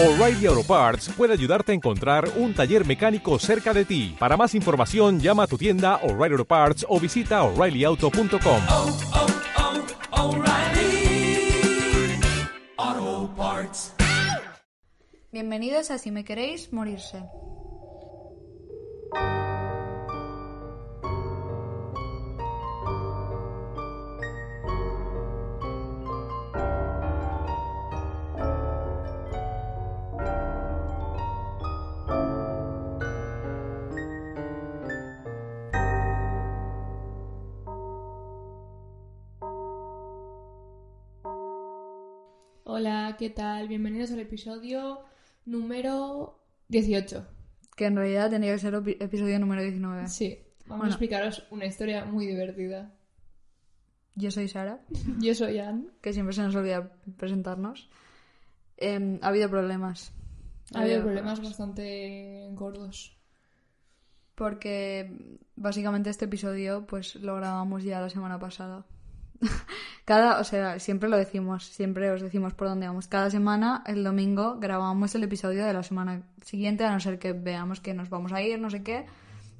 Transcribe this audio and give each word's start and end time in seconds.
O'Reilly 0.00 0.46
Auto 0.46 0.62
Parts 0.62 1.08
puede 1.08 1.32
ayudarte 1.32 1.72
a 1.72 1.74
encontrar 1.74 2.30
un 2.36 2.54
taller 2.54 2.86
mecánico 2.86 3.36
cerca 3.40 3.74
de 3.74 3.84
ti. 3.84 4.14
Para 4.16 4.36
más 4.36 4.54
información, 4.54 5.18
llama 5.18 5.42
a 5.42 5.46
tu 5.48 5.58
tienda 5.58 5.96
O'Reilly 6.04 6.34
Auto 6.34 6.44
Parts 6.44 6.86
o 6.88 7.00
visita 7.00 7.42
oreillyauto.com. 7.42 8.62
oh, 8.70 8.96
oh, 12.78 13.28
Parts. 13.36 13.92
Bienvenidos 15.32 15.90
a 15.90 15.98
Si 15.98 16.12
me 16.12 16.24
queréis 16.24 16.72
morirse. 16.72 17.18
Hola, 42.78 43.16
¿qué 43.18 43.28
tal? 43.28 43.66
Bienvenidos 43.66 44.12
al 44.12 44.20
episodio 44.20 45.00
número 45.46 46.38
18. 46.68 47.26
Que 47.74 47.86
en 47.86 47.96
realidad 47.96 48.30
tendría 48.30 48.52
que 48.52 48.60
ser 48.60 48.72
epi- 48.74 48.96
episodio 49.00 49.36
número 49.40 49.62
19. 49.62 50.06
Sí, 50.06 50.38
vamos 50.60 50.68
Bueno. 50.68 50.84
a 50.84 50.86
explicaros 50.90 51.44
una 51.50 51.66
historia 51.66 52.04
muy 52.04 52.24
divertida. 52.28 52.94
Yo 54.14 54.30
soy 54.30 54.46
Sara, 54.46 54.78
Yo 55.18 55.34
soy 55.34 55.58
Anne. 55.58 55.88
que 56.00 56.12
siempre 56.12 56.32
se 56.36 56.42
nos 56.42 56.54
olvida 56.54 56.92
presentarnos. 57.16 57.90
Em, 58.76 59.18
ha 59.22 59.26
habido 59.26 59.50
problemas. 59.50 60.12
Ha 60.72 60.82
habido 60.82 61.02
problemas 61.02 61.42
bastante 61.42 62.46
gordos. 62.52 63.18
Porque 64.36 65.10
básicamente 65.56 66.10
este 66.10 66.26
episodio 66.26 66.86
pues 66.86 67.16
lo 67.16 67.34
grabamos 67.34 67.82
ya 67.82 68.00
la 68.00 68.08
semana 68.08 68.38
pasada. 68.38 68.86
Cada, 70.04 70.40
o 70.40 70.44
sea, 70.44 70.78
siempre 70.78 71.08
lo 71.08 71.16
decimos, 71.16 71.64
siempre 71.64 72.10
os 72.10 72.22
decimos 72.22 72.54
por 72.54 72.68
dónde 72.68 72.86
vamos. 72.86 73.08
Cada 73.08 73.30
semana, 73.30 73.82
el 73.86 74.02
domingo, 74.02 74.58
grabamos 74.58 75.14
el 75.14 75.24
episodio 75.24 75.64
de 75.64 75.72
la 75.72 75.82
semana 75.82 76.22
siguiente, 76.42 76.84
a 76.84 76.92
no 76.92 77.00
ser 77.00 77.18
que 77.18 77.32
veamos 77.32 77.80
que 77.80 77.94
nos 77.94 78.10
vamos 78.10 78.32
a 78.32 78.42
ir, 78.42 78.58
no 78.58 78.70
sé 78.70 78.82
qué, 78.82 79.06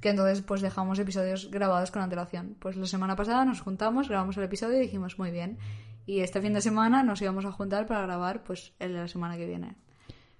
que 0.00 0.10
entonces 0.10 0.42
pues 0.42 0.60
dejamos 0.60 0.98
episodios 0.98 1.50
grabados 1.50 1.90
con 1.90 2.02
antelación. 2.02 2.56
Pues 2.58 2.76
la 2.76 2.86
semana 2.86 3.16
pasada 3.16 3.44
nos 3.44 3.60
juntamos, 3.60 4.08
grabamos 4.08 4.36
el 4.36 4.44
episodio 4.44 4.78
y 4.78 4.82
dijimos 4.82 5.18
muy 5.18 5.30
bien. 5.30 5.58
Y 6.06 6.20
este 6.20 6.40
fin 6.40 6.54
de 6.54 6.62
semana 6.62 7.02
nos 7.02 7.20
íbamos 7.20 7.44
a 7.44 7.52
juntar 7.52 7.86
para 7.86 8.02
grabar 8.02 8.42
pues 8.42 8.72
el 8.78 8.94
de 8.94 9.00
la 9.00 9.08
semana 9.08 9.36
que 9.36 9.46
viene. 9.46 9.76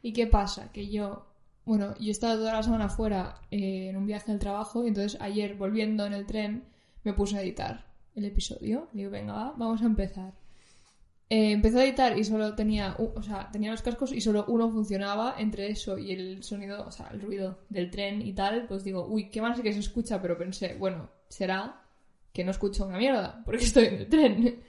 ¿Y 0.00 0.12
qué 0.12 0.26
pasa? 0.26 0.72
Que 0.72 0.88
yo, 0.88 1.26
bueno, 1.66 1.94
yo 1.98 2.08
he 2.08 2.10
estado 2.10 2.38
toda 2.38 2.54
la 2.54 2.62
semana 2.62 2.88
fuera 2.88 3.42
eh, 3.50 3.88
en 3.90 3.96
un 3.96 4.06
viaje 4.06 4.32
al 4.32 4.38
trabajo 4.38 4.84
y 4.84 4.88
entonces 4.88 5.20
ayer 5.20 5.54
volviendo 5.56 6.06
en 6.06 6.14
el 6.14 6.24
tren 6.24 6.64
me 7.04 7.12
puse 7.12 7.36
a 7.36 7.42
editar 7.42 7.87
el 8.18 8.26
episodio. 8.26 8.88
Digo, 8.92 9.10
venga, 9.10 9.32
va, 9.32 9.54
vamos 9.56 9.82
a 9.82 9.86
empezar. 9.86 10.34
Eh, 11.30 11.52
empecé 11.52 11.80
a 11.80 11.84
editar 11.84 12.18
y 12.18 12.24
solo 12.24 12.54
tenía, 12.54 12.96
o 12.98 13.22
sea, 13.22 13.50
tenía 13.52 13.70
los 13.70 13.82
cascos 13.82 14.12
y 14.12 14.20
solo 14.20 14.46
uno 14.48 14.70
funcionaba 14.70 15.34
entre 15.38 15.70
eso 15.70 15.98
y 15.98 16.12
el 16.12 16.42
sonido, 16.42 16.86
o 16.86 16.90
sea, 16.90 17.08
el 17.12 17.20
ruido 17.20 17.58
del 17.68 17.90
tren 17.90 18.22
y 18.22 18.32
tal. 18.32 18.66
Pues 18.66 18.84
digo, 18.84 19.06
uy, 19.06 19.30
qué 19.30 19.42
mal 19.42 19.54
sé 19.54 19.62
que 19.62 19.72
se 19.72 19.80
escucha, 19.80 20.20
pero 20.22 20.38
pensé, 20.38 20.74
bueno, 20.74 21.10
será 21.28 21.82
que 22.32 22.44
no 22.44 22.50
escucho 22.50 22.86
una 22.86 22.98
mierda 22.98 23.42
porque 23.44 23.64
estoy 23.64 23.86
en 23.86 23.94
el 23.94 24.08
tren. 24.08 24.60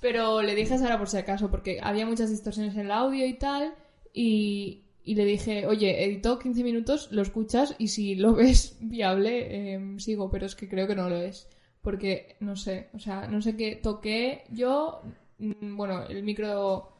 Pero 0.00 0.42
le 0.42 0.54
dije 0.54 0.74
a 0.74 0.78
Sara 0.78 0.98
por 0.98 1.08
si 1.08 1.16
acaso, 1.16 1.50
porque 1.50 1.80
había 1.82 2.06
muchas 2.06 2.30
distorsiones 2.30 2.74
en 2.74 2.82
el 2.82 2.92
audio 2.92 3.26
y 3.26 3.34
tal, 3.34 3.74
y, 4.12 4.84
y 5.02 5.14
le 5.14 5.24
dije, 5.24 5.66
oye, 5.66 6.04
edito 6.04 6.38
15 6.38 6.62
minutos, 6.62 7.08
lo 7.10 7.22
escuchas 7.22 7.74
y 7.78 7.88
si 7.88 8.14
lo 8.14 8.34
ves 8.34 8.76
viable, 8.80 9.72
em, 9.74 9.98
sigo, 9.98 10.30
pero 10.30 10.46
es 10.46 10.54
que 10.54 10.68
creo 10.68 10.86
que 10.86 10.94
no 10.94 11.08
lo 11.08 11.16
es. 11.16 11.48
Porque, 11.82 12.36
no 12.40 12.56
sé, 12.56 12.88
o 12.92 12.98
sea, 12.98 13.26
no 13.28 13.40
sé 13.40 13.56
qué 13.56 13.76
toqué 13.76 14.44
yo, 14.50 15.00
mm, 15.38 15.76
bueno, 15.76 16.02
el 16.08 16.22
micro 16.22 16.92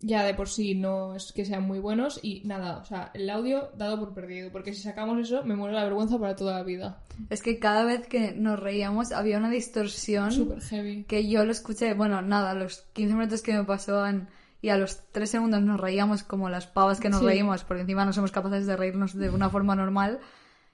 ya 0.00 0.22
de 0.24 0.34
por 0.34 0.48
sí 0.48 0.74
no 0.74 1.14
es 1.14 1.32
que 1.32 1.46
sean 1.46 1.62
muy 1.62 1.78
buenos 1.78 2.20
y 2.22 2.42
nada, 2.44 2.78
o 2.78 2.84
sea, 2.84 3.10
el 3.14 3.30
audio 3.30 3.70
dado 3.78 3.98
por 3.98 4.12
perdido, 4.12 4.50
porque 4.52 4.74
si 4.74 4.82
sacamos 4.82 5.18
eso 5.18 5.44
me 5.44 5.56
muero 5.56 5.72
la 5.74 5.84
vergüenza 5.84 6.18
para 6.18 6.36
toda 6.36 6.54
la 6.58 6.62
vida. 6.62 7.00
Es 7.30 7.40
que 7.42 7.58
cada 7.58 7.84
vez 7.84 8.06
que 8.06 8.32
nos 8.32 8.58
reíamos 8.60 9.12
había 9.12 9.38
una 9.38 9.48
distorsión 9.48 10.30
Súper 10.32 10.60
heavy. 10.60 11.04
que 11.04 11.26
yo 11.28 11.44
lo 11.46 11.52
escuché, 11.52 11.94
bueno, 11.94 12.20
nada, 12.20 12.52
los 12.52 12.82
15 12.92 13.14
minutos 13.14 13.40
que 13.40 13.54
me 13.54 13.64
pasaban 13.64 14.28
y 14.60 14.68
a 14.70 14.76
los 14.76 15.00
3 15.12 15.30
segundos 15.30 15.62
nos 15.62 15.80
reíamos 15.80 16.22
como 16.22 16.50
las 16.50 16.66
pavas 16.66 17.00
que 17.00 17.08
nos 17.08 17.20
Sí. 17.20 17.26
reímos, 17.26 17.64
porque 17.64 17.82
encima 17.82 18.04
no 18.04 18.12
somos 18.12 18.32
capaces 18.32 18.66
de 18.66 18.76
reírnos 18.76 19.14
de 19.14 19.30
una 19.30 19.48
forma 19.48 19.74
normal, 19.76 20.18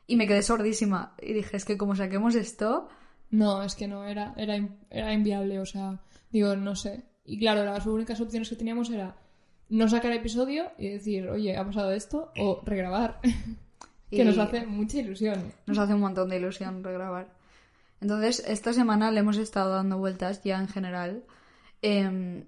y 0.09 0.17
me 0.17 0.27
quedé 0.27 0.43
sordísima. 0.43 1.15
Y 1.23 1.34
dije, 1.34 1.56
es 1.56 1.65
que 1.65 1.77
como 1.78 1.94
saquemos 1.94 2.34
esto, 2.34 2.89
No, 3.31 3.63
es 3.63 3.75
que 3.75 3.87
no, 3.89 4.05
era, 4.05 4.35
era, 4.37 4.57
era 4.91 5.13
inviable, 5.13 5.61
o 5.61 5.67
sea, 5.67 6.01
digo, 6.31 6.57
no 6.57 6.75
sé. 6.75 7.05
Y 7.25 7.39
claro, 7.39 7.65
las 7.65 7.87
únicas 7.87 8.21
opciones 8.21 8.49
que 8.49 8.57
teníamos 8.57 8.91
era 8.91 9.17
no 9.69 9.89
sacar 9.89 10.13
episodio 10.13 10.65
y 10.79 10.89
decir, 10.89 11.29
oye, 11.29 11.57
ha 11.57 11.65
pasado 11.65 11.93
esto, 11.93 12.33
o 12.39 12.61
regrabar, 12.67 13.21
que 14.11 14.23
Y- 14.23 14.25
nos 14.25 14.37
hace 14.39 14.67
mucha 14.67 14.99
ilusión. 14.99 15.53
nos 15.67 15.79
hace 15.79 15.95
un 15.95 16.01
montón 16.01 16.29
de 16.29 16.39
ilusión 16.39 16.83
regrabar. 16.83 17.33
Entonces, 18.01 18.43
esta 18.49 18.73
semana 18.73 19.11
le 19.11 19.21
hemos 19.21 19.37
estado 19.37 19.75
dando 19.75 19.99
vueltas 19.99 20.43
ya 20.43 20.59
en 20.59 20.69
general. 20.69 21.23
Em, 21.83 22.47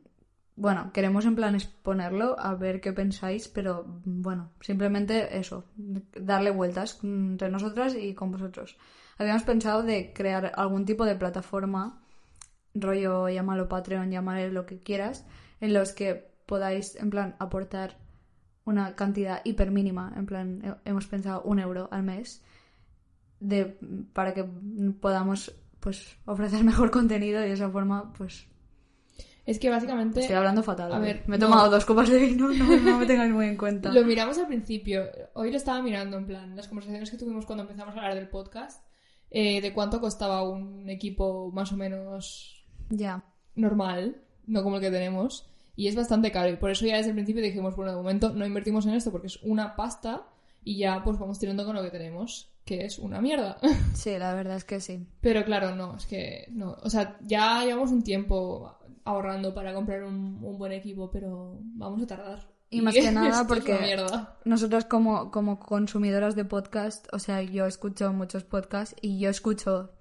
bueno, 0.57 0.91
queremos 0.93 1.25
en 1.27 1.37
plan 1.37 1.55
exponerlo, 1.55 2.37
a 2.41 2.55
ver 2.55 2.81
qué 2.81 2.93
pensáis, 2.93 3.49
pero 3.49 3.85
bueno, 4.05 4.51
simplemente 4.61 5.39
eso, 5.39 5.65
darle 5.77 6.51
vueltas 6.51 6.99
entre 7.05 7.51
nosotras 7.51 7.95
y 7.95 8.15
con 8.15 8.33
vosotros. 8.33 8.77
Habíamos 9.19 9.43
pensado 9.45 9.83
de 9.83 10.13
crear 10.13 10.53
algún 10.57 10.85
tipo 10.85 11.05
de 11.05 11.15
plataforma, 11.17 12.03
rollo, 12.75 13.29
llámalo 13.29 13.69
Patreon, 13.69 14.11
llámalo 14.11 14.49
lo 14.51 14.67
que 14.67 14.83
quieras, 14.83 15.25
en 15.61 15.75
los 15.75 15.93
que 15.93 16.31
podáis, 16.47 16.97
en 16.97 17.11
plan, 17.11 17.37
aportar 17.39 17.99
una 18.65 18.95
cantidad 18.95 19.41
hiper 19.45 19.71
mínima, 19.71 20.13
en 20.17 20.27
plan, 20.27 20.63
he- 20.65 20.89
hemos 20.91 21.07
pensado 21.07 21.43
un 21.43 21.59
euro 21.59 21.89
al 21.91 22.03
mes, 22.05 22.43
de, 23.41 23.77
para 24.13 24.35
que 24.35 24.45
podamos, 25.01 25.55
pues, 25.81 26.17
ofrecer 26.27 26.63
mejor 26.65 26.91
contenido 26.91 27.41
y 27.41 27.49
de 27.49 27.53
esa 27.53 27.69
forma, 27.71 28.13
pues, 28.13 28.47
Es 29.45 29.59
que 29.59 29.69
básicamente 29.71 30.21
estoy 30.21 30.37
hablando 30.37 30.63
fatal. 30.63 30.93
a 30.93 30.99
¿eh? 30.99 31.01
ver, 31.01 31.23
me 31.27 31.37
he 31.37 31.39
no. 31.39 31.47
tomado 31.49 31.69
dos 31.71 31.85
copas 31.85 32.09
de 32.09 32.19
vino, 32.19 32.49
no, 32.49 32.77
no 32.79 32.99
me 32.99 33.07
tengáis 33.07 33.33
muy 33.33 33.47
en 33.47 33.57
cuenta. 33.57 33.91
lo 33.93 34.05
miramos 34.05 34.39
al 34.39 34.47
principio. 34.47 35.05
Hoy 35.35 35.51
lo 35.51 35.57
estaba 35.57 35.83
mirando 35.83 36.17
en 36.17 36.27
plan, 36.27 36.55
las 36.57 36.69
conversaciones 36.69 37.11
que 37.11 37.19
tuvimos 37.19 37.45
cuando 37.45 37.63
empezamos 37.65 37.95
a 37.97 37.99
hablar 37.99 38.15
del 38.15 38.29
podcast, 38.29 38.81
eh, 39.35 39.61
de 39.61 39.73
cuánto 39.73 40.01
costaba 40.01 40.49
un 40.49 40.89
equipo 40.91 41.51
más 41.53 41.73
o 41.73 41.77
menos 41.77 42.65
Ya. 42.91 43.25
normal, 43.55 44.23
no 44.47 44.63
como 44.63 44.77
el 44.77 44.83
que 44.83 44.91
tenemos, 44.91 45.49
y 45.75 45.89
es 45.89 45.97
bastante 45.97 46.31
caro. 46.31 46.51
Y 46.51 46.57
por 46.57 46.71
eso 46.71 46.85
ya 46.87 46.97
desde 46.99 47.09
el 47.11 47.15
principio 47.17 47.43
dijimos, 47.43 47.75
bueno, 47.77 47.93
de 47.93 47.97
momento 47.97 48.31
no 48.35 48.45
invertimos 48.47 48.85
en 48.87 48.95
esto 48.95 49.11
porque 49.11 49.29
es 49.29 49.39
una 49.43 49.75
pasta 49.75 50.27
y 50.65 50.77
ya 50.79 51.03
pues 51.03 51.19
vamos 51.19 51.39
tirando 51.39 51.65
con 51.65 51.75
lo 51.75 51.83
que 51.83 51.91
tenemos, 51.91 52.53
que 52.65 52.85
es 52.85 52.99
una 52.99 53.21
mierda. 53.21 53.57
Sí, 53.95 54.19
la 54.19 54.35
verdad 54.35 54.57
es 54.57 54.65
que 54.65 54.81
sí. 54.81 55.07
Pero 55.23 55.45
claro, 55.45 55.75
no, 55.75 55.97
es 55.97 56.07
que 56.07 56.47
no. 56.51 56.77
O 56.83 56.91
sea, 56.91 57.17
ya 57.23 57.65
llevamos 57.65 57.91
un 57.91 58.03
tiempo 58.03 58.77
ahorrando 59.05 59.53
para 59.55 59.73
comprar 59.75 60.05
un, 60.05 60.39
un 60.43 60.59
buen 60.59 60.73
equipo, 60.73 61.11
pero 61.11 61.59
vamos 61.63 62.03
a 62.03 62.07
tardar. 62.07 62.52
Y 62.73 62.81
más 62.81 62.95
que 62.95 63.11
nada 63.13 63.47
porque-. 63.47 63.97
Nosotras 64.45 64.85
como, 64.87 65.31
como 65.31 65.61
consumidoras 65.61 66.35
de 66.35 66.45
podcast, 66.45 67.07
o 67.13 67.19
sea, 67.19 67.43
yo 67.43 67.67
escucho 67.67 68.13
muchos 68.13 68.45
podcasts 68.45 68.97
y 69.01 69.19
yo 69.21 69.31
escucho 69.31 69.93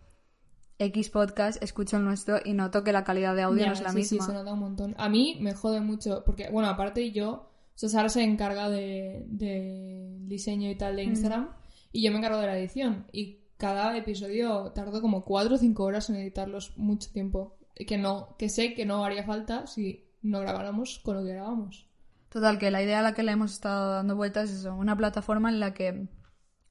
X 0.79 1.09
podcast, 1.09 1.61
escucho 1.61 1.97
el 1.97 2.05
nuestro 2.05 2.39
y 2.43 2.53
noto 2.53 2.83
que 2.83 2.91
la 2.91 3.03
calidad 3.03 3.35
de 3.35 3.43
audio 3.43 3.61
Ya, 3.61 3.67
no 3.67 3.73
es 3.73 3.81
la 3.81 3.89
sí, 3.91 3.97
misma. 3.97 4.25
Sí, 4.25 4.31
se 4.31 4.33
nota 4.33 4.53
un 4.53 4.59
montón. 4.59 4.95
A 4.97 5.09
mí 5.09 5.37
me 5.39 5.53
jode 5.53 5.81
mucho, 5.81 6.23
porque, 6.25 6.49
bueno, 6.49 6.69
aparte 6.69 7.11
yo, 7.11 7.29
o 7.31 7.49
sea, 7.75 7.89
Sara 7.89 8.09
se 8.09 8.23
encarga 8.23 8.67
de, 8.69 9.25
de 9.27 10.17
diseño 10.21 10.69
y 10.71 10.75
Mm. 10.75 10.77
tal 10.77 10.95
de 10.95 11.03
Instagram, 11.03 11.49
y 11.91 12.01
yo 12.03 12.11
me 12.11 12.17
encargo 12.17 12.39
de 12.39 12.47
la 12.47 12.57
edición. 12.57 13.05
Y 13.11 13.41
cada 13.57 13.95
episodio 13.95 14.71
tardo 14.73 15.01
como 15.01 15.23
4 15.23 15.55
o 15.55 15.57
5 15.59 15.83
horas 15.83 16.09
en 16.09 16.15
editarlos 16.15 16.75
mucho 16.77 17.11
tiempo. 17.11 17.57
Que 17.75 17.97
no, 17.97 18.35
que 18.39 18.49
sé 18.49 18.73
que 18.73 18.85
no 18.85 19.03
haría 19.05 19.23
falta 19.23 19.67
si 19.67 20.05
no 20.23 20.39
grabáramos 20.39 20.99
con 21.03 21.17
lo 21.17 21.23
que 21.23 21.33
grabamos. 21.33 21.87
Total, 22.31 22.57
que 22.57 22.71
la 22.71 22.81
idea 22.81 22.99
a 22.99 23.01
la 23.01 23.13
que 23.13 23.23
le 23.23 23.33
hemos 23.33 23.51
estado 23.51 23.91
dando 23.91 24.15
vueltas 24.15 24.49
es 24.49 24.59
eso, 24.61 24.73
una 24.75 24.95
plataforma 24.95 25.49
en 25.49 25.59
la 25.59 25.73
que 25.73 26.07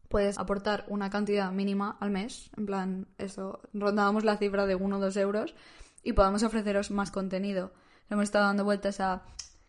puedes 0.08 0.38
aportar 0.38 0.86
una 0.88 1.10
cantidad 1.10 1.52
mínima 1.52 1.96
al 2.00 2.10
mes, 2.10 2.50
en 2.56 2.64
plan, 2.66 3.06
eso, 3.18 3.60
rondábamos 3.74 4.24
la 4.24 4.38
cifra 4.38 4.64
de 4.66 4.74
1 4.74 4.96
o 4.96 5.00
2 5.00 5.16
euros 5.18 5.54
y 6.02 6.14
podamos 6.14 6.42
ofreceros 6.42 6.90
más 6.90 7.10
contenido. 7.10 7.72
Le 8.08 8.14
hemos 8.14 8.24
estado 8.24 8.46
dando 8.46 8.64
vueltas 8.64 9.00
a 9.00 9.22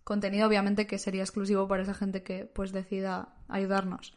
contenido, 0.06 0.48
obviamente, 0.48 0.88
que 0.88 0.98
sería 0.98 1.24
exclusivo 1.24 1.68
para 1.68 1.84
esa 1.84 1.94
gente 1.94 2.24
que 2.24 2.46
pues 2.46 2.72
decida 2.72 3.36
ayudarnos. 3.50 4.16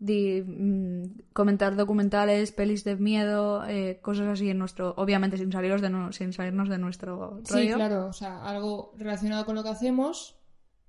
Di- 0.00 0.42
mm, 0.42 1.32
comentar 1.32 1.76
documentales, 1.76 2.52
pelis 2.52 2.84
de 2.84 2.96
miedo, 2.96 3.64
eh, 3.66 4.00
cosas 4.02 4.26
así 4.28 4.50
en 4.50 4.58
nuestro, 4.58 4.94
obviamente 4.96 5.36
sin 5.38 5.50
saliros 5.50 5.80
de 5.80 5.90
nu- 5.90 6.12
sin 6.12 6.32
salirnos 6.32 6.68
de 6.68 6.78
nuestro 6.78 7.40
Sí, 7.44 7.68
claro, 7.76 8.06
o 8.06 8.12
sea, 8.12 8.44
algo 8.44 8.92
relacionado 8.98 9.44
con 9.46 9.54
lo 9.56 9.62
que 9.64 9.70
hacemos, 9.70 10.37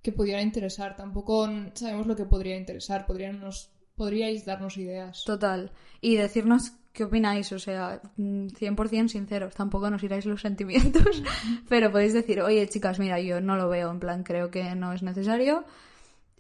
que 0.02 0.12
pudiera 0.12 0.42
interesar. 0.42 0.96
Tampoco 0.96 1.50
sabemos 1.74 2.08
lo 2.08 2.16
que 2.16 2.26
podría 2.26 2.58
interesar. 2.58 3.06
Podrían 3.06 3.40
nos, 3.40 3.70
podríais 3.96 4.46
darnos 4.46 4.78
ideas. 4.78 5.24
Total. 5.26 5.72
Y 6.02 6.16
decirnos 6.16 6.72
qué 6.94 7.04
opináis, 7.04 7.52
o 7.52 7.60
sea, 7.60 8.02
mm, 8.18 8.48
100% 8.48 9.10
sinceros. 9.10 9.56
Tampoco 9.56 9.90
nos 9.90 10.04
iráis 10.04 10.26
los 10.26 10.42
sentimientos, 10.42 11.22
pero 11.70 11.92
podéis 11.92 12.14
decir, 12.14 12.42
oye, 12.42 12.68
chicas, 12.68 13.00
mira, 13.00 13.20
yo 13.20 13.42
no 13.42 13.56
lo 13.58 13.70
veo, 13.70 13.92
en 13.92 14.00
plan, 14.00 14.24
creo 14.24 14.50
que 14.50 14.76
no 14.76 14.94
es 14.94 15.04
necesario. 15.04 15.66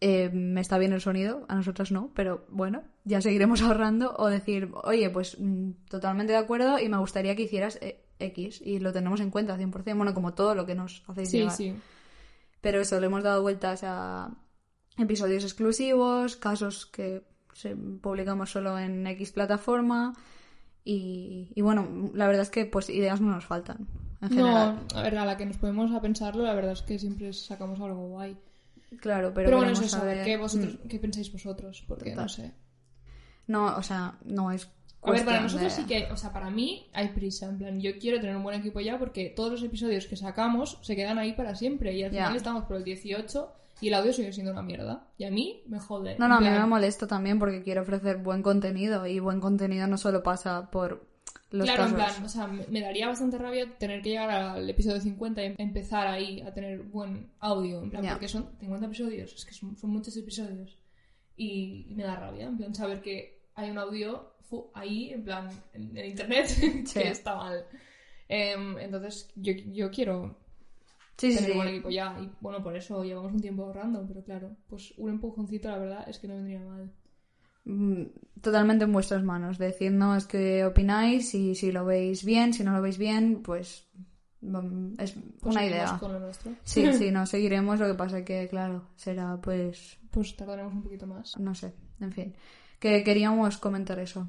Eh, 0.01 0.29
me 0.31 0.61
está 0.61 0.77
bien 0.77 0.93
el 0.93 1.01
sonido, 1.01 1.45
a 1.49 1.55
nosotras 1.55 1.91
no, 1.91 2.09
pero 2.15 2.45
bueno, 2.49 2.83
ya 3.03 3.21
seguiremos 3.21 3.61
ahorrando. 3.61 4.15
O 4.17 4.27
decir, 4.27 4.69
oye, 4.83 5.09
pues 5.09 5.37
mm, 5.39 5.71
totalmente 5.89 6.31
de 6.33 6.39
acuerdo 6.39 6.79
y 6.79 6.87
me 6.87 6.97
gustaría 6.97 7.35
que 7.35 7.43
hicieras 7.43 7.77
eh, 7.81 8.01
X 8.19 8.61
y 8.63 8.79
lo 8.79 8.93
tenemos 8.93 9.19
en 9.19 9.29
cuenta 9.31 9.57
100%, 9.57 9.95
bueno, 9.97 10.13
como 10.13 10.33
todo 10.33 10.55
lo 10.55 10.65
que 10.65 10.75
nos 10.75 11.03
hacéis 11.07 11.29
Sí, 11.29 11.37
llegar. 11.39 11.51
sí. 11.53 11.75
Pero 12.61 12.81
eso, 12.81 12.99
le 12.99 13.05
hemos 13.07 13.23
dado 13.23 13.41
vueltas 13.41 13.81
a 13.83 14.31
episodios 14.97 15.43
exclusivos, 15.43 16.35
casos 16.35 16.85
que 16.85 17.23
se 17.53 17.75
publicamos 17.75 18.51
solo 18.51 18.77
en 18.77 19.05
X 19.07 19.31
plataforma. 19.31 20.13
Y, 20.83 21.51
y 21.55 21.61
bueno, 21.61 22.11
la 22.13 22.27
verdad 22.27 22.43
es 22.43 22.49
que 22.49 22.65
pues 22.65 22.89
ideas 22.89 23.21
no 23.21 23.31
nos 23.31 23.45
faltan. 23.45 23.87
En 24.21 24.29
general. 24.29 24.79
No, 24.93 24.99
a 24.99 25.03
ver, 25.03 25.17
a 25.17 25.25
la 25.25 25.37
que 25.37 25.45
nos 25.45 25.57
podemos 25.57 25.91
a 25.93 26.01
pensarlo, 26.01 26.43
la 26.43 26.53
verdad 26.53 26.73
es 26.73 26.81
que 26.81 26.99
siempre 26.99 27.31
sacamos 27.33 27.79
algo 27.79 28.07
guay. 28.07 28.37
Claro, 28.99 29.31
pero, 29.33 29.45
Pero, 29.47 29.57
bueno, 29.57 29.71
es 29.71 29.79
queremos 29.79 29.93
eso, 29.93 29.99
saber- 29.99 30.25
¿qué, 30.25 30.37
vosotros, 30.37 30.79
Mm. 30.83 30.87
¿qué 30.87 30.99
pensáis 30.99 31.31
vosotros? 31.31 31.85
Porque 31.87 32.09
Total. 32.11 32.23
no 32.25 32.29
sé. 32.29 32.53
No, 33.47 33.77
o 33.77 33.83
sea, 33.83 34.17
no 34.25 34.51
es. 34.51 34.67
A 35.01 35.11
ver, 35.11 35.25
para 35.25 35.41
nosotros 35.41 35.71
sí 35.71 35.85
que, 35.85 36.11
o 36.11 36.17
sea, 36.17 36.33
para 36.33 36.49
mí 36.49 36.87
hay 36.93 37.09
prisa, 37.09 37.47
en 37.47 37.57
plan, 37.57 37.79
yo 37.79 37.97
quiero 37.97 38.19
tener 38.19 38.35
un 38.35 38.43
buen 38.43 38.59
equipo 38.59 38.79
ya 38.81 38.99
porque 38.99 39.29
todos 39.33 39.51
los 39.51 39.63
episodios 39.63 40.07
que 40.07 40.17
sacamos 40.17 40.77
se 40.81 40.95
quedan 40.95 41.17
ahí 41.17 41.33
para 41.33 41.55
siempre 41.55 41.93
y 41.95 42.03
al 42.03 42.11
final 42.11 42.35
estamos 42.35 42.65
por 42.65 42.75
el 42.75 42.83
18 42.83 43.53
y 43.81 43.87
el 43.87 43.93
audio 43.93 44.11
sigue 44.11 44.33
siendo 44.33 44.51
una 44.51 44.61
mierda. 44.61 45.07
Y 45.17 45.23
a 45.23 45.31
mí 45.31 45.63
me 45.67 45.79
jode. 45.79 46.17
No, 46.19 46.27
no, 46.27 46.35
a 46.35 46.41
mí 46.41 46.49
me 46.49 46.65
molesta 46.65 47.07
también 47.07 47.39
porque 47.39 47.63
quiero 47.63 47.81
ofrecer 47.81 48.17
buen 48.17 48.43
contenido 48.43 49.07
y 49.07 49.19
buen 49.19 49.39
contenido 49.39 49.87
no 49.87 49.97
solo 49.97 50.21
pasa 50.21 50.69
por 50.69 51.07
los 51.51 51.65
claro, 51.65 51.85
en 51.85 51.95
plan, 51.95 52.23
o 52.23 52.29
sea, 52.29 52.47
me 52.47 52.79
daría 52.79 53.07
bastante 53.07 53.39
rabia 53.39 53.75
tener 53.79 54.03
que 54.03 54.09
llegar 54.09 54.29
al 54.29 54.69
episodio 54.69 55.01
50 55.01 55.41
y 55.41 55.45
em- 55.45 55.55
empezar 55.57 56.05
ahí 56.05 56.41
a 56.41 56.53
tener 56.53 56.83
buen 56.83 57.31
audio, 57.39 57.81
en 57.81 57.89
plan, 57.89 58.05
porque 58.07 58.27
son 58.27 58.49
50 58.59 58.85
episodios, 58.85 59.33
es 59.33 59.45
que 59.45 59.53
son, 59.53 59.75
son 59.75 59.89
muchos 59.89 60.15
episodios. 60.15 60.77
Y, 61.35 61.87
me 61.95 62.03
da 62.03 62.17
rabia, 62.17 62.45
en 62.47 62.57
plan, 62.57 62.75
saber 62.75 63.01
que 63.01 63.39
hay 63.55 63.71
un 63.71 63.79
audio 63.79 64.33
ahí, 64.73 65.11
en 65.11 65.23
plan, 65.23 65.49
en, 65.73 65.95
en 65.97 66.05
internet, 66.13 66.47
Sí. 66.85 66.99
que 66.99 67.09
está 67.09 67.35
mal. 67.35 67.65
Em, 68.27 68.77
entonces, 68.79 69.29
yo, 69.35 69.53
yo 69.71 69.89
quiero 69.91 70.37
Sí, 71.17 71.35
tener 71.35 71.51
sí. 71.51 71.57
buen 71.57 71.67
equipo 71.69 71.89
ya, 71.89 72.17
y 72.21 72.29
bueno, 72.41 72.63
por 72.63 72.75
eso 72.75 73.03
llevamos 73.03 73.33
un 73.33 73.41
tiempo 73.41 73.63
ahorrando, 73.65 74.05
pero 74.07 74.23
claro, 74.23 74.55
pues 74.69 74.93
un 74.97 75.09
empujoncito, 75.09 75.69
la 75.69 75.77
verdad, 75.77 76.05
es 76.09 76.17
que 76.19 76.27
no 76.27 76.35
vendría 76.35 76.59
mal. 76.61 76.91
Mm, 77.65 78.03
totalmente 78.41 78.85
en 78.85 78.93
vuestras 78.93 79.23
manos. 79.23 79.57
Decidnos 79.57 80.25
qué 80.25 80.65
opináis 80.65 81.33
y 81.35 81.55
si 81.55 81.71
lo 81.71 81.85
veis 81.85 82.23
bien, 82.23 82.53
si 82.53 82.63
no 82.63 82.71
lo 82.73 82.81
veis 82.81 82.97
bien, 82.97 83.41
pues 83.43 83.87
mm, 84.41 84.93
es 84.99 85.11
Pues 85.41 85.55
una 85.55 85.65
idea. 85.65 85.97
con 85.99 86.13
lo 86.13 86.19
nuestro. 86.19 86.51
Sí, 86.63 86.93
sí, 86.93 87.11
no 87.11 87.25
seguiremos. 87.25 87.79
Lo 87.79 87.87
que 87.87 87.95
pasa 87.95 88.23
que, 88.23 88.47
claro, 88.47 88.87
será 88.95 89.39
pues, 89.41 89.97
Pues 90.11 90.35
tardaremos 90.35 90.73
un 90.73 90.83
poquito 90.83 91.05
más. 91.07 91.37
no 91.37 91.53
sé, 91.53 91.73
en 91.99 92.11
fin. 92.11 92.35
Que 92.79 93.03
queríamos 93.03 93.57
comentar 93.57 93.99
eso. 93.99 94.27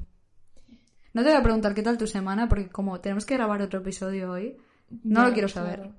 No 1.13 1.23
te 1.23 1.29
voy 1.31 1.39
a 1.39 1.43
preguntar 1.43 1.75
qué 1.75 1.83
tal 1.83 1.99
tu 1.99 2.07
semana, 2.07 2.49
porque 2.49 2.69
como 2.69 3.01
tenemos 3.01 3.27
que 3.27 3.35
grabar 3.35 3.61
otro 3.63 3.81
episodio 3.81 4.31
hoy, 4.33 4.57
no 5.05 5.27
lo 5.27 5.33
quiero 5.33 5.49
saber. 5.49 5.77
claro. 5.81 5.95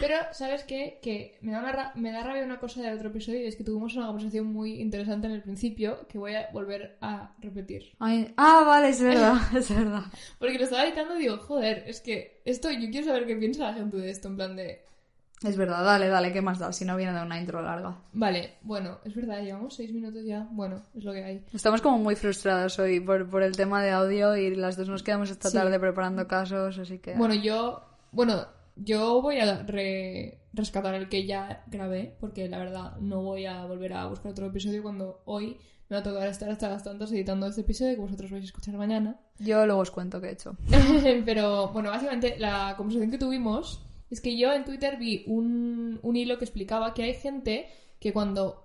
Pero, 0.00 0.16
¿sabes 0.32 0.64
qué? 0.64 0.98
Que 1.02 1.38
me 1.40 1.52
da, 1.52 1.60
una 1.60 1.72
ra- 1.72 1.92
me 1.94 2.12
da 2.12 2.22
rabia 2.22 2.44
una 2.44 2.58
cosa 2.58 2.82
del 2.82 2.94
otro 2.96 3.08
episodio 3.08 3.40
y 3.42 3.46
es 3.46 3.56
que 3.56 3.64
tuvimos 3.64 3.94
una 3.96 4.06
conversación 4.06 4.46
muy 4.52 4.80
interesante 4.80 5.26
en 5.28 5.32
el 5.34 5.42
principio 5.42 6.06
que 6.08 6.18
voy 6.18 6.34
a 6.34 6.48
volver 6.52 6.96
a 7.00 7.34
repetir. 7.40 7.92
Ay, 7.98 8.32
ah, 8.36 8.64
vale, 8.66 8.90
es 8.90 9.00
verdad, 9.02 9.36
es 9.56 9.74
verdad. 9.74 10.02
Porque 10.38 10.58
lo 10.58 10.64
estaba 10.64 10.84
editando 10.86 11.16
y 11.16 11.20
digo, 11.20 11.38
joder, 11.38 11.84
es 11.86 12.00
que 12.00 12.42
esto, 12.44 12.70
yo 12.70 12.90
quiero 12.90 13.06
saber 13.06 13.26
qué 13.26 13.36
piensa 13.36 13.64
la 13.70 13.74
gente 13.74 13.96
de 13.96 14.10
esto, 14.10 14.28
en 14.28 14.36
plan 14.36 14.56
de... 14.56 14.82
Es 15.44 15.56
verdad, 15.56 15.84
dale, 15.84 16.08
dale, 16.08 16.32
¿qué 16.32 16.42
más 16.42 16.58
da? 16.58 16.72
Si 16.72 16.84
no 16.84 16.96
viene 16.96 17.12
de 17.12 17.22
una 17.22 17.38
intro 17.38 17.62
larga. 17.62 17.96
Vale, 18.12 18.54
bueno, 18.62 18.98
es 19.04 19.14
verdad, 19.14 19.40
llevamos 19.42 19.74
seis 19.74 19.92
minutos 19.92 20.24
ya. 20.24 20.48
Bueno, 20.50 20.82
es 20.96 21.04
lo 21.04 21.12
que 21.12 21.22
hay. 21.24 21.44
Estamos 21.52 21.80
como 21.80 21.98
muy 21.98 22.16
frustradas 22.16 22.76
hoy 22.80 22.98
por, 23.00 23.28
por 23.30 23.42
el 23.44 23.56
tema 23.56 23.80
de 23.82 23.90
audio 23.92 24.34
y 24.36 24.54
las 24.56 24.76
dos 24.76 24.88
nos 24.88 25.02
quedamos 25.04 25.30
esta 25.30 25.48
Sí. 25.50 25.56
tarde 25.56 25.78
preparando 25.78 26.26
casos, 26.26 26.78
así 26.78 26.98
que... 26.98 27.14
Bueno, 27.14 27.34
yo... 27.34 27.82
Bueno, 28.10 28.46
yo 28.74 29.20
voy 29.22 29.38
a 29.38 29.62
re- 29.62 30.40
rescatar 30.54 30.94
el 30.94 31.08
que 31.08 31.24
ya 31.26 31.62
grabé, 31.66 32.16
porque 32.18 32.48
la 32.48 32.58
verdad 32.58 32.96
no 33.00 33.22
voy 33.22 33.46
a 33.46 33.64
volver 33.66 33.92
a 33.92 34.06
buscar 34.06 34.32
otro 34.32 34.46
episodio 34.46 34.82
cuando 34.82 35.20
hoy 35.26 35.56
me 35.88 35.96
va 35.96 36.00
a 36.00 36.02
tocar 36.02 36.26
estar 36.28 36.50
hasta 36.50 36.68
las 36.68 36.82
tantas 36.82 37.12
editando 37.12 37.46
este 37.46 37.60
episodio 37.60 37.94
que 37.94 38.00
vosotros 38.00 38.30
vais 38.30 38.42
a 38.42 38.46
escuchar 38.46 38.74
mañana. 38.76 39.16
Yo 39.38 39.64
luego 39.66 39.82
os 39.82 39.90
cuento 39.90 40.20
qué 40.20 40.28
he 40.28 40.32
hecho. 40.32 40.56
Pero 41.24 41.68
bueno, 41.68 41.90
básicamente 41.90 42.36
la 42.38 42.74
conversación 42.76 43.10
que 43.10 43.18
tuvimos 43.18 43.84
es 44.10 44.20
que 44.20 44.36
yo 44.36 44.52
en 44.52 44.64
Twitter 44.64 44.96
vi 44.98 45.24
un, 45.26 45.98
un 46.02 46.16
hilo 46.16 46.38
que 46.38 46.44
explicaba 46.44 46.94
que 46.94 47.02
hay 47.02 47.14
gente 47.14 47.68
que 47.98 48.12
cuando... 48.12 48.64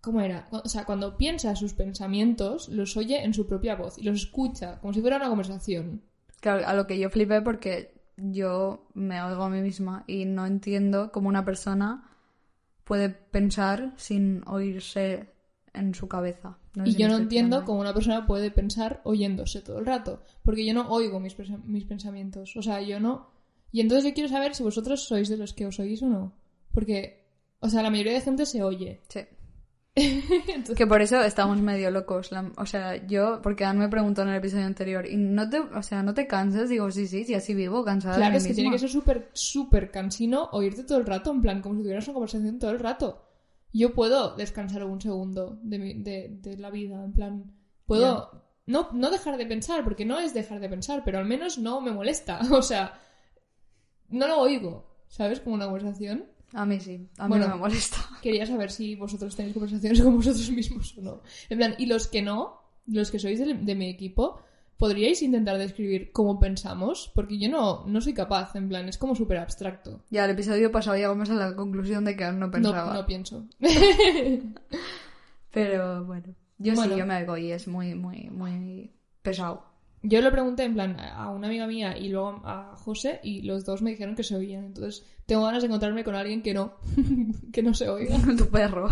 ¿Cómo 0.00 0.20
era? 0.20 0.48
O 0.50 0.68
sea, 0.68 0.84
cuando 0.84 1.16
piensa 1.16 1.54
sus 1.54 1.74
pensamientos, 1.74 2.68
los 2.68 2.96
oye 2.96 3.22
en 3.22 3.34
su 3.34 3.46
propia 3.46 3.76
voz 3.76 3.98
y 3.98 4.02
los 4.02 4.22
escucha 4.22 4.80
como 4.80 4.92
si 4.92 5.00
fuera 5.00 5.16
una 5.16 5.28
conversación. 5.28 6.02
Claro, 6.40 6.66
a 6.66 6.74
lo 6.74 6.88
que 6.88 6.98
yo 6.98 7.08
flipé 7.08 7.40
porque 7.40 7.94
yo 8.16 8.88
me 8.94 9.22
oigo 9.22 9.44
a 9.44 9.48
mí 9.48 9.60
misma 9.60 10.02
y 10.08 10.24
no 10.24 10.44
entiendo 10.44 11.12
cómo 11.12 11.28
una 11.28 11.44
persona 11.44 12.10
puede 12.84 13.10
pensar 13.10 13.94
sin 13.96 14.42
oírse 14.46 15.32
en 15.72 15.94
su 15.94 16.08
cabeza. 16.08 16.58
No 16.74 16.84
sé 16.84 16.90
Y 16.90 16.92
si 16.94 17.02
yo 17.02 17.08
no 17.08 17.16
entiendo 17.16 17.64
cómo 17.64 17.80
una 17.80 17.94
persona 17.94 18.26
puede 18.26 18.50
pensar 18.50 19.00
oyéndose 19.04 19.60
todo 19.60 19.78
el 19.78 19.86
rato, 19.86 20.22
porque 20.42 20.66
yo 20.66 20.74
no 20.74 20.88
oigo 20.90 21.20
mis, 21.20 21.36
mis 21.64 21.84
pensamientos. 21.84 22.56
O 22.56 22.62
sea, 22.62 22.80
yo 22.80 23.00
no... 23.00 23.30
Y 23.72 23.80
entonces 23.80 24.04
yo 24.08 24.14
quiero 24.14 24.28
saber 24.28 24.54
si 24.54 24.62
vosotros 24.62 25.02
sois 25.04 25.28
de 25.28 25.36
los 25.38 25.52
que 25.54 25.66
os 25.66 25.78
oís 25.80 26.02
o 26.02 26.06
no. 26.06 26.32
Porque, 26.72 27.24
o 27.60 27.68
sea, 27.68 27.82
la 27.82 27.90
mayoría 27.90 28.12
de 28.12 28.20
gente 28.20 28.46
se 28.46 28.62
oye. 28.62 29.00
Sí. 29.08 29.20
Que 30.76 30.86
por 30.86 31.02
eso 31.02 31.20
estamos 31.22 31.58
medio 31.60 31.90
locos. 31.90 32.32
La- 32.32 32.50
o 32.56 32.66
sea, 32.66 33.06
yo, 33.06 33.40
porque 33.42 33.64
Anne 33.64 33.80
me 33.80 33.88
preguntó 33.88 34.22
en 34.22 34.28
el 34.28 34.36
episodio 34.36 34.64
anterior, 34.66 35.06
y 35.06 35.16
no 35.16 35.48
te, 35.50 35.60
o 35.60 35.82
sea, 35.82 36.02
no 36.02 36.14
te 36.14 36.26
cansas, 36.26 36.68
digo, 36.68 36.90
sí, 36.90 37.06
sí, 37.06 37.24
sí, 37.24 37.34
así 37.34 37.54
vivo, 37.54 37.84
cansada 37.84 38.16
Claro, 38.16 38.32
de 38.32 38.38
es 38.38 38.46
que 38.46 38.54
tiene 38.54 38.70
misma. 38.70 38.74
que 38.76 38.78
ser 38.80 38.90
súper, 38.90 39.28
súper 39.32 39.90
cansino 39.90 40.48
oírte 40.52 40.84
todo 40.84 40.98
el 40.98 41.06
rato, 41.06 41.30
en 41.30 41.42
plan, 41.42 41.60
como 41.60 41.74
si 41.76 41.82
tuvieras 41.82 42.06
una 42.06 42.14
conversación 42.14 42.58
todo 42.58 42.70
el 42.70 42.78
rato. 42.78 43.22
Yo 43.72 43.94
puedo 43.94 44.34
descansar 44.36 44.84
un 44.84 45.00
segundo 45.00 45.58
de, 45.62 45.78
mi- 45.78 45.94
de, 46.02 46.28
de 46.40 46.56
la 46.58 46.70
vida, 46.70 47.02
en 47.04 47.12
plan, 47.12 47.52
puedo 47.86 48.42
no, 48.66 48.88
no 48.92 49.10
dejar 49.10 49.36
de 49.36 49.46
pensar, 49.46 49.82
porque 49.84 50.04
no 50.06 50.20
es 50.20 50.32
dejar 50.34 50.60
de 50.60 50.68
pensar, 50.68 51.02
pero 51.04 51.18
al 51.18 51.24
menos 51.26 51.58
no 51.58 51.80
me 51.80 51.90
molesta, 51.92 52.40
o 52.52 52.62
sea, 52.62 52.98
no 54.12 54.28
lo 54.28 54.38
oigo, 54.40 54.86
¿sabes? 55.08 55.40
Como 55.40 55.54
una 55.56 55.64
conversación. 55.66 56.26
A 56.54 56.66
mí 56.66 56.78
sí, 56.80 57.08
a 57.18 57.24
mí 57.24 57.28
Bueno. 57.30 57.48
no 57.48 57.54
me 57.54 57.60
molesta. 57.60 57.96
Quería 58.22 58.46
saber 58.46 58.70
si 58.70 58.94
vosotros 58.94 59.34
tenéis 59.34 59.54
conversaciones 59.54 60.00
con 60.02 60.14
vosotros 60.16 60.50
mismos 60.50 60.96
o 60.98 61.02
no. 61.02 61.22
En 61.48 61.58
plan, 61.58 61.74
y 61.78 61.86
los 61.86 62.06
que 62.08 62.22
no, 62.22 62.60
los 62.86 63.10
que 63.10 63.18
sois 63.18 63.38
de, 63.38 63.54
de 63.54 63.74
mi 63.74 63.88
equipo, 63.88 64.40
¿podríais 64.76 65.22
intentar 65.22 65.56
describir 65.56 66.12
cómo 66.12 66.38
pensamos? 66.38 67.10
Porque 67.14 67.38
yo 67.38 67.48
no, 67.48 67.86
no 67.86 68.00
soy 68.02 68.12
capaz, 68.12 68.54
en 68.54 68.68
plan, 68.68 68.88
es 68.88 68.98
como 68.98 69.14
súper 69.14 69.38
abstracto. 69.38 70.02
Ya, 70.10 70.24
el 70.26 70.32
episodio 70.32 70.70
pasado 70.70 70.96
llegamos 70.96 71.30
a 71.30 71.34
la 71.34 71.56
conclusión 71.56 72.04
de 72.04 72.16
que 72.16 72.24
Anne 72.24 72.38
no 72.40 72.50
pensaba. 72.50 72.92
No, 72.92 73.00
no 73.00 73.06
pienso. 73.06 73.46
Pero 75.50 76.04
bueno, 76.04 76.34
yo 76.58 76.74
Bueno. 76.74 76.92
sí, 76.94 76.98
yo 76.98 77.06
me 77.06 77.16
oigo 77.16 77.36
y 77.36 77.52
es 77.52 77.68
muy, 77.68 77.94
muy, 77.94 78.30
muy 78.30 78.90
pesado. 79.22 79.64
Yo 80.04 80.20
lo 80.20 80.32
pregunté 80.32 80.64
en 80.64 80.74
plan 80.74 80.98
a 80.98 81.30
una 81.30 81.46
amiga 81.46 81.66
mía 81.66 81.96
y 81.96 82.08
luego 82.08 82.42
a 82.44 82.74
José 82.76 83.20
y 83.22 83.42
los 83.42 83.64
dos 83.64 83.82
me 83.82 83.90
dijeron 83.90 84.16
que 84.16 84.24
se 84.24 84.34
oían. 84.34 84.64
Entonces 84.64 85.06
tengo 85.26 85.44
ganas 85.44 85.62
de 85.62 85.68
encontrarme 85.68 86.02
con 86.02 86.16
alguien 86.16 86.42
que 86.42 86.54
no, 86.54 86.74
que 87.52 87.62
no 87.62 87.72
se 87.72 87.88
oiga. 87.88 88.16
tu 88.36 88.48
perro. 88.48 88.88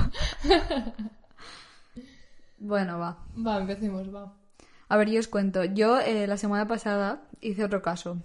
bueno, 2.59 2.99
va. 2.99 3.19
Va, 3.45 3.59
empecemos, 3.59 4.14
va. 4.14 4.37
A 4.88 4.97
ver, 4.97 5.11
yo 5.11 5.19
os 5.19 5.26
cuento. 5.26 5.64
Yo 5.64 5.99
eh, 5.99 6.29
la 6.29 6.37
semana 6.37 6.69
pasada 6.69 7.23
hice 7.40 7.64
otro 7.64 7.83
caso. 7.83 8.23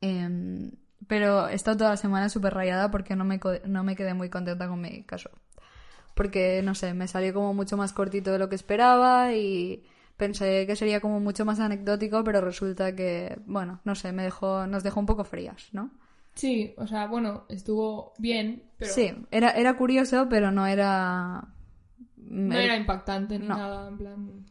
Em, 0.00 0.72
pero 1.06 1.48
he 1.48 1.54
estado 1.54 1.76
toda 1.76 1.90
la 1.90 1.96
semana 1.98 2.30
súper 2.30 2.54
rayada 2.54 2.90
porque 2.90 3.16
no 3.16 3.24
me, 3.24 3.38
no 3.66 3.84
me 3.84 3.96
quedé 3.96 4.14
muy 4.14 4.30
contenta 4.30 4.66
con 4.66 4.80
mi 4.80 5.02
caso. 5.04 5.30
Porque, 6.14 6.62
no 6.62 6.74
sé, 6.74 6.94
me 6.94 7.06
salió 7.06 7.34
como 7.34 7.52
mucho 7.52 7.76
más 7.76 7.92
cortito 7.92 8.32
de 8.32 8.38
lo 8.38 8.48
que 8.48 8.54
esperaba 8.54 9.34
y 9.34 9.84
pensé 10.16 10.66
que 10.66 10.76
sería 10.76 11.00
como 11.00 11.20
mucho 11.20 11.44
más 11.44 11.60
anecdótico, 11.60 12.22
pero 12.24 12.40
resulta 12.40 12.94
que, 12.94 13.38
bueno, 13.46 13.80
no 13.84 13.94
sé, 13.94 14.12
me 14.12 14.22
dejó, 14.24 14.66
nos 14.66 14.82
dejó 14.82 15.00
un 15.00 15.06
poco 15.06 15.24
frías, 15.24 15.68
¿no? 15.72 15.90
Sí, 16.34 16.74
o 16.76 16.86
sea, 16.86 17.06
bueno, 17.06 17.44
estuvo 17.48 18.12
bien, 18.18 18.62
pero 18.76 18.92
Sí, 18.92 19.10
era, 19.30 19.50
era 19.52 19.76
curioso, 19.76 20.26
pero 20.28 20.50
no 20.50 20.66
era... 20.66 21.48
no 22.16 22.54
era 22.54 22.76
impactante 22.76 23.38
ni 23.38 23.46
No. 23.48 23.56
nada, 23.56 23.88
en 23.88 23.96
plan... 23.98 24.46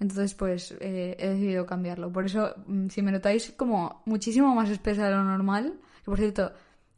Entonces, 0.00 0.34
pues 0.34 0.76
eh, 0.80 1.16
he 1.18 1.28
decidido 1.30 1.64
cambiarlo. 1.66 2.12
Por 2.12 2.26
eso, 2.26 2.54
mm, 2.66 2.88
si 2.88 3.00
me 3.00 3.12
notáis 3.12 3.52
como 3.56 4.02
muchísimo 4.06 4.54
más 4.54 4.68
espesa 4.68 5.06
de 5.06 5.12
lo 5.14 5.22
normal, 5.24 5.78
que 6.00 6.04
por 6.10 6.18
cierto, 6.18 6.52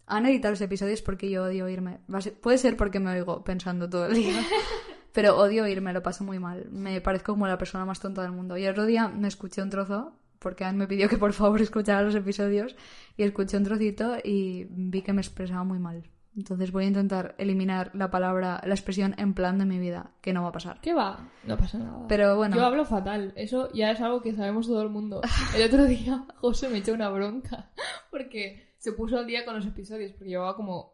han 0.06 0.26
editado 0.26 0.52
los 0.52 0.61
episodios 0.62 1.02
porque 1.02 1.30
yo 1.30 1.44
odio 1.44 1.66
oírme. 1.66 1.99
Ser- 2.20 2.35
puede 2.40 2.58
ser 2.58 2.76
porque 2.76 2.99
me 2.99 3.11
oigo 3.12 3.44
pensando 3.44 3.88
todo 3.88 4.06
el 4.06 4.14
día. 4.14 4.35
Pero 5.16 5.38
odio 5.38 5.64
oírme, 5.64 5.94
lo 5.94 6.02
paso 6.02 6.25
muy 6.25 6.38
mal. 6.38 6.68
Me 6.70 7.00
parezco 7.00 7.32
como 7.32 7.46
la 7.46 7.56
persona 7.56 7.87
más 7.87 8.00
tonta 8.00 8.20
del 8.20 8.32
mundo. 8.32 8.58
Y 8.58 8.64
el 8.64 8.73
otro 8.73 8.85
día 8.85 9.08
me 9.08 9.28
escuché 9.28 9.62
un 9.62 9.70
trozo, 9.70 10.12
porque 10.38 10.62
Anne 10.64 10.76
me 10.76 10.87
pidió 10.87 11.08
que 11.08 11.16
por 11.16 11.32
favor 11.32 11.58
escuchara 11.62 12.02
los 12.02 12.14
episodios, 12.14 12.76
y 13.16 13.23
escuché 13.23 13.56
un 13.56 13.64
trocito 13.64 14.18
y 14.23 14.66
vi 14.68 15.00
que 15.00 15.14
me 15.14 15.23
expresaba 15.23 15.64
muy 15.64 15.78
mal. 15.78 16.02
Entonces 16.37 16.70
voy 16.70 16.85
a 16.85 16.88
intentar 16.88 17.35
eliminar 17.38 17.92
la 17.94 18.11
palabra, 18.11 18.61
la 18.62 18.75
expresión 18.75 19.14
en 19.16 19.32
plan 19.32 19.58
de 19.58 19.64
mi 19.64 19.78
vida, 19.78 20.11
que 20.20 20.35
no 20.35 20.42
va 20.42 20.49
a 20.50 20.52
pasar. 20.52 20.82
¿Qué 20.82 20.92
va? 20.92 21.30
No 21.44 21.56
pasa 21.56 21.78
nada. 21.78 22.06
Pero 22.08 22.37
bueno. 22.37 22.54
Yo 22.54 22.66
hablo 22.66 22.85
fatal. 22.85 23.32
Eso 23.37 23.73
ya 23.73 23.92
es 23.92 24.02
algo 24.02 24.20
que 24.20 24.35
sabemos 24.35 24.66
todo 24.66 24.82
el 24.82 24.90
mundo. 24.90 25.23
El 25.56 25.62
otro 25.62 25.85
día 25.87 26.26
José 26.42 26.68
me 26.68 26.76
echó 26.76 26.92
una 26.92 27.08
bronca 27.08 27.70
porque 28.11 28.75
se 28.76 28.92
puso 28.92 29.16
al 29.16 29.26
día 29.26 29.46
con 29.46 29.54
los 29.54 29.64
episodios 29.64 30.12
porque 30.12 30.28
llevaba 30.28 30.54
como 30.56 30.92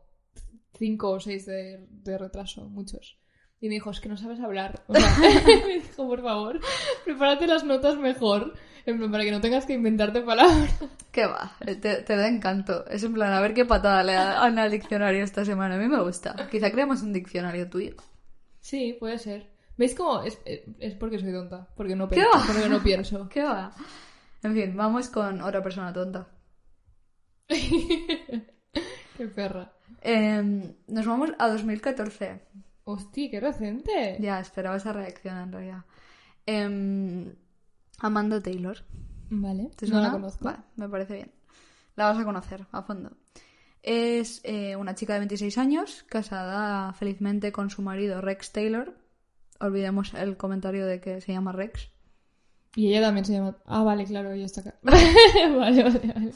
cinco 0.78 1.10
o 1.10 1.18
seis 1.18 1.44
de, 1.46 1.88
de 1.90 2.18
retraso, 2.18 2.68
muchos. 2.68 3.20
Y 3.62 3.68
me 3.68 3.74
dijo, 3.74 3.92
es 3.92 4.00
que 4.00 4.08
no 4.08 4.16
sabes 4.16 4.40
hablar. 4.40 4.82
O 4.88 4.94
sea, 4.94 5.08
me 5.66 5.74
dijo, 5.74 6.08
por 6.08 6.20
favor, 6.20 6.60
prepárate 7.04 7.46
las 7.46 7.62
notas 7.64 7.96
mejor. 7.96 8.54
En 8.84 8.98
plan, 8.98 9.12
para 9.12 9.22
que 9.22 9.30
no 9.30 9.40
tengas 9.40 9.64
que 9.64 9.74
inventarte 9.74 10.20
palabras. 10.20 10.74
¿Qué 11.12 11.26
va? 11.26 11.56
Te, 11.64 11.76
te 11.76 12.16
da 12.16 12.26
encanto. 12.26 12.84
Es 12.88 13.04
en 13.04 13.14
plan, 13.14 13.32
a 13.32 13.40
ver 13.40 13.54
qué 13.54 13.64
patada 13.64 14.02
le 14.02 14.14
dan 14.14 14.58
al 14.58 14.70
diccionario 14.72 15.22
esta 15.22 15.44
semana. 15.44 15.76
A 15.76 15.78
mí 15.78 15.86
me 15.86 16.02
gusta. 16.02 16.48
Quizá 16.50 16.72
creemos 16.72 17.02
un 17.02 17.12
diccionario 17.12 17.70
tuyo. 17.70 17.94
Sí, 18.58 18.96
puede 18.98 19.18
ser. 19.18 19.48
¿Veis 19.76 19.94
cómo? 19.94 20.24
Es, 20.24 20.40
es 20.44 20.94
porque 20.96 21.20
soy 21.20 21.32
tonta. 21.32 21.68
Porque 21.76 21.94
no, 21.94 22.08
¿Qué 22.08 22.16
pienso, 22.16 22.40
porque 22.44 22.68
no 22.68 22.82
pienso. 22.82 23.28
¿Qué 23.28 23.42
va? 23.44 23.72
En 24.42 24.54
fin, 24.54 24.76
vamos 24.76 25.08
con 25.08 25.40
otra 25.40 25.62
persona 25.62 25.92
tonta. 25.92 26.26
Qué 27.46 29.28
perra. 29.32 29.72
Em, 30.00 30.74
nos 30.88 31.06
vamos 31.06 31.30
a 31.38 31.48
2014. 31.48 32.40
Hostia, 32.84 33.30
qué 33.30 33.40
recente. 33.40 34.16
Ya, 34.20 34.40
esperaba 34.40 34.76
esa 34.76 34.92
reacción 34.92 35.36
en 35.38 35.52
realidad. 35.52 35.84
Em, 36.46 37.34
Amanda 37.98 38.40
Taylor. 38.40 38.78
Vale, 39.30 39.70
¿Te 39.76 39.86
no 39.86 40.00
la 40.00 40.10
conozco. 40.10 40.44
Vale, 40.44 40.58
me 40.76 40.88
parece 40.88 41.14
bien. 41.14 41.32
La 41.96 42.06
vas 42.06 42.18
a 42.18 42.24
conocer 42.24 42.66
a 42.72 42.82
fondo. 42.82 43.12
Es 43.82 44.40
eh, 44.44 44.76
una 44.76 44.94
chica 44.94 45.14
de 45.14 45.20
26 45.20 45.58
años, 45.58 46.04
casada 46.08 46.92
felizmente 46.92 47.52
con 47.52 47.70
su 47.70 47.82
marido 47.82 48.20
Rex 48.20 48.52
Taylor. 48.52 48.96
Olvidemos 49.60 50.14
el 50.14 50.36
comentario 50.36 50.86
de 50.86 51.00
que 51.00 51.20
se 51.20 51.32
llama 51.32 51.52
Rex. 51.52 51.88
Y 52.74 52.88
ella 52.88 53.02
también 53.02 53.24
se 53.24 53.34
llama... 53.34 53.56
Ah, 53.66 53.82
vale, 53.82 54.04
claro, 54.04 54.32
ella 54.32 54.46
está 54.46 54.60
acá. 54.60 54.74
vale, 54.82 55.82
vale, 55.82 56.12
vale. 56.14 56.32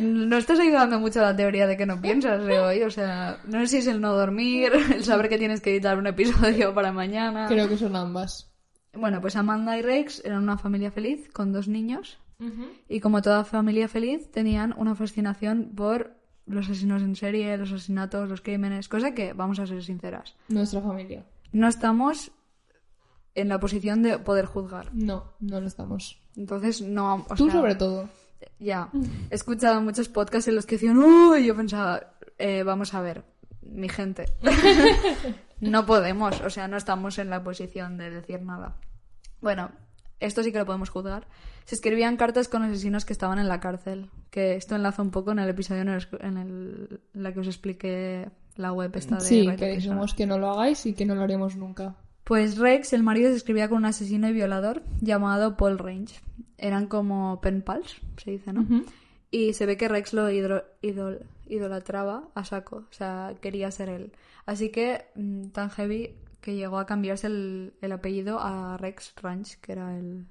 No 0.00 0.36
estás 0.36 0.58
ayudando 0.58 0.98
mucho 0.98 1.20
a 1.20 1.24
la 1.30 1.36
teoría 1.36 1.66
de 1.66 1.76
que 1.76 1.86
no 1.86 2.00
piensas 2.00 2.44
de 2.44 2.58
hoy. 2.58 2.82
O 2.82 2.90
sea, 2.90 3.38
no 3.46 3.60
sé 3.60 3.66
si 3.68 3.76
es 3.78 3.86
el 3.86 4.00
no 4.00 4.14
dormir, 4.14 4.72
el 4.94 5.04
saber 5.04 5.28
que 5.28 5.38
tienes 5.38 5.60
que 5.60 5.70
editar 5.70 5.96
un 5.98 6.06
episodio 6.06 6.74
para 6.74 6.92
mañana. 6.92 7.46
Creo 7.48 7.68
que 7.68 7.76
son 7.76 7.94
ambas. 7.94 8.50
Bueno, 8.92 9.20
pues 9.20 9.36
Amanda 9.36 9.76
y 9.78 9.82
Rex 9.82 10.24
eran 10.24 10.42
una 10.42 10.56
familia 10.58 10.90
feliz 10.90 11.28
con 11.32 11.52
dos 11.52 11.68
niños. 11.68 12.18
Y 12.88 13.00
como 13.00 13.22
toda 13.22 13.44
familia 13.44 13.88
feliz, 13.88 14.30
tenían 14.30 14.74
una 14.76 14.94
fascinación 14.94 15.72
por 15.74 16.16
los 16.44 16.66
asesinos 16.66 17.02
en 17.02 17.16
serie, 17.16 17.56
los 17.56 17.72
asesinatos, 17.72 18.28
los 18.28 18.42
crímenes, 18.42 18.88
cosa 18.88 19.14
que, 19.14 19.32
vamos 19.32 19.58
a 19.58 19.66
ser 19.66 19.82
sinceras, 19.82 20.36
Nuestra 20.48 20.80
familia. 20.82 21.24
no 21.52 21.66
estamos 21.66 22.30
en 23.34 23.48
la 23.48 23.58
posición 23.58 24.02
de 24.02 24.18
poder 24.18 24.44
juzgar. 24.46 24.90
No, 24.94 25.32
no 25.40 25.60
lo 25.60 25.66
estamos. 25.66 26.20
Entonces, 26.36 26.82
no... 26.82 27.26
o 27.28 27.34
Tú 27.36 27.44
sea, 27.46 27.54
sobre 27.54 27.74
todo. 27.74 28.08
Ya, 28.58 28.88
he 29.30 29.34
escuchado 29.34 29.80
muchos 29.80 30.08
podcasts 30.08 30.48
en 30.48 30.54
los 30.54 30.66
que 30.66 30.76
decían, 30.76 30.96
uy, 30.98 31.44
yo 31.46 31.54
pensaba, 31.56 32.14
eh, 32.38 32.62
vamos 32.62 32.94
a 32.94 33.00
ver, 33.02 33.24
mi 33.62 33.88
gente, 33.88 34.26
no 35.60 35.86
podemos, 35.86 36.40
o 36.40 36.50
sea, 36.50 36.68
no 36.68 36.76
estamos 36.76 37.18
en 37.18 37.30
la 37.30 37.42
posición 37.42 37.96
de 37.96 38.10
decir 38.10 38.42
nada. 38.42 38.76
Bueno, 39.40 39.70
esto 40.20 40.42
sí 40.42 40.52
que 40.52 40.58
lo 40.58 40.66
podemos 40.66 40.90
juzgar. 40.90 41.26
Se 41.64 41.74
escribían 41.74 42.16
cartas 42.16 42.48
con 42.48 42.62
asesinos 42.62 43.04
que 43.04 43.12
estaban 43.12 43.38
en 43.38 43.48
la 43.48 43.60
cárcel, 43.60 44.10
que 44.30 44.54
esto 44.56 44.76
enlaza 44.76 45.02
un 45.02 45.10
poco 45.10 45.32
en 45.32 45.38
el 45.40 45.48
episodio 45.48 45.82
en, 45.82 45.88
el, 45.88 46.06
en 46.20 46.36
el- 46.38 47.00
en 47.14 47.22
la 47.22 47.32
que 47.32 47.40
os 47.40 47.46
expliqué 47.48 48.30
la 48.56 48.72
web 48.72 48.92
esta 48.96 49.16
de 49.16 49.20
Sí, 49.20 49.44
que 49.56 49.66
dijimos 49.76 50.14
que 50.14 50.26
no 50.26 50.38
lo 50.38 50.50
hagáis 50.50 50.86
y 50.86 50.94
que 50.94 51.04
no 51.04 51.14
lo 51.14 51.22
haremos 51.22 51.56
nunca. 51.56 51.96
Pues 52.26 52.58
Rex, 52.58 52.92
el 52.92 53.04
marido, 53.04 53.30
se 53.30 53.36
escribía 53.36 53.68
con 53.68 53.78
un 53.78 53.84
asesino 53.84 54.28
y 54.28 54.32
violador 54.32 54.82
llamado 55.00 55.56
Paul 55.56 55.78
Range. 55.78 56.12
Eran 56.58 56.88
como 56.88 57.40
pen 57.40 57.62
pals, 57.62 58.00
se 58.16 58.32
dice, 58.32 58.52
¿no? 58.52 58.66
Y 59.30 59.52
se 59.52 59.64
ve 59.64 59.76
que 59.76 59.86
Rex 59.86 60.12
lo 60.12 60.28
idol- 60.30 60.64
idolatraba 61.46 62.28
a 62.34 62.44
saco, 62.44 62.78
o 62.90 62.92
sea, 62.92 63.34
quería 63.40 63.70
ser 63.70 63.88
él. 63.90 64.12
Así 64.44 64.70
que 64.70 65.04
mm, 65.14 65.50
tan 65.50 65.70
heavy 65.70 66.16
que 66.40 66.56
llegó 66.56 66.78
a 66.78 66.86
cambiarse 66.86 67.28
el, 67.28 67.74
el 67.80 67.92
apellido 67.92 68.40
a 68.40 68.76
Rex 68.76 69.14
Range, 69.22 69.56
que 69.60 69.72
era 69.72 69.96
el... 69.96 70.26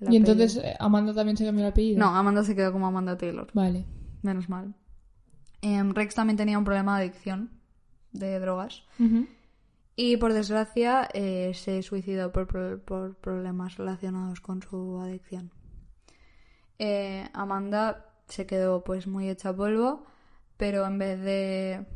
el 0.00 0.12
Y 0.12 0.16
entonces 0.16 0.56
eh, 0.56 0.74
Amanda 0.78 1.12
también 1.14 1.36
se 1.36 1.44
cambió 1.44 1.64
el 1.64 1.72
apellido. 1.72 1.98
No, 1.98 2.14
Amanda 2.14 2.44
se 2.44 2.54
quedó 2.54 2.70
como 2.72 2.86
Amanda 2.86 3.16
Taylor, 3.18 3.48
Vale. 3.54 3.86
menos 4.22 4.48
mal. 4.48 4.72
Em, 5.62 5.92
Rex 5.94 6.14
también 6.14 6.36
tenía 6.36 6.58
un 6.58 6.64
problema 6.64 6.96
de 6.98 7.06
adicción 7.06 7.50
de 8.12 8.38
drogas. 8.38 8.84
Y 10.02 10.16
por 10.16 10.32
desgracia 10.32 11.10
eh, 11.12 11.52
se 11.52 11.82
suicidó 11.82 12.32
por, 12.32 12.80
por 12.80 13.16
problemas 13.16 13.76
relacionados 13.76 14.40
con 14.40 14.62
su 14.62 14.98
adicción. 14.98 15.52
Eh, 16.78 17.28
Amanda 17.34 18.06
se 18.26 18.46
quedó 18.46 18.82
pues 18.82 19.06
muy 19.06 19.28
hecha 19.28 19.54
polvo, 19.54 20.06
pero 20.56 20.86
en 20.86 20.96
vez 20.96 21.20
de 21.20 21.86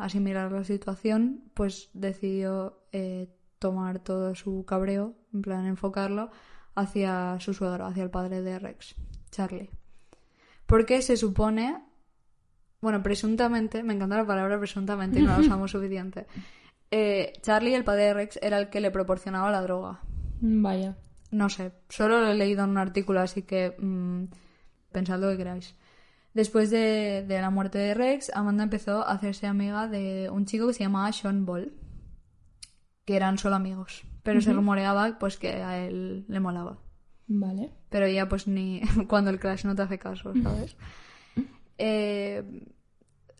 asimilar 0.00 0.50
la 0.50 0.64
situación, 0.64 1.44
pues 1.54 1.88
decidió 1.94 2.80
eh, 2.90 3.28
tomar 3.60 4.00
todo 4.00 4.34
su 4.34 4.64
cabreo, 4.66 5.14
en 5.32 5.42
plan 5.42 5.66
enfocarlo 5.66 6.32
hacia 6.74 7.38
su 7.38 7.54
suegro, 7.54 7.86
hacia 7.86 8.02
el 8.02 8.10
padre 8.10 8.42
de 8.42 8.58
Rex, 8.58 8.96
Charlie. 9.30 9.70
Porque 10.66 11.00
se 11.00 11.16
supone, 11.16 11.80
bueno, 12.80 13.04
presuntamente, 13.04 13.84
me 13.84 13.94
encanta 13.94 14.16
la 14.16 14.26
palabra 14.26 14.58
presuntamente, 14.58 15.20
no 15.20 15.28
la 15.28 15.38
usamos 15.46 15.70
suficiente. 15.70 16.26
Eh, 16.90 17.32
Charlie, 17.42 17.74
el 17.74 17.84
padre 17.84 18.04
de 18.04 18.14
Rex, 18.14 18.38
era 18.42 18.58
el 18.58 18.70
que 18.70 18.80
le 18.80 18.90
proporcionaba 18.90 19.50
la 19.50 19.62
droga. 19.62 20.00
Vaya. 20.40 20.96
No 21.30 21.48
sé, 21.48 21.72
solo 21.88 22.20
lo 22.20 22.28
he 22.28 22.34
leído 22.34 22.64
en 22.64 22.70
un 22.70 22.78
artículo, 22.78 23.20
así 23.20 23.42
que 23.42 23.74
mm, 23.78 24.26
pensad 24.92 25.18
lo 25.18 25.30
que 25.30 25.36
queráis. 25.36 25.74
Después 26.34 26.70
de, 26.70 27.24
de 27.26 27.40
la 27.40 27.50
muerte 27.50 27.78
de 27.78 27.94
Rex, 27.94 28.30
Amanda 28.34 28.62
empezó 28.62 29.06
a 29.06 29.12
hacerse 29.12 29.46
amiga 29.46 29.88
de 29.88 30.28
un 30.30 30.44
chico 30.44 30.66
que 30.66 30.74
se 30.74 30.84
llamaba 30.84 31.12
Sean 31.12 31.46
Ball, 31.46 31.72
que 33.04 33.16
eran 33.16 33.38
solo 33.38 33.56
amigos, 33.56 34.04
pero 34.22 34.40
se 34.40 34.52
rumoreaba 34.52 35.18
pues 35.18 35.38
que 35.38 35.62
a 35.62 35.78
él 35.78 36.26
le 36.28 36.40
molaba. 36.40 36.78
Vale. 37.26 37.72
Pero 37.88 38.06
ella 38.06 38.28
pues 38.28 38.46
ni 38.46 38.82
cuando 39.08 39.30
el 39.30 39.40
crash 39.40 39.64
no 39.64 39.74
te 39.74 39.82
hace 39.82 39.98
caso, 39.98 40.32
¿sabes? 40.42 40.76
Eh, 41.78 42.42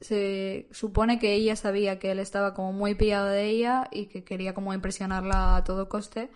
se 0.01 0.69
supone 0.73 1.19
que 1.19 1.35
ella 1.35 1.57
sabía 1.57 1.99
que 1.99 2.11
él 2.11 2.19
estaba 2.19 2.55
como 2.55 2.73
muy 2.73 2.95
pillado 2.95 3.27
de 3.27 3.47
ella 3.49 3.89
y 3.91 4.07
que 4.07 4.25
quería 4.25 4.55
como 4.55 4.75
impresionarla 4.75 5.57
a 5.57 5.65
todo 5.65 5.89
coste. 5.89 6.31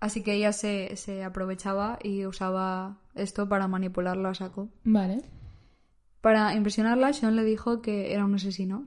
Así 0.00 0.22
que 0.22 0.34
ella 0.34 0.52
se, 0.52 0.96
se 0.96 1.24
aprovechaba 1.24 1.98
y 2.02 2.24
usaba 2.24 2.98
esto 3.14 3.48
para 3.48 3.66
manipularla 3.68 4.30
a 4.30 4.34
saco. 4.34 4.68
Vale. 4.84 5.22
Para 6.20 6.54
impresionarla, 6.54 7.12
Sean 7.12 7.36
le 7.36 7.44
dijo 7.44 7.82
que 7.82 8.12
era 8.12 8.24
un 8.24 8.34
asesino. 8.34 8.86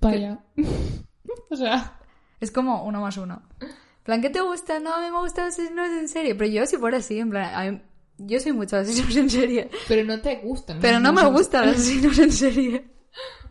Vaya. 0.00 0.44
o 1.50 1.56
sea, 1.56 1.98
Es 2.40 2.50
como 2.50 2.84
uno 2.84 3.00
más 3.00 3.16
uno. 3.16 3.42
Plan, 4.04 4.20
¿qué 4.20 4.30
te 4.30 4.40
gusta? 4.40 4.80
No, 4.80 4.94
a 4.94 5.00
mí 5.00 5.10
me 5.10 5.18
gustan 5.20 5.46
los 5.46 5.54
asesinos 5.54 5.88
en 5.88 6.08
serie. 6.08 6.34
Pero 6.34 6.50
yo 6.50 6.66
si 6.66 6.76
fuera 6.76 6.98
así, 6.98 7.18
en 7.18 7.30
plan, 7.30 7.54
a 7.54 7.70
mí- 7.72 7.82
yo 8.18 8.38
soy 8.38 8.52
mucho 8.52 8.76
asesinos 8.76 9.16
en 9.16 9.28
serie. 9.30 9.70
pero 9.88 10.04
no 10.04 10.20
te 10.20 10.36
gustan. 10.36 10.78
Pero 10.80 11.00
no 11.00 11.12
me 11.12 11.24
gustan 11.26 11.66
los 11.66 11.76
asesinos 11.76 12.18
en 12.18 12.30
serie. 12.32 12.84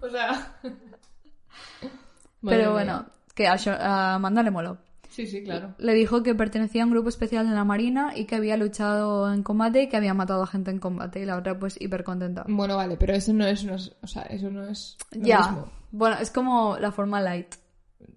O 0.03 0.09
sea. 0.09 0.57
Pero 2.41 2.73
bueno, 2.73 3.05
que 3.35 3.47
a, 3.47 4.15
Amanda 4.15 4.43
le 4.43 4.51
moló. 4.51 4.77
Sí, 5.09 5.27
sí, 5.27 5.43
claro. 5.43 5.75
Le 5.77 5.93
dijo 5.93 6.23
que 6.23 6.33
pertenecía 6.35 6.81
a 6.81 6.85
un 6.85 6.91
grupo 6.91 7.07
especial 7.07 7.47
de 7.47 7.53
la 7.55 7.63
Marina 7.63 8.13
y 8.15 8.25
que 8.25 8.35
había 8.35 8.57
luchado 8.57 9.31
en 9.31 9.43
combate 9.43 9.83
y 9.83 9.87
que 9.89 9.95
había 9.95 10.13
matado 10.15 10.41
a 10.43 10.47
gente 10.47 10.71
en 10.71 10.79
combate. 10.79 11.21
Y 11.21 11.25
la 11.25 11.37
otra, 11.37 11.57
pues, 11.57 11.79
hiper 11.79 12.03
contenta. 12.03 12.43
Bueno, 12.49 12.75
vale, 12.75 12.97
pero 12.97 13.13
eso 13.13 13.31
no 13.31 13.45
es. 13.45 13.63
o 13.65 14.07
sea, 14.07 14.23
eso 14.23 14.49
no 14.49 14.67
es. 14.67 14.97
lo 15.11 15.21
Ya. 15.25 15.39
mismo. 15.39 15.71
Bueno, 15.91 16.17
es 16.19 16.31
como 16.31 16.77
la 16.79 16.91
forma 16.91 17.21
light 17.21 17.53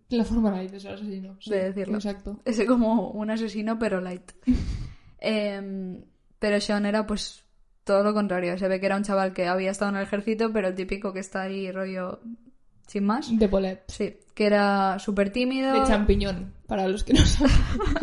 La 0.09 0.25
forma 0.25 0.50
light 0.52 0.71
de 0.71 0.81
ser 0.81 0.95
asesino. 0.95 1.37
sí, 1.38 1.50
de 1.50 1.64
decirlo. 1.64 1.97
Exacto. 1.97 2.40
Es 2.47 2.64
como 2.64 3.11
un 3.11 3.31
asesino, 3.31 3.78
pero 3.78 4.00
light. 4.00 4.33
Em, 5.19 6.02
pero 6.38 6.61
Sean 6.61 6.85
era, 6.87 7.07
pues, 7.07 7.43
todo 7.87 8.02
lo 8.02 8.12
contrario. 8.12 8.59
Se 8.59 8.66
ve 8.66 8.81
que 8.81 8.87
era 8.87 8.97
un 8.97 9.05
chaval 9.05 9.33
que 9.33 9.47
había 9.47 9.71
estado 9.71 9.93
en 9.93 9.99
el 9.99 10.02
ejército, 10.02 10.52
pero 10.52 10.69
el 10.69 10.75
típico 10.75 11.12
que 11.12 11.21
está 11.21 11.43
ahí 11.43 11.71
rollo 11.71 12.21
sin 12.88 13.05
más. 13.05 13.38
De 13.38 13.49
Polet. 13.49 13.85
Sí, 13.87 14.19
que 14.35 14.47
era 14.47 14.99
súper 14.99 15.31
tímido. 15.31 15.73
De 15.73 15.87
champiñón, 15.87 16.52
para 16.66 16.88
los 16.88 17.05
que 17.05 17.14
no 17.14 17.25
saben. 17.25 17.55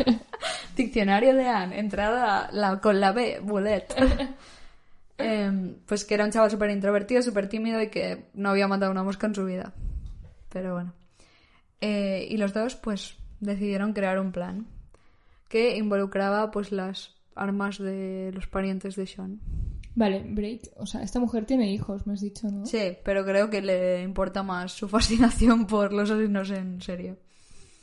Diccionario 0.76 1.34
de 1.34 1.46
Anne, 1.46 1.78
entrada 1.78 2.48
la, 2.50 2.80
con 2.80 2.98
la 2.98 3.12
B, 3.12 3.40
bullet. 3.42 3.86
Em, 5.16 5.76
pues 5.86 6.04
que 6.04 6.14
era 6.14 6.24
un 6.24 6.32
chaval 6.32 6.50
súper 6.50 6.70
introvertido, 6.70 7.22
súper 7.22 7.48
tímido 7.48 7.80
y 7.80 7.86
que 7.86 8.30
no 8.34 8.48
había 8.50 8.66
matado 8.66 8.90
una 8.90 9.04
mosca 9.04 9.28
en 9.28 9.34
su 9.36 9.44
vida. 9.44 9.72
Pero 10.48 10.74
bueno. 10.74 10.92
Eh, 11.80 12.26
y 12.28 12.36
los 12.36 12.52
dos, 12.52 12.74
pues, 12.74 13.16
decidieron 13.38 13.92
crear 13.92 14.18
un 14.18 14.32
plan 14.32 14.66
que 15.48 15.76
involucraba, 15.76 16.50
pues, 16.50 16.72
las 16.72 17.14
armas 17.36 17.78
de 17.78 18.32
los 18.34 18.48
parientes 18.48 18.96
de 18.96 19.06
Sean. 19.06 19.40
Vale, 19.94 20.24
break. 20.28 20.72
O 20.76 20.86
sea, 20.86 21.02
esta 21.02 21.20
mujer 21.20 21.46
tiene 21.46 21.72
hijos, 21.72 22.06
me 22.06 22.14
has 22.14 22.20
dicho, 22.20 22.48
¿no? 22.50 22.66
Sí, 22.66 22.96
pero 23.04 23.24
creo 23.24 23.48
que 23.48 23.62
le 23.62 24.02
importa 24.02 24.42
más 24.42 24.72
su 24.72 24.88
fascinación 24.90 25.66
por 25.66 25.92
los 25.92 26.10
asesinos 26.10 26.50
en 26.50 26.80
serio. 26.80 27.16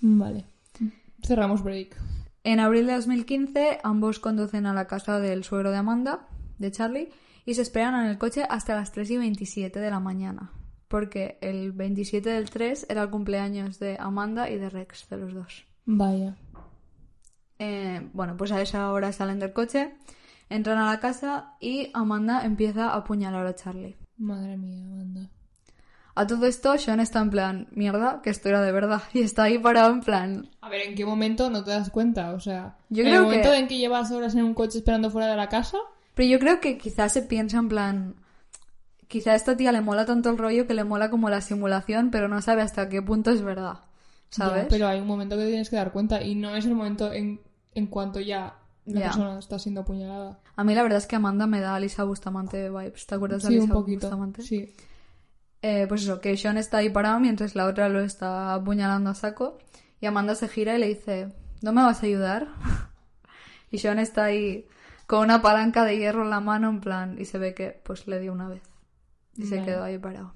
Vale. 0.01 0.45
Cerramos 1.23 1.63
break. 1.63 1.95
En 2.43 2.59
abril 2.59 2.87
de 2.87 2.95
2015, 2.95 3.79
ambos 3.83 4.19
conducen 4.19 4.65
a 4.65 4.73
la 4.73 4.87
casa 4.87 5.19
del 5.19 5.43
suegro 5.43 5.71
de 5.71 5.77
Amanda, 5.77 6.27
de 6.57 6.71
Charlie, 6.71 7.09
y 7.45 7.53
se 7.53 7.61
esperan 7.61 8.03
en 8.03 8.09
el 8.09 8.17
coche 8.17 8.43
hasta 8.49 8.75
las 8.75 8.91
3 8.91 9.11
y 9.11 9.17
27 9.17 9.79
de 9.79 9.89
la 9.91 9.99
mañana. 9.99 10.51
Porque 10.87 11.37
el 11.41 11.71
27 11.71 12.29
del 12.29 12.49
3 12.49 12.87
era 12.89 13.03
el 13.03 13.09
cumpleaños 13.09 13.79
de 13.79 13.95
Amanda 13.99 14.49
y 14.49 14.57
de 14.57 14.69
Rex, 14.69 15.07
de 15.09 15.17
los 15.17 15.33
dos. 15.33 15.65
Vaya. 15.85 16.35
Eh, 17.59 18.09
bueno, 18.13 18.35
pues 18.35 18.51
a 18.51 18.61
esa 18.61 18.91
hora 18.91 19.11
salen 19.13 19.39
del 19.39 19.53
coche, 19.53 19.93
entran 20.51 20.77
a 20.77 20.88
la 20.91 21.00
casa 21.00 21.55
y 21.60 21.89
Amanda 21.93 22.46
empieza 22.46 22.89
a 22.89 22.98
apuñalar 22.98 23.46
a 23.46 23.55
Charlie. 23.55 23.98
Madre 24.17 24.58
mía, 24.58 24.84
Amanda. 24.84 25.29
A 26.13 26.27
todo 26.27 26.46
esto, 26.46 26.77
Sean 26.77 27.00
está 27.00 27.20
en 27.22 27.29
plan, 27.29 27.67
mierda, 27.72 28.22
que 28.22 28.29
esto 28.29 28.50
era 28.50 28.62
de 28.62 28.72
verdad. 28.72 29.01
Y 29.13 29.22
está 29.22 29.43
ahí 29.43 29.58
parado 29.58 29.91
en 29.93 30.01
plan, 30.01 30.50
A 30.62 30.70
ver, 30.70 30.81
¿en 30.81 30.96
qué 30.96 31.05
momento 31.05 31.50
no 31.50 31.63
te 31.63 31.72
das 31.72 31.89
cuenta? 31.89 32.34
O 32.34 32.39
sea, 32.39 32.77
Yo 32.89 33.03
en 33.03 33.10
creo 33.10 33.20
el 33.22 33.25
momento 33.27 33.50
que- 33.51 33.58
en 33.58 33.67
que 33.67 33.77
llevas 33.77 34.12
horas 34.12 34.36
en 34.36 34.43
un 34.43 34.53
coche 34.53 34.79
esperando 34.79 35.10
fuera 35.10 35.27
de 35.27 35.38
la 35.38 35.48
casa. 35.50 35.77
Pero 36.13 36.27
yo 36.29 36.39
creo 36.39 36.60
que 36.60 36.77
quizás 36.77 37.13
se 37.13 37.22
piensa 37.22 37.58
en 37.58 37.70
plan. 37.70 38.15
Quizá 39.08 39.31
a 39.31 39.36
esta 39.36 39.58
tía 39.58 39.72
le 39.72 39.81
mola 39.81 40.05
tanto 40.05 40.29
el 40.29 40.38
rollo 40.38 40.67
que 40.67 40.74
le 40.74 40.84
mola 40.84 41.10
como 41.10 41.29
la 41.29 41.41
simulación, 41.41 42.12
pero 42.12 42.27
no 42.27 42.41
sabe 42.41 42.62
hasta 42.62 42.88
qué 42.89 43.01
punto 43.01 43.31
es 43.31 43.41
verdad. 43.41 43.79
¿Sabes? 44.29 44.63
Ya, 44.63 44.70
pero 44.70 44.88
hay 44.88 45.00
un 45.01 45.08
momento 45.08 45.36
que 45.36 45.43
te 45.43 45.50
tienes 45.50 45.70
que 45.70 45.75
dar 45.77 45.91
cuenta 45.91 46.22
y 46.22 46.36
no 46.36 46.55
es 46.55 46.65
el 46.65 46.74
momento 46.75 47.12
en, 47.12 47.41
en 47.75 47.88
cuanto 47.88 48.20
ya 48.22 48.55
la 48.85 49.01
persona 49.01 49.39
está 49.39 49.59
siendo 49.59 49.81
apuñalada. 49.81 50.39
A 50.55 50.63
mí 50.63 50.73
la 50.75 50.83
verdad 50.83 50.97
es 50.97 51.07
que 51.07 51.15
Amanda 51.15 51.47
me 51.47 51.59
da 51.61 51.75
a 51.75 51.79
Lisa 51.79 52.03
Bustamante 52.03 52.69
vibes. 52.69 53.05
¿Te 53.05 53.15
acuerdas 53.15 53.43
de 53.43 53.50
Sí, 53.50 53.53
Lisa 53.55 53.65
un 53.65 53.71
poquito. 53.71 54.07
Bustamante? 54.07 54.41
Sí. 54.41 54.73
Eh, 55.61 55.85
pues 55.88 56.03
eso, 56.03 56.19
que 56.19 56.35
Sean 56.38 56.57
está 56.57 56.77
ahí 56.77 56.89
parado 56.89 57.19
mientras 57.19 57.55
la 57.55 57.67
otra 57.67 57.88
lo 57.89 58.00
está 58.00 58.53
apuñalando 58.55 59.09
a 59.11 59.15
saco. 59.15 59.59
Y 60.00 60.07
Amanda 60.07 60.33
se 60.35 60.47
gira 60.47 60.75
y 60.75 60.79
le 60.79 60.88
dice, 60.88 61.31
¿no 61.61 61.71
me 61.71 61.83
vas 61.83 62.01
a 62.01 62.05
ayudar? 62.07 62.47
y 63.71 63.77
Sean 63.77 64.00
está 64.00 64.25
ahí 64.25 64.65
con 65.05 65.19
una 65.19 65.41
palanca 65.41 65.83
de 65.83 65.97
hierro 65.97 66.23
en 66.23 66.31
la 66.31 66.39
mano 66.39 66.69
en 66.69 66.81
plan 66.81 67.17
y 67.19 67.25
se 67.25 67.38
ve 67.38 67.53
que 67.53 67.79
pues 67.83 68.07
le 68.07 68.19
dio 68.19 68.33
una 68.33 68.47
vez. 68.47 68.63
Y 69.38 69.45
se 69.45 69.63
quedó 69.63 69.83
ahí 69.83 69.97
parado. 69.97 70.33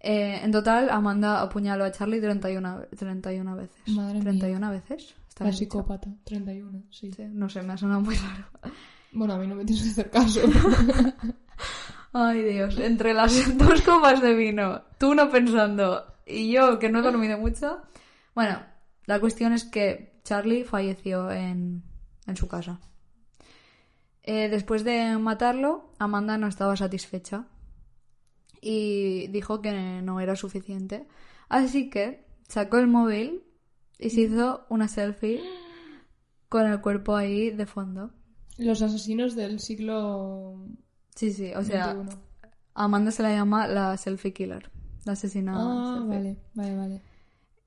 Eh, 0.00 0.40
en 0.42 0.50
total, 0.50 0.90
Amanda 0.90 1.40
apuñaló 1.40 1.84
a 1.84 1.92
Charlie 1.92 2.20
31, 2.20 2.86
31 2.98 3.56
veces. 3.56 3.94
Madre 3.94 4.18
mía. 4.20 4.32
¿31 4.32 4.70
veces? 4.70 5.14
¿Está 5.32 5.44
La 5.44 5.50
bien 5.50 5.60
dicho? 5.60 5.78
psicópata. 5.78 6.10
31, 6.24 6.82
sí. 6.90 7.10
Sí, 7.10 7.22
no 7.30 7.48
sé, 7.48 7.62
me 7.62 7.72
ha 7.72 7.76
sonado 7.78 8.00
muy 8.02 8.14
raro. 8.16 8.44
Bueno, 9.14 9.34
a 9.34 9.38
mí 9.38 9.46
no 9.46 9.54
me 9.54 9.64
tienes 9.66 9.84
que 9.84 9.90
hacer 9.90 10.10
caso. 10.10 10.40
Ay, 12.14 12.42
Dios, 12.44 12.78
entre 12.78 13.12
las 13.12 13.58
dos 13.58 13.82
copas 13.82 14.22
de 14.22 14.34
vino, 14.34 14.82
tú 14.98 15.14
no 15.14 15.30
pensando 15.30 16.02
y 16.26 16.50
yo 16.52 16.78
que 16.78 16.88
no 16.88 16.98
he 17.00 17.02
dormido 17.02 17.36
mucho. 17.38 17.82
Bueno, 18.34 18.62
la 19.04 19.20
cuestión 19.20 19.52
es 19.52 19.64
que 19.64 20.18
Charlie 20.24 20.64
falleció 20.64 21.30
en, 21.30 21.82
en 22.26 22.36
su 22.36 22.48
casa. 22.48 22.80
Eh, 24.22 24.48
después 24.48 24.82
de 24.84 25.18
matarlo, 25.18 25.92
Amanda 25.98 26.38
no 26.38 26.46
estaba 26.46 26.74
satisfecha 26.76 27.48
y 28.62 29.26
dijo 29.28 29.60
que 29.60 30.00
no 30.02 30.20
era 30.20 30.36
suficiente. 30.36 31.06
Así 31.50 31.90
que 31.90 32.24
sacó 32.48 32.78
el 32.78 32.86
móvil 32.86 33.42
y 34.02 34.10
se 34.10 34.22
hizo 34.22 34.66
una 34.68 34.88
selfie 34.88 35.42
con 36.48 36.66
el 36.66 36.80
cuerpo 36.80 37.16
ahí 37.16 37.50
de 37.50 37.66
fondo. 37.66 38.10
Los 38.58 38.82
asesinos 38.82 39.34
del 39.34 39.60
siglo 39.60 40.66
Sí, 41.14 41.32
sí, 41.32 41.52
o 41.54 41.62
sea, 41.62 41.96
Amanda 42.74 43.10
se 43.10 43.22
la 43.22 43.30
llama 43.30 43.66
la 43.66 43.96
selfie 43.96 44.32
killer, 44.32 44.70
la 45.04 45.12
asesina. 45.12 45.54
Ah, 45.56 45.94
selfie. 45.94 46.08
vale, 46.08 46.36
vale, 46.54 46.76
vale. 46.76 47.02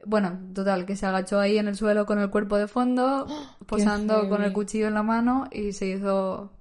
Bueno, 0.05 0.39
total, 0.53 0.85
que 0.85 0.95
se 0.95 1.05
agachó 1.05 1.39
ahí 1.39 1.57
en 1.57 1.67
el 1.67 1.75
suelo 1.75 2.05
con 2.05 2.19
el 2.19 2.29
cuerpo 2.29 2.57
de 2.57 2.67
fondo, 2.67 3.27
posando 3.67 4.29
con 4.29 4.43
el 4.43 4.53
cuchillo 4.53 4.87
en 4.87 4.93
la 4.93 5.03
mano 5.03 5.47
y 5.51 5.71
se 5.71 5.87
hizo 5.87 6.51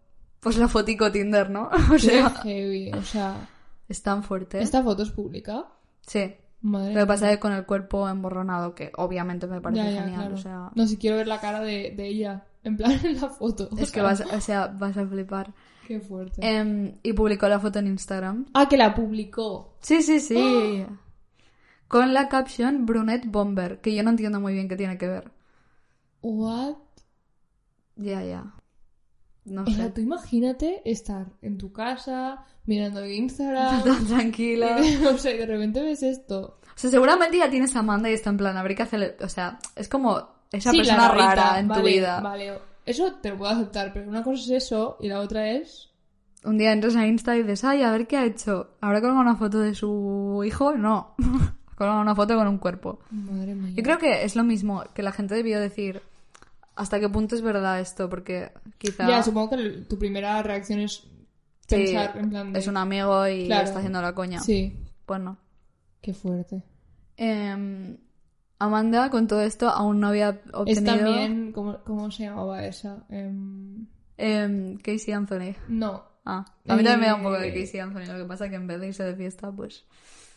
pues 0.40 0.58
la 0.58 0.68
fotico 0.68 1.10
Tinder, 1.10 1.50
¿no? 1.50 1.70
O 1.90 1.92
Qué 1.92 1.98
sea, 1.98 2.30
heavy. 2.30 2.92
O 2.92 3.02
sea, 3.02 3.48
es 3.88 4.02
tan 4.02 4.22
fuerte. 4.22 4.60
¿esta 4.60 4.82
foto 4.82 5.02
es 5.02 5.10
pública? 5.10 5.66
Sí. 6.06 6.34
Madre 6.64 6.94
Lo 6.94 7.00
que 7.00 7.06
pasa 7.06 7.28
es 7.30 7.36
que 7.36 7.40
con 7.40 7.52
el 7.52 7.66
cuerpo 7.66 8.08
emborronado, 8.08 8.74
que 8.74 8.90
obviamente 8.96 9.46
me 9.46 9.60
parece 9.60 9.82
Ya, 9.84 9.90
ya, 9.90 10.02
genial. 10.02 10.20
claro. 10.20 10.34
O 10.34 10.38
sea, 10.38 10.70
No, 10.74 10.86
si 10.86 10.96
quiero 10.96 11.16
ver 11.18 11.28
la 11.28 11.38
cara 11.40 11.60
de, 11.60 11.92
de 11.96 12.06
ella. 12.08 12.44
En 12.64 12.76
plan, 12.76 12.92
en 13.04 13.20
la 13.20 13.28
foto. 13.28 13.68
es 13.76 13.90
que 13.92 14.00
sea, 14.00 14.02
vas, 14.02 14.20
o 14.22 14.40
sea, 14.40 14.66
vas 14.68 14.96
a 14.96 15.06
flipar. 15.06 15.52
Qué 15.86 16.00
fuerte. 16.00 16.40
Em, 16.42 16.94
y 17.02 17.12
publicó 17.12 17.46
la 17.48 17.60
foto 17.60 17.78
en 17.78 17.88
Instagram. 17.88 18.46
Ah, 18.54 18.66
que 18.68 18.78
la 18.78 18.94
publicó. 18.94 19.74
Sí, 19.80 20.02
sí, 20.02 20.18
sí. 20.20 20.86
Con 21.88 22.14
la 22.14 22.28
caption 22.28 22.86
Brunette 22.86 23.26
Bomber, 23.26 23.80
que 23.80 23.94
yo 23.94 24.02
no 24.02 24.10
entiendo 24.10 24.40
muy 24.40 24.54
bien 24.54 24.68
qué 24.68 24.76
tiene 24.76 24.96
que 24.98 25.06
ver. 25.08 25.30
What? 26.22 26.76
Ya, 27.96 28.22
ya. 28.22 28.54
No 29.44 29.62
O 29.62 29.66
sea, 29.66 29.86
sé. 29.86 29.90
tú 29.90 30.00
imagínate 30.00 30.80
estar 30.84 31.26
en 31.42 31.58
tu 31.58 31.72
casa, 31.72 32.44
mirando 32.66 33.04
Instagram. 33.06 33.82
Tan 33.84 34.06
tranquila. 34.06 34.78
y- 34.84 35.04
o 35.06 35.18
sea, 35.18 35.34
y 35.34 35.38
de 35.38 35.46
repente 35.46 35.82
ves 35.82 36.02
esto. 36.02 36.58
O 36.64 36.76
sea, 36.78 36.90
seguramente 36.90 37.36
ya 37.38 37.50
tienes 37.50 37.76
a 37.76 37.80
Amanda 37.80 38.10
y 38.10 38.14
está 38.14 38.30
en 38.30 38.36
plan, 38.38 38.56
habría 38.56 38.76
que 38.76 38.82
hacer... 38.84 39.16
O 39.22 39.28
sea, 39.28 39.58
es 39.76 39.88
como 39.88 40.28
esa 40.50 40.70
Sí, 40.70 40.78
persona 40.78 41.08
rara 41.08 41.58
en 41.60 41.68
tu 41.68 41.82
vida. 41.82 42.20
Vale, 42.20 42.58
eso 42.86 43.12
te 43.22 43.30
lo 43.30 43.36
puedo 43.36 43.52
aceptar, 43.52 43.92
pero 43.92 44.08
una 44.08 44.22
cosa 44.22 44.42
es 44.42 44.64
eso 44.64 44.96
y 45.00 45.08
la 45.08 45.20
otra 45.20 45.50
es. 45.50 45.90
Un 46.44 46.58
día 46.58 46.72
entras 46.72 46.96
a 46.96 47.06
Insta 47.06 47.36
y 47.36 47.42
dices, 47.42 47.64
ay, 47.64 47.82
a 47.82 47.90
ver 47.92 48.06
qué 48.06 48.16
ha 48.18 48.24
hecho. 48.24 48.70
¿Habrá 48.80 49.00
colgado 49.00 49.20
una 49.20 49.36
foto 49.36 49.60
de 49.60 49.74
su 49.74 50.42
hijo? 50.46 50.74
No. 50.76 51.14
Ha 51.74 51.76
colgado 51.76 52.00
una 52.02 52.14
foto 52.14 52.36
con 52.36 52.46
un 52.46 52.58
cuerpo. 52.58 53.00
Madre 53.10 53.52
mía. 53.56 53.72
Yo 53.74 53.82
creo 53.82 53.98
que 53.98 54.22
es 54.22 54.36
lo 54.36 54.44
mismo, 54.44 54.84
que 54.94 55.02
la 55.02 55.10
gente 55.10 55.34
debió 55.34 55.58
decir 55.58 56.02
hasta 56.76 56.98
qué 57.00 57.08
punto 57.08 57.34
es 57.34 57.42
verdad 57.42 57.80
esto, 57.80 58.08
porque 58.08 58.50
quizá 58.78 59.08
Ya, 59.08 59.22
supongo 59.22 59.50
que 59.56 59.68
tu 59.88 59.98
primera 59.98 60.42
reacción 60.42 60.80
es 60.80 60.92
sí, 61.00 61.06
pensar 61.68 62.16
en 62.18 62.30
plan 62.30 62.52
de. 62.52 62.58
es 62.58 62.66
un 62.66 62.76
amigo 62.76 63.26
y 63.28 63.46
Claro. 63.46 63.64
está 63.64 63.78
haciendo 63.78 64.00
la 64.02 64.14
coña. 64.14 64.40
Sí, 64.40 64.76
Pues 65.06 65.20
no. 65.20 65.36
qué 66.00 66.14
fuerte. 66.14 66.62
Em, 67.16 67.96
Amanda, 68.58 69.10
con 69.10 69.26
todo 69.26 69.40
esto, 69.42 69.68
aún 69.68 70.00
no 70.00 70.08
había 70.08 70.30
Es 70.30 70.38
obtenido... 70.54 70.96
también. 70.96 71.52
¿cómo, 71.52 71.78
¿Cómo 71.84 72.10
se 72.10 72.24
llamaba 72.24 72.64
esa? 72.64 73.04
Em, 73.08 73.86
em, 74.16 74.76
Casey 74.78 75.12
Anthony. 75.12 75.54
no. 75.68 76.12
Ah, 76.26 76.42
a 76.66 76.76
mí 76.76 76.82
también 76.82 77.00
me 77.00 77.06
da 77.08 77.16
un 77.16 77.20
Eh, 77.20 77.24
poco 77.24 77.38
de 77.38 77.52
Casey 77.52 77.80
Anthony. 77.80 78.06
Lo 78.06 78.16
que 78.16 78.24
pasa 78.24 78.46
es 78.46 78.50
que 78.50 78.56
en 78.56 78.66
vez 78.66 78.80
de 78.80 78.86
irse 78.88 79.04
de 79.04 79.14
fiesta, 79.14 79.52
pues... 79.52 79.84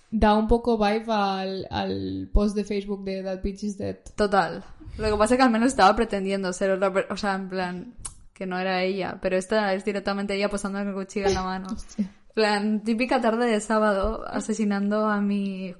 Da 0.09 0.35
un 0.35 0.47
poco 0.47 0.77
vibe 0.77 1.11
al, 1.11 1.67
al 1.69 2.29
post 2.31 2.55
de 2.55 2.63
Facebook 2.63 3.03
de 3.03 3.23
That 3.23 3.41
Bitch 3.41 3.63
is 3.63 3.77
Dead. 3.77 3.97
Total. 4.15 4.63
Lo 4.97 5.11
que 5.11 5.17
pasa 5.17 5.33
es 5.33 5.37
que 5.37 5.43
al 5.43 5.51
menos 5.51 5.67
estaba 5.67 5.95
pretendiendo 5.95 6.51
ser 6.53 6.71
otra 6.71 6.91
persona. 6.93 7.13
O 7.13 7.17
sea, 7.17 7.35
en 7.35 7.49
plan, 7.49 7.93
que 8.33 8.45
no 8.45 8.57
era 8.57 8.83
ella. 8.83 9.17
Pero 9.21 9.35
esta 9.35 9.73
es 9.73 9.83
directamente 9.83 10.35
ella 10.35 10.49
posando 10.49 10.79
con 10.79 10.87
el 10.87 10.93
cuchillo 10.93 11.27
en 11.27 11.33
la 11.33 11.43
mano. 11.43 11.67
Plan, 12.35 12.83
típica 12.83 13.19
tarde 13.19 13.47
de 13.47 13.59
sábado 13.59 14.23
asesinando 14.27 15.07
a 15.07 15.19
mi 15.21 15.73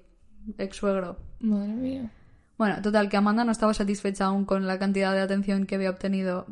ex 0.58 0.76
suegro. 0.76 1.18
Madre 1.40 1.74
mía. 1.74 2.12
Bueno, 2.58 2.82
total, 2.82 3.10
que 3.10 3.18
Amanda 3.18 3.46
no 3.46 3.52
estaba 3.52 3.76
satisfecha 3.76 4.26
aún 4.26 4.46
con 4.46 4.66
la 4.66 4.80
cantidad 4.80 5.14
de 5.14 5.22
atención 5.22 5.68
que 5.68 5.76
había 5.76 5.92
obtenido 5.92 6.48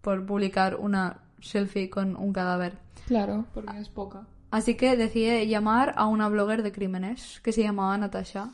por 0.00 0.26
publicar 0.26 0.74
una 0.74 1.20
selfie 1.40 1.88
con 1.88 2.16
un 2.16 2.32
cadáver. 2.32 2.78
Claro, 3.06 3.46
porque 3.54 3.78
es 3.78 3.88
poca. 3.88 4.26
Así 4.50 4.76
que 4.76 4.96
decide 4.96 5.46
llamar 5.46 5.94
a 5.96 6.06
una 6.06 6.28
blogger 6.28 6.62
de 6.62 6.72
crímenes 6.72 7.40
que 7.42 7.52
se 7.52 7.62
llamaba 7.62 7.98
Natasha 7.98 8.50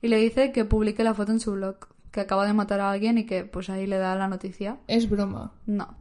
y 0.00 0.08
le 0.08 0.16
dice 0.16 0.52
que 0.52 0.64
publique 0.64 1.04
la 1.04 1.14
foto 1.14 1.32
en 1.32 1.40
su 1.40 1.52
blog, 1.52 1.76
que 2.10 2.20
acaba 2.20 2.46
de 2.46 2.54
matar 2.54 2.80
a 2.80 2.90
alguien 2.90 3.18
y 3.18 3.26
que 3.26 3.44
pues 3.44 3.68
ahí 3.68 3.86
le 3.86 3.98
da 3.98 4.14
la 4.14 4.28
noticia. 4.28 4.78
Es 4.86 5.08
broma. 5.08 5.52
No. 5.66 5.96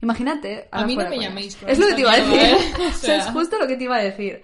Imagínate. 0.00 0.68
A 0.70 0.84
mí 0.84 0.96
no 0.96 1.08
me 1.08 1.18
llaméis 1.18 1.58
Es 1.66 1.78
lo 1.78 1.86
que 1.86 1.94
te 1.94 2.00
iba 2.00 2.12
a 2.12 2.16
decir. 2.16 2.40
¿eh? 2.40 2.56
O 2.78 2.88
O 2.88 2.92
sea, 2.92 3.16
es 3.18 3.26
justo 3.26 3.58
lo 3.58 3.66
que 3.66 3.76
te 3.76 3.84
iba 3.84 3.96
a 3.96 4.02
decir. 4.02 4.42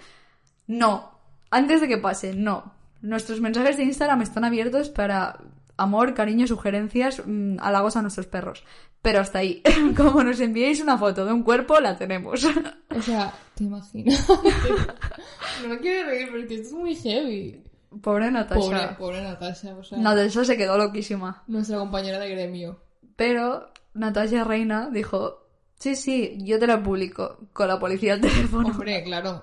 No. 0.67 1.11
Antes 1.51 1.81
de 1.81 1.89
que 1.89 1.99
pase, 1.99 2.35
no. 2.35 2.75
Nuestros 3.03 3.41
mensajes 3.41 3.77
de 3.77 3.85
Instagram 3.85 4.23
están 4.23 4.45
abiertos 4.45 4.91
para 4.91 5.39
amor, 5.77 6.15
cariño, 6.15 6.47
sugerencias, 6.47 7.23
mm, 7.27 7.57
halagos 7.61 7.97
a 7.97 8.03
nuestros 8.03 8.27
perros. 8.27 8.65
Pero 9.03 9.21
hasta 9.21 9.39
ahí. 9.41 9.63
Como 9.97 10.23
nos 10.23 10.41
enviéis 10.41 10.81
una 10.81 10.99
foto 10.99 11.25
de 11.25 11.33
un 11.33 11.43
cuerpo, 11.43 11.81
la 11.81 11.97
tenemos. 11.97 12.47
O 12.97 13.03
sea, 13.03 13.33
te 13.55 13.65
imaginas. 13.65 14.29
no 15.63 15.69
me 15.69 15.79
quiero 15.79 16.09
reír 16.09 16.29
porque 16.29 16.57
esto 16.57 16.69
es 16.69 16.73
muy 16.73 16.97
heavy. 16.97 17.63
Pobre 18.03 18.31
Natasha. 18.33 18.61
Pobre, 18.61 18.89
pobre 18.99 19.23
Natasha. 19.23 19.77
O 19.77 19.85
sea, 19.85 19.97
Natasha 19.97 20.45
se 20.45 20.57
quedó 20.57 20.77
loquísima. 20.77 21.45
nuestra 21.47 21.79
compañera 21.79 22.19
de 22.19 22.31
gremio. 22.31 22.81
Pero 23.15 23.71
Natasha 23.95 24.43
Reina 24.43 24.91
dijo, 24.91 25.41
Sí, 25.81 25.97
sí, 25.97 26.37
yo 26.43 26.59
te 26.59 26.67
la 26.67 26.83
publico 26.83 27.39
con 27.55 27.67
la 27.67 27.79
policía 27.79 28.13
al 28.13 28.21
teléfono. 28.21 28.69
Hombre, 28.69 29.03
claro. 29.03 29.41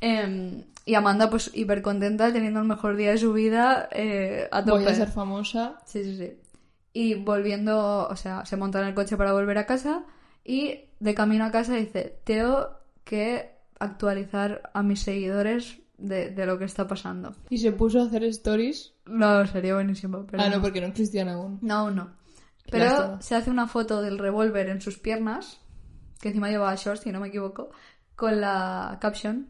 Em, 0.00 0.64
y 0.84 0.94
Amanda, 0.96 1.30
pues, 1.30 1.52
hiper 1.54 1.80
contenta, 1.80 2.32
teniendo 2.32 2.58
el 2.58 2.66
mejor 2.66 2.96
día 2.96 3.12
de 3.12 3.18
su 3.18 3.32
vida 3.32 3.88
eh, 3.92 4.48
a 4.50 4.64
tope. 4.64 4.82
Voy 4.82 4.90
a 4.92 4.94
ser 4.96 5.08
famosa. 5.08 5.78
Sí, 5.86 6.02
sí, 6.02 6.16
sí. 6.16 6.32
Y 6.92 7.14
volviendo, 7.14 8.06
o 8.08 8.16
sea, 8.16 8.44
se 8.44 8.56
monta 8.56 8.80
en 8.80 8.88
el 8.88 8.94
coche 8.94 9.16
para 9.16 9.32
volver 9.32 9.58
a 9.58 9.66
casa 9.66 10.04
y 10.44 10.80
de 11.00 11.14
camino 11.14 11.44
a 11.44 11.50
casa 11.50 11.74
dice, 11.74 12.20
tengo 12.24 12.68
que 13.04 13.56
actualizar 13.78 14.70
a 14.74 14.82
mis 14.82 15.00
seguidores 15.00 15.80
de, 15.98 16.30
de 16.30 16.46
lo 16.46 16.58
que 16.58 16.64
está 16.64 16.86
pasando. 16.86 17.34
Y 17.48 17.58
se 17.58 17.72
puso 17.72 18.00
a 18.00 18.06
hacer 18.06 18.24
stories. 18.24 18.94
No, 19.06 19.46
sería 19.46 19.74
buenísimo, 19.74 20.26
pero 20.26 20.42
ah, 20.42 20.48
no, 20.48 20.56
no. 20.56 20.62
porque 20.62 20.80
no 20.80 20.88
existían 20.88 21.28
aún. 21.28 21.58
No, 21.62 21.90
no. 21.90 22.10
Pero 22.70 22.84
lástima. 22.84 23.22
se 23.22 23.34
hace 23.34 23.50
una 23.50 23.66
foto 23.66 24.02
del 24.02 24.18
revólver 24.18 24.68
en 24.68 24.80
sus 24.80 24.98
piernas, 24.98 25.60
que 26.20 26.28
encima 26.28 26.50
llevaba 26.50 26.74
shorts, 26.76 27.02
si 27.02 27.12
no 27.12 27.20
me 27.20 27.28
equivoco, 27.28 27.70
con 28.14 28.40
la 28.40 28.98
caption, 29.00 29.48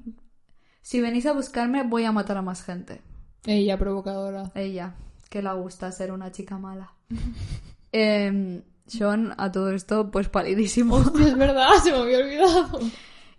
si 0.82 1.00
venís 1.00 1.26
a 1.26 1.32
buscarme 1.32 1.84
voy 1.84 2.04
a 2.04 2.12
matar 2.12 2.36
a 2.36 2.42
más 2.42 2.62
gente. 2.64 3.00
Ella, 3.44 3.78
provocadora. 3.78 4.50
Ella, 4.54 4.94
que 5.30 5.42
le 5.42 5.52
gusta 5.54 5.90
ser 5.92 6.12
una 6.12 6.32
chica 6.32 6.58
mala. 6.58 6.92
Em, 7.92 8.62
Sean, 8.86 9.34
a 9.36 9.52
todo 9.52 9.70
esto, 9.70 10.10
pues 10.10 10.28
palidísimo. 10.28 10.96
Hostia, 10.96 11.28
es 11.28 11.36
verdad, 11.36 11.68
se 11.82 11.92
me 11.92 11.98
había 11.98 12.18
olvidado. 12.18 12.80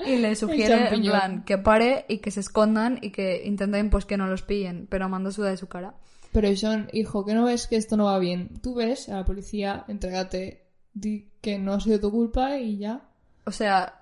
Y 0.05 0.17
le 0.17 0.36
sugiere, 0.36 0.93
en 0.93 1.01
plan, 1.03 1.43
que 1.45 1.57
pare 1.57 2.05
y 2.09 2.17
que 2.17 2.29
se 2.31 2.41
escondan 2.41 2.99
y 3.01 3.12
que 3.12 3.43
intenten, 3.45 3.89
pues, 3.89 4.05
que 4.05 4.17
no 4.17 4.27
los 4.27 4.41
pillen. 4.41 4.86
Pero 4.89 5.05
Amanda 5.05 5.31
suda 5.31 5.49
de 5.51 5.55
su 5.55 5.67
cara. 5.67 5.93
Pero 6.33 6.53
Sean, 6.57 6.89
hijo, 6.91 7.23
que 7.23 7.33
no 7.33 7.45
ves 7.45 7.67
que 7.67 7.77
esto 7.77 7.95
no 7.95 8.05
va 8.05 8.19
bien. 8.19 8.49
Tú 8.62 8.73
ves 8.75 9.07
a 9.07 9.17
la 9.17 9.23
policía, 9.25 9.86
entrégate, 9.88 10.65
di 10.93 11.29
que 11.39 11.57
no 11.57 11.73
ha 11.73 11.79
sido 11.79 11.99
tu 12.01 12.12
culpa 12.12 12.57
y 12.57 12.79
ya. 12.79 13.01
O 13.45 13.51
sea, 13.51 14.01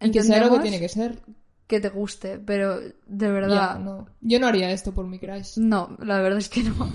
Y 0.00 0.10
que 0.10 0.22
sea 0.22 0.44
lo 0.44 0.52
que 0.52 0.60
tiene 0.60 0.80
que 0.80 0.88
ser. 0.90 1.18
que 1.66 1.80
te 1.80 1.88
guste, 1.88 2.38
pero 2.38 2.80
de 2.80 2.92
Ya, 3.16 3.28
verdad, 3.28 3.78
no. 3.78 4.08
Yo 4.20 4.38
no 4.38 4.48
haría 4.48 4.70
esto 4.70 4.92
por 4.92 5.06
mi 5.06 5.18
crush. 5.18 5.56
No, 5.56 5.96
la 6.00 6.20
verdad 6.20 6.40
es 6.40 6.48
que 6.50 6.62
no. 6.64 6.92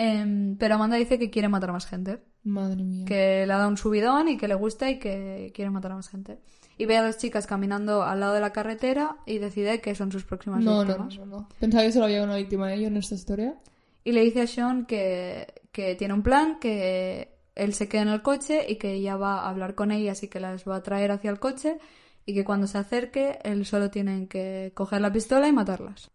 Em, 0.00 0.56
pero 0.58 0.76
Amanda 0.76 0.96
dice 0.96 1.18
que 1.18 1.28
quiere 1.28 1.48
matar 1.48 1.70
a 1.70 1.72
más 1.72 1.86
gente. 1.86 2.20
Madre 2.44 2.84
mía. 2.84 3.04
Que 3.04 3.44
le 3.46 3.52
ha 3.52 3.58
dado 3.58 3.68
un 3.68 3.76
subidón 3.76 4.28
y 4.28 4.36
que 4.36 4.46
le 4.46 4.54
gusta 4.54 4.88
y 4.88 5.00
que 5.00 5.50
quiere 5.52 5.72
matar 5.72 5.90
a 5.90 5.96
más 5.96 6.08
gente. 6.08 6.38
Y 6.76 6.86
ve 6.86 6.96
a 6.96 7.02
las 7.02 7.18
chicas 7.18 7.48
caminando 7.48 8.04
al 8.04 8.20
lado 8.20 8.34
de 8.34 8.40
la 8.40 8.52
carretera 8.52 9.16
y 9.26 9.38
decide 9.38 9.80
que 9.80 9.96
son 9.96 10.12
sus 10.12 10.22
próximas 10.24 10.62
No, 10.62 10.84
no, 10.84 10.96
no, 10.96 11.04
víctimas. 11.06 11.16
no, 11.18 11.26
no. 11.40 11.48
Pensaba 11.58 11.82
que 11.82 11.90
solo 11.90 12.04
había 12.04 12.22
una 12.22 12.36
víctima 12.36 12.68
de 12.68 12.74
ello 12.76 12.86
en 12.86 12.96
esta 12.96 13.16
historia. 13.16 13.56
Y 14.04 14.12
le 14.12 14.20
dice 14.22 14.42
a 14.42 14.46
Sean 14.46 14.86
que, 14.86 15.52
que 15.72 15.96
tiene 15.96 16.14
un 16.14 16.22
plan, 16.22 16.60
que 16.60 17.36
él 17.56 17.74
se 17.74 17.88
quede 17.88 18.02
en 18.02 18.08
el 18.08 18.22
coche 18.22 18.66
y 18.68 18.76
que 18.76 18.92
ella 18.92 19.16
va 19.16 19.40
a 19.40 19.48
hablar 19.50 19.74
con 19.74 19.90
ellas 19.90 20.22
y 20.22 20.28
que 20.28 20.38
las 20.38 20.62
va 20.68 20.76
a 20.76 20.82
traer 20.84 21.10
hacia 21.10 21.30
el 21.32 21.40
coche 21.40 21.78
y 22.24 22.34
que 22.34 22.44
cuando 22.44 22.68
se 22.68 22.78
acerque 22.78 23.40
él 23.42 23.66
solo 23.66 23.90
tiene 23.90 24.28
que 24.28 24.70
coger 24.76 25.00
la 25.00 25.12
pistola 25.12 25.48
y 25.48 25.52
matarlas. 25.52 26.12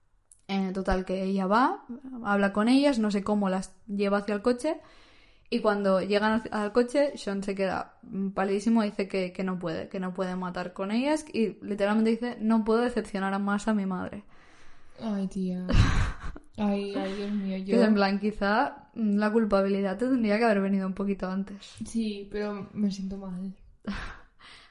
En 0.55 0.73
total, 0.73 1.05
que 1.05 1.23
ella 1.23 1.47
va, 1.47 1.85
habla 2.23 2.53
con 2.53 2.67
ellas, 2.67 2.99
no 2.99 3.09
sé 3.11 3.23
cómo 3.23 3.49
las 3.49 3.73
lleva 3.87 4.17
hacia 4.19 4.35
el 4.35 4.41
coche 4.41 4.79
y 5.49 5.59
cuando 5.61 6.01
llegan 6.01 6.41
al- 6.41 6.49
al 6.63 6.71
coche 6.71 7.17
Sean 7.17 7.43
se 7.43 7.55
queda 7.55 7.97
palidísimo 8.33 8.83
y 8.83 8.89
dice 8.89 9.07
que, 9.07 9.31
que 9.33 9.43
no 9.43 9.59
puede, 9.59 9.87
que 9.89 9.99
no 9.99 10.13
puede 10.13 10.35
matar 10.35 10.73
con 10.73 10.91
ellas 10.91 11.25
y 11.31 11.57
literalmente 11.61 12.11
dice 12.11 12.37
no 12.39 12.63
puedo 12.65 12.81
decepcionar 12.81 13.33
a 13.33 13.39
más 13.39 13.67
a 13.67 13.73
mi 13.73 13.85
madre. 13.85 14.23
Ay, 15.01 15.27
tía. 15.27 15.65
Ay, 16.57 16.93
ay, 16.95 17.13
Dios 17.15 17.31
mío. 17.31 17.57
Que 17.65 17.71
Yo... 17.71 17.81
es 17.81 17.87
en 17.87 17.93
plan, 17.95 18.19
quizá 18.19 18.89
mm, 18.93 19.15
la 19.17 19.31
culpabilidad 19.31 19.97
te 19.97 20.05
tendría 20.07 20.37
que 20.37 20.45
haber 20.45 20.61
venido 20.61 20.85
un 20.85 20.93
poquito 20.93 21.27
antes. 21.27 21.57
Sí, 21.85 22.27
pero 22.31 22.69
me 22.73 22.91
siento 22.91 23.17
mal. 23.17 23.55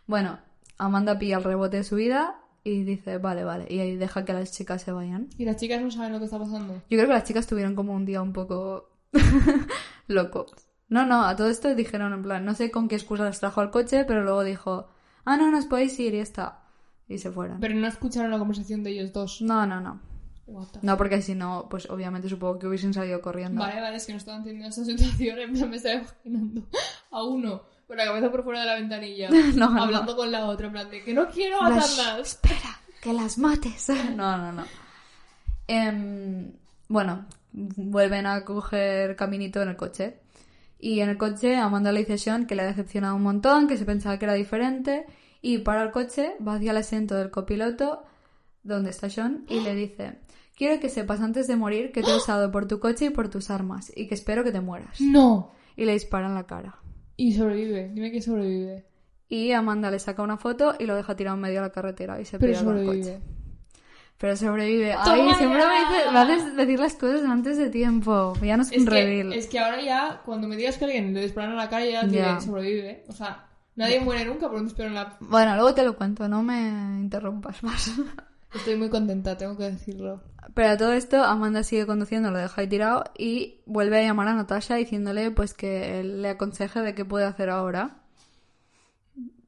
Bueno, 0.07 0.39
Amanda 0.79 1.19
pilla 1.19 1.39
el 1.39 1.45
rebote 1.45 1.79
de 1.79 1.85
su 1.85 1.97
vida 1.97 2.37
y 2.65 2.85
dice, 2.85 3.19
vale, 3.19 3.45
vale, 3.45 3.67
y 3.69 3.81
ahí 3.81 3.97
deja 3.97 4.25
que 4.25 4.33
las 4.33 4.53
chicas 4.53 4.83
se 4.83 4.93
vayan. 4.93 5.29
Y 5.37 5.45
las 5.45 5.57
chicas 5.57 5.83
no 5.83 5.91
saben 5.91 6.13
lo 6.13 6.19
que 6.19 6.27
está 6.27 6.39
pasando. 6.39 6.75
Yo 6.75 6.97
creo 6.97 7.07
que 7.07 7.15
las 7.15 7.25
chicas 7.25 7.47
tuvieron 7.47 7.75
como 7.75 7.95
un 7.95 8.05
día 8.05 8.23
un 8.23 8.33
poco 8.33 8.91
loco. 10.07 10.47
No, 10.89 11.07
no, 11.07 11.25
a 11.25 11.35
todo 11.37 11.49
esto 11.49 11.75
dijeron 11.75 12.13
en 12.13 12.23
plan, 12.23 12.45
no 12.45 12.55
sé 12.55 12.71
con 12.71 12.89
qué 12.89 12.97
excusa 12.97 13.25
las 13.25 13.41
trajo 13.41 13.61
al 13.61 13.71
coche, 13.71 14.05
pero 14.05 14.23
luego 14.23 14.45
dijo, 14.45 14.89
ah, 15.25 15.37
no, 15.37 15.51
nos 15.51 15.67
podéis 15.67 15.99
ir 15.99 16.15
y 16.15 16.19
está. 16.19 16.61
Y 17.09 17.19
se 17.19 17.31
fueron. 17.31 17.61
Pero 17.61 17.75
no 17.75 17.87
escucharon 17.87 18.31
la 18.31 18.39
conversación 18.39 18.83
de 18.85 18.91
ellos 18.91 19.13
dos. 19.13 19.43
No, 19.43 19.67
no, 19.67 19.81
no. 19.81 20.01
No, 20.83 20.97
porque 20.97 21.23
si 21.23 21.35
no, 21.35 21.67
pues 21.71 21.89
obviamente 21.89 22.29
supongo 22.29 22.59
que 22.59 22.67
hubiesen 22.67 22.93
salido 22.93 23.21
corriendo. 23.21 23.61
Vale, 23.61 23.81
vale, 23.81 23.97
es 23.97 24.07
que 24.07 24.13
no 24.13 24.19
estaba 24.19 24.39
entendiendo 24.39 24.69
esta 24.69 24.85
situación. 24.85 25.39
En 25.39 25.53
plan, 25.53 25.71
me 25.71 25.77
estaba 25.77 25.95
imaginando 25.95 26.69
a 27.11 27.25
uno 27.25 27.63
con 27.87 27.97
la 27.97 28.05
cabeza 28.05 28.31
por 28.31 28.43
fuera 28.45 28.61
de 28.61 28.67
la 28.67 28.75
ventanilla, 28.75 29.29
No, 29.55 29.71
no. 29.71 29.83
hablando 29.83 30.17
con 30.17 30.31
la 30.33 30.47
otra, 30.47 30.67
en 30.67 30.73
plan 30.73 30.91
de 30.91 31.03
que 31.03 31.13
no 31.15 31.29
quiero 31.29 31.61
Las- 31.63 31.97
matarlas. 31.99 32.29
Espera, 32.29 32.81
que 33.01 33.13
las 33.13 33.39
mates. 33.39 33.89
No, 34.17 34.37
no, 34.39 34.53
no. 34.53 34.65
Em, 35.69 36.53
bueno, 36.89 37.27
vuelven 37.53 38.27
a 38.27 38.45
coger 38.45 39.17
caminito 39.17 39.63
en 39.63 39.69
el 39.71 39.77
coche. 39.77 40.19
Y 40.79 41.01
en 41.01 41.11
el 41.11 41.17
coche 41.19 41.57
Amanda 41.57 41.93
le 41.93 42.01
dice 42.01 42.15
a 42.15 42.19
Sean 42.19 42.47
que 42.47 42.55
le 42.57 42.63
ha 42.63 42.67
decepcionado 42.67 43.15
un 43.15 43.23
montón, 43.23 43.69
que 43.69 43.77
se 43.77 43.85
pensaba 43.85 44.19
que 44.19 44.25
era 44.25 44.35
diferente. 44.35 45.07
Y 45.41 45.59
para 45.59 45.83
el 45.85 45.91
coche, 45.93 46.35
va 46.47 46.55
hacia 46.57 46.73
el 46.73 46.77
asiento 46.77 47.15
del 47.15 47.31
copiloto, 47.31 48.03
donde 48.65 48.91
está 48.91 49.09
Sean, 49.09 49.45
y 49.49 49.61
le 49.61 49.75
dice: 49.75 50.19
Quiero 50.57 50.81
que 50.81 50.89
sepas 50.89 51.21
antes 51.21 51.47
de 51.47 51.57
morir 51.57 51.93
que 51.93 52.03
te 52.03 52.11
he 52.11 52.17
usado 52.17 52.51
por 52.51 52.67
tu 52.67 52.81
coche 52.81 53.07
y 53.07 53.11
por 53.11 53.29
tus 53.29 53.51
armas, 53.51 53.93
y 53.95 54.09
que 54.09 54.15
espero 54.15 54.43
que 54.45 54.51
te 54.53 54.61
mueras. 54.61 55.01
No. 55.01 55.53
Y 55.77 55.85
le 55.85 55.93
dispara 55.93 56.27
en 56.27 56.35
la 56.35 56.47
cara. 56.47 56.77
Y 57.23 57.33
sobrevive. 57.35 57.91
Dime 57.95 58.11
que 58.11 58.21
sobrevive. 58.21 58.85
Y 59.29 59.53
Amanda 59.53 59.91
le 59.91 59.99
saca 59.99 60.23
una 60.23 60.37
foto 60.37 60.75
y 60.79 60.87
lo 60.87 60.97
deja 60.97 61.15
tirado 61.15 61.37
en 61.37 61.41
medio 61.43 61.57
de 61.57 61.69
la 61.69 61.73
carretera 61.73 62.21
y 62.21 62.25
se 62.25 62.39
Pero 62.39 62.65
con 62.65 62.79
el 62.79 62.85
coche. 62.87 63.21
Pero 64.19 64.37
sobrevive. 64.37 64.93
¡Toma 65.05 65.31
Ay, 65.31 65.35
siempre 65.37 65.61
ya! 65.61 65.69
me, 65.69 65.79
dice- 65.97 66.11
me 66.13 66.19
haces 66.19 66.57
decir 66.57 66.81
las 66.81 66.95
cosas 66.95 67.23
antes 67.25 67.59
de 67.59 67.71
tiempo. 67.71 68.35
Ya 68.43 68.57
no 68.57 68.63
es, 68.65 68.73
Es 68.73 68.79
un 68.79 68.85
que, 68.87 68.91
reveal. 68.91 69.33
es 69.33 69.47
que 69.47 69.59
ahora 69.61 69.81
ya, 69.83 70.21
cuando 70.25 70.49
me 70.49 70.57
digas 70.57 70.77
que 70.79 70.85
alguien 70.85 71.15
le 71.15 71.23
disparan 71.23 71.53
a 71.53 71.55
la 71.57 71.69
cara, 71.69 71.85
ya 71.87 72.07
Ya. 72.07 72.41
sobrevive. 72.41 73.05
O 73.09 73.13
sea, 73.13 73.47
nadie 73.77 74.01
muere 74.01 74.25
nunca 74.25 74.49
por 74.49 74.59
un 74.59 74.65
disparo 74.65 74.89
en 74.89 74.95
la... 74.97 75.17
Bueno, 75.21 75.55
luego 75.55 75.75
te 75.75 75.85
lo 75.85 75.97
cuento, 75.97 76.29
no 76.29 76.43
me 76.43 76.59
interrumpas 77.01 77.63
más. 77.63 77.91
Estoy 78.55 78.77
muy 78.77 78.91
contenta, 78.91 79.37
tengo 79.39 79.57
que 79.57 79.71
decirlo. 79.71 80.21
Pero 80.55 80.71
a 80.71 80.77
todo 80.77 80.93
esto, 80.93 81.23
Amanda 81.23 81.63
sigue 81.63 81.87
conduciendo, 81.87 82.31
lo 82.31 82.39
deja 82.39 82.61
ahí 82.61 82.69
tirado 82.69 83.05
y 83.17 83.61
vuelve 83.65 83.99
a 83.99 84.03
llamar 84.03 84.29
a 84.29 84.35
Natasha 84.35 84.75
diciéndole 84.75 85.31
pues 85.31 85.55
que 85.55 86.03
le 86.03 86.29
aconseje 86.29 86.81
de 86.81 86.95
qué 86.95 87.05
puede 87.05 87.25
hacer 87.25 87.49
ahora. 87.49 88.03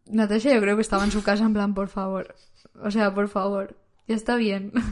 Natasha 0.07 0.55
yo 0.55 0.61
creo 0.61 0.77
que 0.77 0.83
estaba 0.83 1.05
en 1.05 1.11
su 1.11 1.23
casa 1.23 1.45
en 1.45 1.53
plan, 1.53 1.75
por 1.75 1.89
favor. 1.89 2.35
O 2.83 2.91
sea, 2.91 3.15
por 3.15 3.29
favor. 3.29 3.77
Ya 4.07 4.17
está 4.17 4.37
bien. 4.37 4.73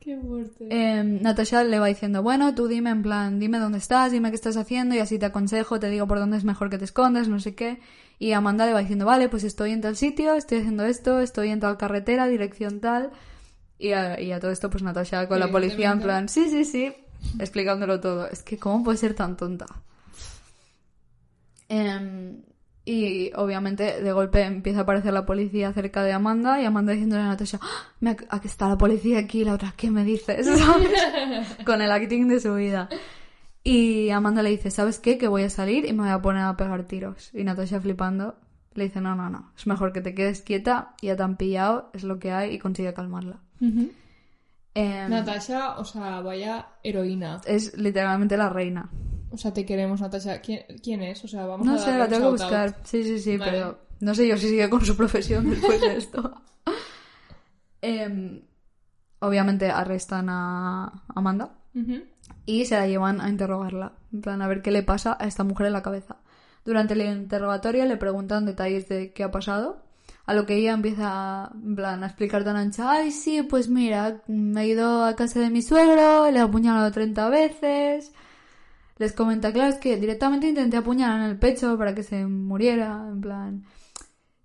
Qué 0.00 0.16
fuerte. 0.16 0.66
Eh, 0.70 1.04
Natasha 1.04 1.62
le 1.62 1.78
va 1.78 1.86
diciendo, 1.86 2.22
bueno, 2.22 2.54
tú 2.54 2.68
dime 2.68 2.88
en 2.88 3.02
plan, 3.02 3.38
dime 3.38 3.58
dónde 3.58 3.76
estás, 3.76 4.10
dime 4.10 4.30
qué 4.30 4.34
estás 4.34 4.56
haciendo 4.56 4.94
y 4.94 4.98
así 4.98 5.18
te 5.18 5.26
aconsejo, 5.26 5.78
te 5.78 5.90
digo 5.90 6.06
por 6.06 6.18
dónde 6.18 6.38
es 6.38 6.44
mejor 6.44 6.70
que 6.70 6.78
te 6.78 6.86
escondas, 6.86 7.28
no 7.28 7.38
sé 7.38 7.54
qué. 7.54 7.80
Y 8.18 8.32
Amanda 8.32 8.64
le 8.64 8.72
va 8.72 8.80
diciendo, 8.80 9.04
vale, 9.04 9.28
pues 9.28 9.44
estoy 9.44 9.72
en 9.72 9.82
tal 9.82 9.96
sitio, 9.96 10.34
estoy 10.34 10.58
haciendo 10.60 10.84
esto, 10.84 11.20
estoy 11.20 11.50
en 11.50 11.60
tal 11.60 11.76
carretera, 11.76 12.28
dirección 12.28 12.80
tal. 12.80 13.10
Y 13.82 13.92
a, 13.92 14.20
y 14.20 14.30
a 14.30 14.38
todo 14.38 14.50
esto, 14.50 14.68
pues 14.68 14.82
Natasha 14.82 15.26
con 15.26 15.40
la 15.40 15.46
policía 15.50 15.90
en 15.90 16.00
plan, 16.00 16.28
sí, 16.28 16.50
sí, 16.50 16.66
sí, 16.66 16.92
explicándolo 17.38 17.98
todo. 17.98 18.28
Es 18.28 18.42
que, 18.42 18.58
¿cómo 18.58 18.84
puede 18.84 18.98
ser 18.98 19.14
tan 19.14 19.38
tonta? 19.38 19.64
Em, 21.68 22.42
y 22.84 23.32
obviamente 23.34 24.02
de 24.02 24.12
golpe 24.12 24.42
empieza 24.42 24.80
a 24.80 24.82
aparecer 24.82 25.12
la 25.14 25.24
policía 25.24 25.72
cerca 25.72 26.02
de 26.02 26.12
Amanda 26.12 26.60
y 26.60 26.64
Amanda 26.66 26.92
diciéndole 26.92 27.22
a 27.22 27.26
Natasha, 27.28 27.58
"¡Ah! 27.62 28.16
aquí 28.28 28.48
está 28.48 28.68
la 28.68 28.76
policía 28.76 29.18
aquí, 29.18 29.44
la 29.44 29.54
otra, 29.54 29.72
¿qué 29.76 29.90
me 29.90 30.04
dices? 30.04 30.46
¿Sabes? 30.58 31.56
Con 31.64 31.80
el 31.80 31.90
acting 31.90 32.28
de 32.28 32.40
su 32.40 32.54
vida. 32.54 32.88
Y 33.64 34.10
Amanda 34.10 34.42
le 34.42 34.50
dice, 34.50 34.70
¿sabes 34.70 34.98
qué? 34.98 35.16
Que 35.16 35.28
voy 35.28 35.44
a 35.44 35.50
salir 35.50 35.86
y 35.86 35.92
me 35.92 36.02
voy 36.02 36.10
a 36.10 36.20
poner 36.20 36.42
a 36.42 36.56
pegar 36.56 36.84
tiros. 36.84 37.30
Y 37.34 37.44
Natasha 37.44 37.80
flipando 37.80 38.36
le 38.74 38.84
dice, 38.84 39.00
no, 39.00 39.14
no, 39.14 39.30
no, 39.30 39.52
es 39.56 39.66
mejor 39.66 39.92
que 39.92 40.00
te 40.00 40.14
quedes 40.14 40.42
quieta, 40.42 40.94
ya 41.02 41.16
te 41.16 41.22
han 41.22 41.36
pillado, 41.36 41.90
es 41.92 42.04
lo 42.04 42.18
que 42.18 42.32
hay 42.32 42.54
y 42.54 42.58
consigue 42.58 42.92
calmarla. 42.94 43.40
Em, 43.60 45.10
Natasha, 45.10 45.78
o 45.78 45.84
sea, 45.84 46.20
vaya 46.20 46.68
heroína. 46.82 47.40
es 47.46 47.76
literalmente 47.76 48.36
la 48.36 48.48
reina. 48.48 48.90
O 49.30 49.36
sea, 49.36 49.52
te 49.52 49.64
queremos, 49.64 50.00
Natasha. 50.00 50.40
¿Quién, 50.40 50.62
quién 50.82 51.02
es? 51.02 51.24
O 51.24 51.28
sea, 51.28 51.46
vamos 51.46 51.66
a 51.66 51.70
No 51.72 51.78
sé, 51.78 51.96
la 51.96 52.08
tengo 52.08 52.26
que 52.26 52.42
buscar. 52.42 52.76
Sí, 52.84 53.04
sí, 53.04 53.18
sí, 53.18 53.36
Vale. 53.36 53.50
pero 53.50 53.78
no 54.00 54.14
sé 54.14 54.26
yo 54.26 54.36
si 54.36 54.48
sigue 54.48 54.68
con 54.70 54.84
su 54.84 54.96
profesión 54.96 55.50
después 55.50 55.80
de 55.80 55.96
esto. 55.96 56.42
Em, 57.82 58.42
obviamente 59.20 59.70
arrestan 59.70 60.28
a 60.28 61.04
Amanda 61.14 61.54
y 62.44 62.66
se 62.66 62.74
la 62.76 62.86
llevan 62.86 63.22
a 63.22 63.30
interrogarla. 63.30 63.94
En 64.12 64.20
plan, 64.20 64.42
a 64.42 64.48
ver 64.48 64.60
qué 64.60 64.70
le 64.70 64.82
pasa 64.82 65.16
a 65.18 65.26
esta 65.26 65.44
mujer 65.44 65.68
en 65.68 65.72
la 65.72 65.82
cabeza. 65.82 66.16
Durante 66.64 66.92
el 66.92 67.00
interrogatorio 67.00 67.86
le 67.86 67.96
preguntan 67.96 68.44
detalles 68.44 68.86
de 68.88 69.14
qué 69.14 69.24
ha 69.24 69.30
pasado. 69.30 69.82
A 70.30 70.32
lo 70.32 70.46
que 70.46 70.54
ella 70.54 70.74
empieza 70.74 71.46
a 71.46 72.06
explicar 72.06 72.44
tan 72.44 72.56
ancha. 72.56 72.88
Ay, 72.88 73.10
sí, 73.10 73.42
pues 73.42 73.68
mira, 73.68 74.22
me 74.28 74.62
he 74.62 74.68
ido 74.68 75.04
a 75.04 75.16
casa 75.16 75.40
de 75.40 75.50
mi 75.50 75.60
suegro, 75.60 76.30
le 76.30 76.38
he 76.38 76.40
apuñalado 76.40 76.92
30 76.92 77.28
veces, 77.30 78.12
les 78.98 79.12
comenta, 79.12 79.52
claro, 79.52 79.70
es 79.70 79.78
que 79.78 79.96
directamente 79.96 80.48
intenté 80.48 80.76
apuñalar 80.76 81.18
en 81.22 81.30
el 81.30 81.38
pecho 81.38 81.76
para 81.76 81.96
que 81.96 82.04
se 82.04 82.26
muriera, 82.26 83.08
en 83.08 83.20
plan... 83.20 83.64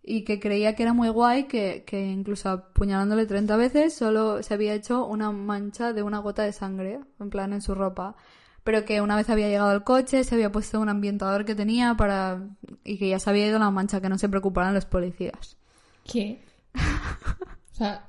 Y 0.01 0.23
que 0.23 0.39
creía 0.39 0.75
que 0.75 0.83
era 0.83 0.93
muy 0.93 1.09
guay 1.09 1.43
que, 1.45 1.83
que 1.85 2.03
incluso 2.03 2.49
apuñalándole 2.49 3.27
30 3.27 3.55
veces 3.55 3.93
solo 3.93 4.41
se 4.41 4.55
había 4.55 4.73
hecho 4.73 5.05
una 5.05 5.31
mancha 5.31 5.93
de 5.93 6.01
una 6.01 6.17
gota 6.19 6.43
de 6.43 6.53
sangre, 6.53 6.99
en 7.19 7.29
plan 7.29 7.53
en 7.53 7.61
su 7.61 7.75
ropa. 7.75 8.15
Pero 8.63 8.85
que 8.85 9.01
una 9.01 9.17
vez 9.17 9.29
había 9.29 9.49
llegado 9.49 9.69
al 9.69 9.83
coche, 9.83 10.23
se 10.23 10.33
había 10.33 10.51
puesto 10.51 10.79
un 10.79 10.89
ambientador 10.89 11.45
que 11.45 11.53
tenía 11.53 11.93
para... 11.95 12.41
y 12.83 12.97
que 12.97 13.09
ya 13.09 13.19
se 13.19 13.29
había 13.29 13.47
ido 13.47 13.59
la 13.59 13.69
mancha, 13.71 14.01
que 14.01 14.09
no 14.09 14.17
se 14.17 14.29
preocuparan 14.29 14.73
los 14.73 14.85
policías. 14.85 15.57
¿Qué? 16.05 16.43
o 16.75 17.75
sea, 17.75 18.05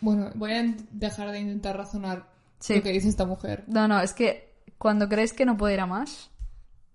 bueno, 0.00 0.30
voy 0.34 0.52
a 0.52 0.74
dejar 0.90 1.30
de 1.30 1.40
intentar 1.40 1.76
razonar 1.76 2.30
Sí. 2.58 2.76
lo 2.76 2.82
que 2.82 2.90
dice 2.92 3.08
esta 3.08 3.26
mujer. 3.26 3.64
No, 3.66 3.88
no, 3.88 4.00
es 4.00 4.12
que 4.14 4.52
cuando 4.78 5.08
crees 5.08 5.32
que 5.32 5.44
no 5.46 5.56
puede 5.56 5.74
ir 5.74 5.80
a 5.80 5.86
más, 5.86 6.30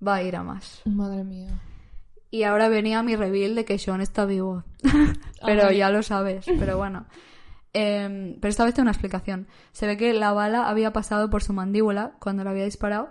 va 0.05 0.15
a 0.15 0.23
ir 0.23 0.35
a 0.35 0.43
más. 0.43 0.81
Madre 0.85 1.23
mía. 1.23 1.49
Y 2.31 2.43
ahora 2.43 2.67
venía 2.69 3.03
mi 3.03 3.15
reveal 3.15 3.55
de 3.55 3.65
que 3.65 3.77
Sean 3.79 4.01
está 4.01 4.25
vivo. 4.25 4.63
pero 5.45 5.67
Ay. 5.67 5.77
ya 5.77 5.89
lo 5.89 6.03
sabes, 6.03 6.45
pero 6.59 6.77
bueno. 6.77 7.05
Em, 7.73 8.39
pero 8.39 8.49
esta 8.49 8.63
vez 8.65 8.73
tengo 8.73 8.83
una 8.85 8.91
explicación. 8.91 9.47
Se 9.71 9.85
ve 9.87 9.97
que 9.97 10.13
la 10.13 10.31
bala 10.33 10.67
había 10.69 10.91
pasado 10.93 11.29
por 11.29 11.43
su 11.43 11.53
mandíbula 11.53 12.13
cuando 12.19 12.43
le 12.43 12.49
había 12.49 12.63
disparado 12.65 13.09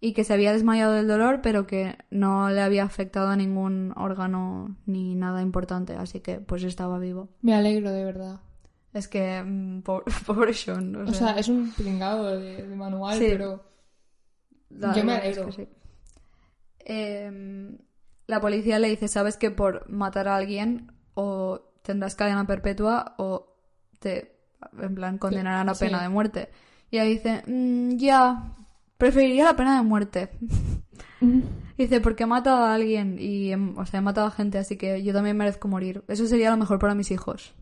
y 0.00 0.12
que 0.12 0.22
se 0.24 0.32
había 0.32 0.52
desmayado 0.52 0.92
del 0.92 1.08
dolor, 1.08 1.40
pero 1.42 1.66
que 1.66 1.96
no 2.10 2.50
le 2.50 2.60
había 2.60 2.84
afectado 2.84 3.28
a 3.28 3.36
ningún 3.36 3.92
órgano 3.96 4.76
ni 4.86 5.14
nada 5.14 5.42
importante, 5.42 5.94
así 5.94 6.20
que 6.20 6.38
pues 6.40 6.62
estaba 6.62 6.98
vivo. 6.98 7.28
Me 7.42 7.54
alegro, 7.54 7.90
de 7.90 8.04
verdad. 8.04 8.40
Es 8.92 9.08
que, 9.08 9.42
mm, 9.42 9.82
po- 9.82 10.04
pobre 10.26 10.54
Sean. 10.54 10.94
O, 10.96 11.00
O 11.10 11.12
sea, 11.12 11.32
es 11.32 11.48
un 11.48 11.72
pringado 11.72 12.36
de, 12.38 12.66
de 12.66 12.76
manual, 12.76 13.18
Sí. 13.18 13.26
pero... 13.28 13.64
La 14.70 14.92
Yo 14.94 15.02
me 15.04 15.14
verdad 15.14 15.26
es 15.30 15.38
alegro. 15.38 15.46
que 15.56 15.64
sí. 15.64 15.68
Em, 16.80 17.78
la 18.26 18.40
policía 18.40 18.78
le 18.78 18.88
dice, 18.88 19.08
sabes 19.08 19.36
que 19.36 19.50
por 19.50 19.88
matar 19.90 20.28
a 20.28 20.36
alguien 20.36 20.92
o 21.14 21.60
tendrás 21.82 22.14
cadena 22.14 22.46
perpetua 22.46 23.14
o 23.18 23.56
te, 23.98 24.36
en 24.80 24.94
plan, 24.94 25.18
condenarán 25.18 25.68
a 25.68 25.74
Sí. 25.74 25.86
pena 25.86 26.02
de 26.02 26.08
muerte. 26.08 26.50
Y 26.90 26.96
ella 26.98 27.04
dice, 27.04 27.42
"Mm, 27.46 27.96
ya, 27.96 28.52
preferiría 28.98 29.44
la 29.44 29.56
pena 29.56 29.76
de 29.76 29.82
muerte. 29.82 30.30
Dice, 31.76 32.00
porque 32.00 32.24
he 32.24 32.26
matado 32.26 32.64
a 32.64 32.74
alguien 32.74 33.16
y, 33.18 33.52
em, 33.52 33.76
o 33.78 33.86
sea, 33.86 33.98
he 33.98 34.02
matado 34.02 34.26
a 34.26 34.30
gente, 34.32 34.58
así 34.58 34.76
que 34.76 35.02
yo 35.02 35.12
también 35.12 35.36
merezco 35.36 35.68
morir. 35.68 36.02
Eso 36.08 36.26
sería 36.26 36.50
lo 36.50 36.56
mejor 36.56 36.78
para 36.78 36.94
mis 36.94 37.10
hijos. 37.10 37.54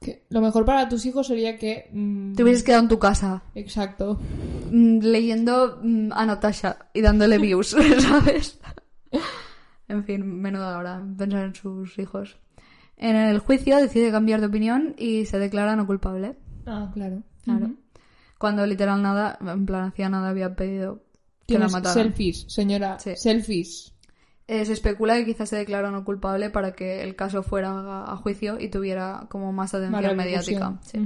Que 0.00 0.24
lo 0.30 0.40
mejor 0.40 0.64
para 0.64 0.88
tus 0.88 1.06
hijos 1.06 1.26
sería 1.28 1.56
que... 1.58 1.88
mm, 1.92 2.34
Te 2.34 2.42
hubieses 2.42 2.64
quedado 2.64 2.82
en 2.82 2.88
tu 2.88 2.98
casa 2.98 3.44
Exacto. 3.54 4.18
mm, 4.70 4.98
leyendo 5.00 5.78
mm, 5.82 6.10
a 6.12 6.26
Natasha 6.26 6.86
y 6.92 7.02
dándole 7.02 7.38
views, 7.38 7.76
¿sabes? 8.00 8.58
En 9.88 10.04
fin, 10.04 10.40
menuda 10.40 10.76
hora 10.78 11.04
pensar 11.16 11.44
en 11.44 11.54
sus 11.54 11.98
hijos. 11.98 12.36
En 12.96 13.14
el 13.16 13.38
juicio 13.40 13.76
decide 13.76 14.10
cambiar 14.10 14.40
de 14.40 14.46
opinión 14.46 14.94
y 14.98 15.24
se 15.26 15.38
declara 15.38 15.76
no 15.76 15.86
culpable. 15.86 16.36
Ah, 16.66 16.90
claro. 16.94 17.22
Claro. 17.44 17.70
Cuando 18.42 18.66
literal 18.66 19.00
nada, 19.00 19.38
en 19.40 19.66
plan 19.66 19.84
hacía 19.84 20.08
nada, 20.08 20.30
había 20.30 20.56
pedido 20.56 21.04
que 21.46 21.60
la 21.60 21.68
mataran. 21.68 21.94
selfies, 21.94 22.44
señora. 22.48 22.98
Sí. 22.98 23.14
Selfies. 23.14 23.92
Eh, 24.48 24.64
se 24.64 24.72
especula 24.72 25.14
que 25.14 25.26
quizás 25.26 25.48
se 25.48 25.54
declaró 25.54 25.92
no 25.92 26.04
culpable 26.04 26.50
para 26.50 26.72
que 26.72 27.04
el 27.04 27.14
caso 27.14 27.44
fuera 27.44 28.02
a, 28.02 28.16
juicio 28.16 28.58
y 28.58 28.66
tuviera 28.66 29.26
como 29.28 29.52
más 29.52 29.74
atención 29.74 30.16
mediática. 30.16 30.76
Sí. 30.82 30.98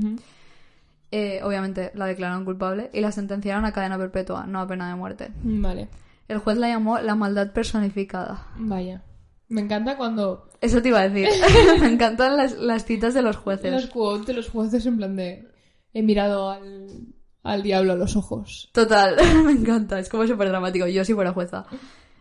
Eh, 1.11 1.40
obviamente 1.42 1.92
la 1.92 2.07
declararon 2.07 2.46
culpable 2.46 2.88
y 2.94 3.03
la 3.03 3.12
sentenciaron 3.12 3.66
a 3.66 3.72
cadena 3.72 3.99
perpetua, 3.99 4.46
no 4.46 4.59
a 4.59 4.66
pena 4.66 4.88
de 4.88 4.94
muerte. 4.94 5.31
Vale. 5.42 5.90
El 6.29 6.38
juez 6.38 6.57
la 6.57 6.68
llamó 6.68 7.01
la 7.01 7.16
maldad 7.16 7.53
personificada. 7.53 8.46
Vaya. 8.57 9.05
Me 9.49 9.61
encanta 9.61 9.99
cuando 9.99 10.49
Eso 10.62 10.81
te 10.81 10.88
iba 10.88 11.01
a 11.01 11.09
decir. 11.11 11.29
Me 11.81 11.88
encantan 11.88 12.38
las, 12.38 12.57
las 12.57 12.87
citas 12.87 13.12
de 13.12 13.20
los 13.20 13.37
jueces. 13.37 13.70
los 13.70 13.88
quotes 13.88 14.27
de 14.27 14.33
los 14.33 14.49
jueces 14.49 14.87
en 14.87 14.96
plan 14.96 15.16
de... 15.16 15.46
He 15.92 16.03
mirado 16.03 16.51
al, 16.51 17.15
al 17.46 17.62
diablo 17.62 17.92
a 17.92 17.96
los 17.96 18.16
ojos. 18.16 18.68
Total, 18.72 19.16
me 19.44 19.52
encanta. 19.52 19.98
Es 19.98 20.09
como 20.09 20.26
súper 20.26 20.48
dramático. 20.48 20.87
Yo 20.87 21.04
si 21.04 21.14
fuera 21.14 21.32
jueza. 21.32 21.66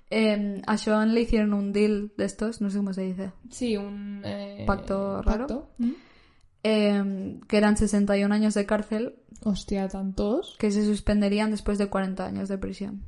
Eh, 0.10 0.62
a 0.68 0.78
Sean 0.78 1.14
le 1.14 1.22
hicieron 1.22 1.54
un 1.54 1.74
deal 1.74 2.12
de 2.18 2.26
estos, 2.26 2.62
no 2.62 2.70
sé 2.70 2.78
cómo 2.78 2.94
se 2.94 3.02
dice. 3.02 3.32
Sí, 3.50 3.76
un... 3.76 4.22
eh, 4.24 4.64
Pacto 4.68 5.22
raro. 5.22 5.48
pacto. 5.48 5.70
¿Mm? 5.80 5.92
Eh, 6.64 7.40
que 7.48 7.58
eran 7.58 7.78
61 7.78 8.34
años 8.34 8.54
de 8.56 8.66
cárcel 8.66 9.16
Hostia, 9.44 9.88
¿tantos? 9.88 10.56
que 10.58 10.72
se 10.72 10.84
suspenderían 10.86 11.52
después 11.52 11.78
de 11.78 11.88
40 11.90 12.26
años 12.26 12.50
de 12.50 12.58
prisión. 12.58 13.04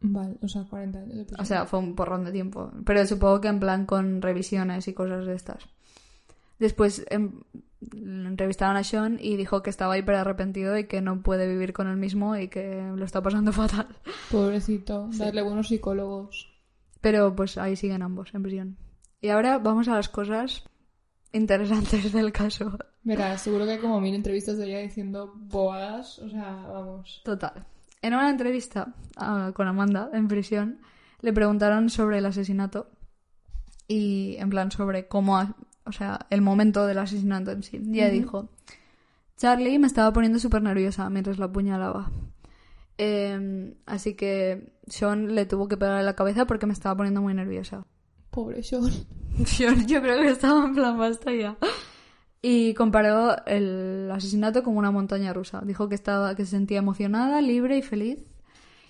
Vale, 0.00 0.36
o 0.42 0.48
sea, 0.48 0.64
40 0.64 0.98
años 0.98 1.16
de 1.16 1.24
prisión. 1.24 1.40
O 1.40 1.44
sea, 1.44 1.66
fue 1.66 1.78
un 1.80 1.94
porrón 1.94 2.24
de 2.24 2.32
tiempo. 2.32 2.70
Pero 2.84 3.06
supongo 3.06 3.40
que 3.40 3.48
en 3.48 3.60
plan 3.60 3.86
con 3.86 4.22
revisiones 4.22 4.86
y 4.88 4.94
cosas 4.94 5.26
de 5.26 5.34
estas. 5.34 5.66
Después 6.58 7.04
em, 7.10 7.40
entrevistaron 7.92 8.76
a 8.76 8.84
Sean 8.84 9.18
y 9.20 9.36
dijo 9.36 9.62
que 9.62 9.70
estaba 9.70 9.98
hiper 9.98 10.16
arrepentido 10.16 10.76
y 10.78 10.84
que 10.84 11.00
no 11.00 11.22
puede 11.22 11.48
vivir 11.48 11.72
con 11.72 11.88
él 11.88 11.96
mismo 11.96 12.36
y 12.36 12.48
que 12.48 12.90
lo 12.94 13.04
está 13.04 13.22
pasando 13.22 13.52
fatal. 13.52 13.88
Pobrecito. 14.30 15.08
Darle 15.12 15.42
buenos 15.42 15.68
psicólogos. 15.68 16.52
Pero 17.00 17.34
pues 17.36 17.58
ahí 17.58 17.76
siguen 17.76 18.02
ambos 18.02 18.34
en 18.34 18.42
prisión. 18.42 18.78
Y 19.20 19.28
ahora 19.28 19.58
vamos 19.58 19.88
a 19.88 19.94
las 19.94 20.08
cosas 20.08 20.64
interesantes 21.32 22.12
del 22.12 22.32
caso. 22.32 22.78
Verás, 23.02 23.42
seguro 23.42 23.64
que 23.64 23.72
hay 23.72 23.78
como 23.78 24.00
mil 24.00 24.14
entrevistas 24.14 24.58
de 24.58 24.66
ella 24.66 24.78
diciendo 24.78 25.32
bobadas. 25.36 26.18
O 26.18 26.28
sea, 26.28 26.66
vamos. 26.68 27.22
Total. 27.24 27.66
En 28.02 28.14
una 28.14 28.30
entrevista 28.30 28.94
ah, 29.16 29.52
con 29.54 29.68
Amanda 29.68 30.10
en 30.12 30.28
prisión 30.28 30.80
le 31.20 31.32
preguntaron 31.32 31.90
sobre 31.90 32.18
el 32.18 32.26
asesinato 32.26 32.90
y 33.88 34.36
en 34.38 34.50
plan 34.50 34.70
sobre 34.70 35.08
cómo, 35.08 35.54
o 35.86 35.92
sea, 35.92 36.26
el 36.30 36.42
momento 36.42 36.86
del 36.86 36.98
asesinato 36.98 37.50
en 37.50 37.62
sí. 37.62 37.80
Y 37.82 38.00
ella 38.00 38.10
dijo, 38.10 38.48
Charlie 39.36 39.78
me 39.78 39.86
estaba 39.86 40.12
poniendo 40.12 40.38
súper 40.38 40.62
nerviosa 40.62 41.08
mientras 41.10 41.38
la 41.38 41.46
apuñalaba. 41.46 42.10
Eh, 42.98 43.74
así 43.86 44.14
que 44.14 44.72
Sean 44.86 45.34
le 45.34 45.46
tuvo 45.46 45.68
que 45.68 45.76
pegar 45.76 45.98
en 46.00 46.06
la 46.06 46.16
cabeza 46.16 46.46
porque 46.46 46.66
me 46.66 46.72
estaba 46.72 46.96
poniendo 46.96 47.22
muy 47.22 47.34
nerviosa. 47.34 47.86
Pobre 48.30 48.62
Sean. 48.62 48.90
Yo, 49.58 49.70
yo 49.86 50.00
creo 50.00 50.22
que 50.22 50.30
estaba 50.30 50.64
en 50.64 50.74
plan 50.74 50.98
basta 50.98 51.30
ya. 51.30 51.58
Y 52.40 52.72
comparó 52.72 53.36
el 53.44 54.10
asesinato 54.10 54.62
con 54.62 54.78
una 54.78 54.90
montaña 54.90 55.34
rusa. 55.34 55.60
Dijo 55.62 55.90
que 55.90 55.94
estaba, 55.94 56.34
que 56.34 56.44
se 56.46 56.52
sentía 56.52 56.78
emocionada, 56.78 57.42
libre 57.42 57.76
y 57.76 57.82
feliz. 57.82 58.24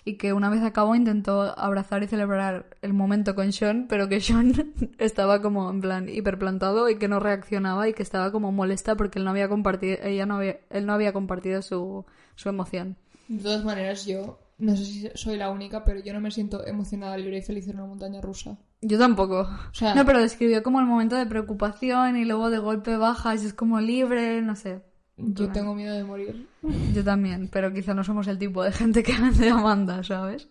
Y 0.07 0.15
que 0.17 0.31
una 0.31 0.49
vez 0.49 0.63
acabó 0.63 0.95
intentó 0.95 1.57
abrazar 1.59 2.01
y 2.01 2.07
celebrar 2.07 2.77
el 2.81 2.93
momento 2.93 3.35
con 3.35 3.51
Sean, 3.51 3.87
pero 3.89 4.07
que 4.07 4.21
Sean 4.21 4.53
estaba 4.99 5.41
como 5.41 5.69
en 5.69 5.81
plan 5.81 6.07
hiperplantado 6.07 6.89
y 6.89 6.97
que 6.97 7.09
no 7.09 7.19
reaccionaba 7.19 7.89
y 7.89 7.93
que 7.93 8.03
estaba 8.03 8.31
como 8.31 8.51
molesta 8.53 8.95
porque 8.95 9.19
él 9.19 9.25
no 9.25 9.31
había 9.31 9.49
compartido, 9.49 9.97
ella 10.03 10.25
no 10.25 10.35
había, 10.37 10.59
él 10.69 10.85
no 10.85 10.93
había 10.93 11.11
compartido 11.11 11.61
su, 11.61 12.05
su 12.35 12.47
emoción. 12.47 12.95
De 13.27 13.43
todas 13.43 13.65
maneras, 13.65 14.05
yo 14.05 14.39
no 14.59 14.75
sé 14.75 14.85
si 14.85 15.09
soy 15.13 15.37
la 15.37 15.49
única, 15.49 15.83
pero 15.83 15.99
yo 15.99 16.13
no 16.13 16.21
me 16.21 16.31
siento 16.31 16.65
emocionada, 16.65 17.17
libre 17.17 17.39
y 17.39 17.41
feliz 17.41 17.67
en 17.67 17.75
una 17.75 17.85
montaña 17.87 18.21
rusa. 18.21 18.57
Yo 18.81 18.97
tampoco. 18.97 19.41
O 19.41 19.73
sea, 19.73 19.93
No, 19.93 20.05
pero 20.05 20.19
describió 20.21 20.63
como 20.63 20.79
el 20.79 20.85
momento 20.85 21.15
de 21.15 21.25
preocupación 21.25 22.15
y 22.17 22.25
luego 22.25 22.49
de 22.49 22.59
golpe 22.59 22.95
bajas 22.95 23.43
y 23.43 23.47
es 23.47 23.53
como 23.53 23.79
libre, 23.81 24.41
no 24.41 24.55
sé. 24.55 24.81
Yo 25.17 25.49
tengo 25.51 25.73
miedo 25.75 25.95
de 25.95 26.03
morir. 26.03 26.47
Yo 26.93 27.03
también, 27.03 27.49
pero 27.51 27.73
quizá 27.73 27.93
no 27.93 28.03
somos 28.03 28.27
el 28.27 28.37
tipo 28.37 28.63
de 28.63 28.71
gente 28.71 29.03
que 29.03 29.13
vende 29.19 29.49
a 29.49 29.55
Amanda, 29.55 30.03
¿sabes? 30.03 30.47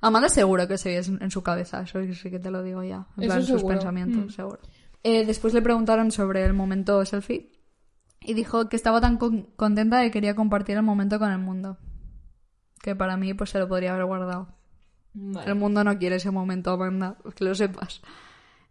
Amanda 0.00 0.28
seguro 0.30 0.66
que 0.66 0.78
se 0.78 0.96
en, 0.96 1.22
en 1.22 1.30
su 1.30 1.42
cabeza, 1.42 1.82
eso 1.82 2.00
sí 2.14 2.30
que 2.30 2.38
te 2.38 2.50
lo 2.50 2.62
digo 2.62 2.82
ya. 2.82 3.06
En 3.18 3.26
plan, 3.28 3.42
sus 3.44 3.62
pensamientos, 3.62 4.24
Mm. 4.26 4.30
seguro. 4.30 4.58
Eh, 5.02 5.24
después 5.26 5.52
le 5.54 5.62
preguntaron 5.62 6.10
sobre 6.10 6.44
el 6.44 6.52
momento 6.54 7.04
selfie 7.04 7.52
y 8.22 8.34
dijo 8.34 8.68
que 8.68 8.76
estaba 8.76 9.00
tan 9.00 9.16
con- 9.18 9.42
contenta 9.56 10.02
que 10.02 10.10
quería 10.10 10.34
compartir 10.34 10.76
el 10.76 10.82
momento 10.82 11.18
con 11.18 11.30
el 11.30 11.38
mundo. 11.38 11.78
Que 12.82 12.96
para 12.96 13.16
mí 13.18 13.34
pues 13.34 13.50
se 13.50 13.58
lo 13.58 13.68
podría 13.68 13.92
haber 13.92 14.06
guardado. 14.06 14.48
Vale. 15.12 15.50
El 15.50 15.56
mundo 15.56 15.82
no 15.84 15.98
quiere 15.98 16.16
ese 16.16 16.30
momento, 16.30 16.70
Amanda, 16.72 17.16
que 17.34 17.44
lo 17.44 17.54
sepas. 17.54 18.00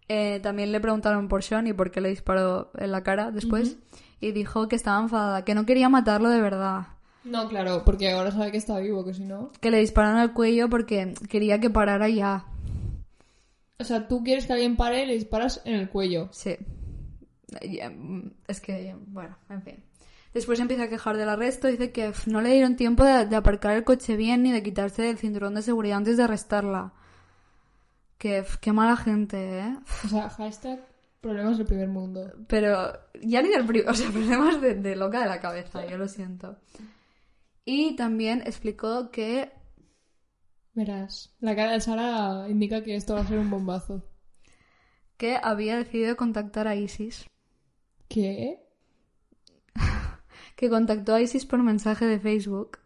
Eh, 0.07 0.39
también 0.41 0.71
le 0.71 0.79
preguntaron 0.79 1.27
por 1.27 1.43
Sean 1.43 1.67
y 1.67 1.73
por 1.73 1.91
qué 1.91 2.01
le 2.01 2.09
disparó 2.09 2.71
en 2.77 2.91
la 2.91 3.03
cara 3.03 3.29
después. 3.31 3.77
Y 4.21 4.31
dijo 4.31 4.67
que 4.67 4.75
estaba 4.75 5.01
enfadada, 5.01 5.45
que 5.45 5.55
no 5.55 5.65
quería 5.65 5.89
matarlo 5.89 6.29
de 6.29 6.41
verdad. 6.41 6.87
No, 7.23 7.47
claro, 7.47 7.83
porque 7.85 8.11
ahora 8.11 8.31
sabe 8.31 8.51
que 8.51 8.57
está 8.57 8.79
vivo, 8.79 9.05
que 9.05 9.13
si 9.13 9.23
no... 9.23 9.49
Que 9.59 9.71
le 9.71 9.79
dispararon 9.79 10.17
al 10.17 10.33
cuello 10.33 10.69
porque 10.69 11.13
quería 11.29 11.59
que 11.59 11.69
parara 11.69 12.09
ya. 12.09 12.45
O 13.77 13.83
sea, 13.83 14.07
tú 14.07 14.23
quieres 14.23 14.45
que 14.45 14.53
alguien 14.53 14.75
pare 14.75 15.03
y 15.03 15.05
le 15.05 15.13
disparas 15.13 15.61
en 15.65 15.75
el 15.75 15.89
cuello. 15.89 16.29
Sí. 16.31 16.57
Ya, 17.69 17.89
mm, 17.89 18.31
Es 18.47 18.59
que, 18.61 18.95
bueno, 19.07 19.37
en 19.49 19.61
fin. 19.61 19.83
Después 20.33 20.59
empieza 20.59 20.83
a 20.83 20.89
quejar 20.89 21.17
del 21.17 21.29
arresto. 21.29 21.67
Dice 21.67 21.91
que 21.91 22.11
no 22.25 22.41
le 22.41 22.51
dieron 22.51 22.75
tiempo 22.75 23.03
de, 23.03 23.25
de 23.25 23.35
aparcar 23.35 23.75
el 23.75 23.83
coche 23.83 24.15
bien 24.15 24.43
ni 24.43 24.51
de 24.51 24.61
quitarse 24.63 25.09
el 25.09 25.17
cinturón 25.17 25.55
de 25.55 25.61
seguridad 25.61 25.97
antes 25.97 26.17
de 26.17 26.23
arrestarla. 26.23 26.93
Que, 28.17 28.45
qué 28.61 28.73
mala 28.73 28.97
gente, 28.97 29.59
¿eh? 29.59 29.77
O 30.05 30.07
sea, 30.09 30.29
hashtag 30.29 30.79
problemas 31.21 31.57
del 31.57 31.67
primer 31.67 31.87
mundo. 31.89 32.31
Pero 32.47 32.91
ya 33.21 33.41
ni 33.41 33.49
del 33.49 33.65
pri- 33.65 33.85
o 33.87 33.93
sea, 33.93 34.09
problemas 34.11 34.61
de, 34.61 34.75
de 34.75 34.95
loca 34.95 35.21
de 35.21 35.27
la 35.27 35.39
cabeza, 35.39 35.85
yo 35.85 35.97
lo 35.97 36.07
siento. 36.07 36.57
Y 37.65 37.95
también 37.95 38.41
explicó 38.45 39.11
que 39.11 39.51
Verás, 40.73 41.35
la 41.41 41.55
cara 41.55 41.73
de 41.73 41.81
Sara 41.81 42.47
indica 42.47 42.83
que 42.83 42.95
esto 42.95 43.15
va 43.15 43.21
a 43.21 43.27
ser 43.27 43.37
un 43.39 43.49
bombazo. 43.49 44.05
Que 45.17 45.37
había 45.41 45.75
decidido 45.77 46.15
contactar 46.15 46.67
a 46.67 46.75
Isis. 46.75 47.25
¿Qué? 48.07 48.59
Que 50.55 50.69
contactó 50.69 51.15
a 51.15 51.21
Isis 51.21 51.45
por 51.45 51.61
mensaje 51.63 52.05
de 52.05 52.19
Facebook. 52.19 52.79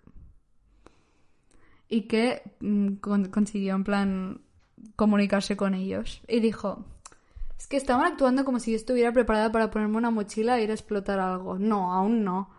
Y 1.88 2.08
que 2.08 2.41
mm, 2.60 2.96
con- 2.96 3.30
consiguió, 3.30 3.76
en 3.76 3.84
plan, 3.84 4.41
comunicarse 4.96 5.56
con 5.58 5.74
ellos. 5.76 6.22
Y 6.28 6.39
dijo: 6.39 6.86
Es 7.63 7.67
que 7.67 7.78
estaban 7.78 8.06
actuando 8.06 8.43
como 8.43 8.60
si 8.60 8.71
yo 8.71 8.76
estuviera 8.76 9.13
preparada 9.13 9.49
para 9.49 9.71
ponerme 9.71 9.95
una 9.95 10.12
mochila 10.12 10.60
e 10.60 10.63
ir 10.65 10.71
a 10.71 10.73
explotar 10.73 11.21
algo. 11.21 11.58
No, 11.58 11.93
aún 11.93 12.21
no. 12.26 12.49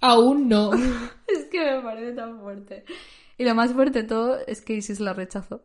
Aún 0.00 0.48
no. 0.48 0.70
Es 1.26 1.46
que 1.50 1.58
me 1.58 1.80
parece 1.82 2.12
tan 2.12 2.38
fuerte. 2.40 2.84
Y 3.36 3.44
lo 3.44 3.56
más 3.56 3.72
fuerte 3.72 4.02
de 4.02 4.08
todo 4.08 4.38
es 4.46 4.62
que 4.62 4.74
Isis 4.74 5.00
la 5.00 5.12
rechazó. 5.12 5.64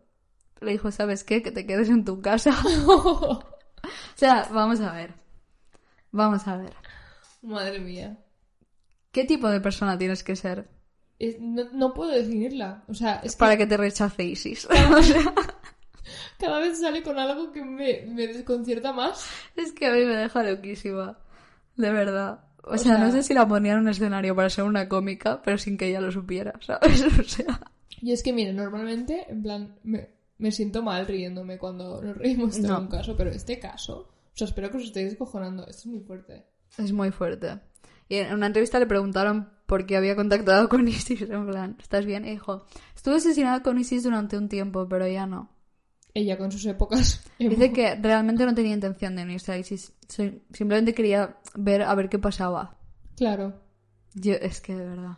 Le 0.60 0.72
dijo, 0.72 0.90
¿sabes 0.90 1.24
qué? 1.24 1.44
Que 1.44 1.52
te 1.52 1.68
quedes 1.68 1.88
en 1.90 2.04
tu 2.04 2.20
casa. 2.20 2.50
o 2.88 3.44
sea, 4.16 4.48
vamos 4.52 4.82
a 4.82 4.92
ver. 4.92 5.14
Vamos 6.12 6.48
a 6.48 6.58
ver. 6.58 6.74
Madre 7.44 7.80
mía. 7.80 8.18
¿Qué 9.12 9.24
tipo 9.24 9.50
de 9.50 9.62
persona 9.62 10.00
tienes 10.00 10.24
que 10.24 10.36
ser 10.36 10.68
Es- 11.20 11.40
no, 11.40 11.66
no 11.74 11.94
puedo 11.94 12.10
definirla. 12.10 12.86
O 12.88 12.96
sea, 12.96 13.18
es 13.24 13.36
que 13.36 13.40
para 13.40 13.56
que 13.56 13.68
te 13.68 13.78
rechace 13.78 14.24
Isis? 14.24 14.68
O 14.98 15.04
sea, 15.04 15.32
cada 16.40 16.60
vez 16.60 16.80
sale 16.80 17.02
con 17.04 17.18
algo 17.20 17.52
que 17.52 17.64
me, 17.64 18.06
me 18.08 18.28
desconcierta 18.28 18.92
más. 18.94 19.26
es 19.56 19.72
que 19.72 19.88
a 19.88 19.94
mí 19.94 20.06
me 20.06 20.16
deja 20.16 20.44
loquísima. 20.44 21.18
De 21.76 21.92
verdad. 21.92 22.46
O, 22.64 22.74
O 22.74 22.78
sea, 22.78 22.96
sea- 22.98 23.06
no 23.06 23.12
sé 23.12 23.24
si 23.24 23.34
la 23.34 23.48
ponía 23.48 23.74
en 23.74 23.80
un 23.80 23.90
escenario 23.90 24.36
para 24.36 24.50
ser 24.50 24.64
una 24.64 24.88
cómica, 24.88 25.42
pero 25.44 25.58
sin 25.58 25.78
que 25.78 25.88
ella 25.88 26.02
lo 26.02 26.12
supiera, 26.12 26.54
¿sabes? 26.62 27.04
O 27.20 27.24
sea... 27.24 27.60
Y 28.02 28.12
es 28.12 28.22
que, 28.24 28.34
mire, 28.34 28.54
normalmente, 28.54 29.26
en 29.30 29.42
plan, 29.42 29.76
me, 29.84 30.10
me 30.38 30.52
siento 30.52 30.82
mal 30.84 31.06
riéndome 31.08 31.58
cuando 31.58 32.02
nos 32.02 32.18
reímos 32.18 32.62
de 32.62 32.68
No. 32.68 32.80
un 32.80 32.88
caso, 32.88 33.16
pero 33.18 33.30
este 33.32 33.60
caso, 33.60 34.10
o 34.10 34.32
sea, 34.38 34.46
espero 34.48 34.70
que 34.72 34.78
os 34.78 34.84
estéis 34.84 35.10
descojonando. 35.12 35.66
Esto 35.68 35.82
es 35.84 35.86
muy 35.88 36.00
fuerte. 36.02 36.46
Es 36.78 36.92
muy 36.92 37.12
fuerte. 37.12 37.60
Y 38.10 38.18
en 38.18 38.34
una 38.34 38.48
entrevista 38.48 38.78
le 38.80 38.86
preguntaron 38.88 39.50
por 39.66 39.86
qué 39.86 39.96
había 39.96 40.16
contactado 40.16 40.68
con 40.70 40.88
Isis. 40.88 41.22
En 41.22 41.48
plan, 41.48 41.78
¿estás 41.82 42.06
bien? 42.06 42.26
Y 42.26 42.32
dijo, 42.32 42.66
estuve 42.96 43.16
asesinada 43.16 43.64
con 43.64 43.78
Isis 43.78 44.04
durante 44.04 44.38
un 44.38 44.50
tiempo, 44.50 44.88
pero 44.90 45.08
ya 45.08 45.26
no. 45.26 45.50
Ella 46.14 46.38
con 46.38 46.52
sus 46.52 46.66
épocas. 46.66 47.24
emo. 47.40 47.50
Dice 47.50 47.72
que 47.72 47.96
realmente 47.96 48.46
no 48.46 48.54
tenía 48.54 48.74
intención 48.74 49.16
de 49.16 49.24
unirse 49.24 49.52
a 49.52 49.58
ISIS. 49.58 49.94
Simplemente 50.08 50.94
quería 50.94 51.38
ver 51.56 51.82
a 51.82 51.96
ver 51.96 52.10
qué 52.10 52.20
pasaba. 52.20 52.78
Claro. 53.16 53.62
Yo, 54.14 54.34
es 54.34 54.62
que 54.62 54.76
de 54.76 54.86
verdad. 54.86 55.18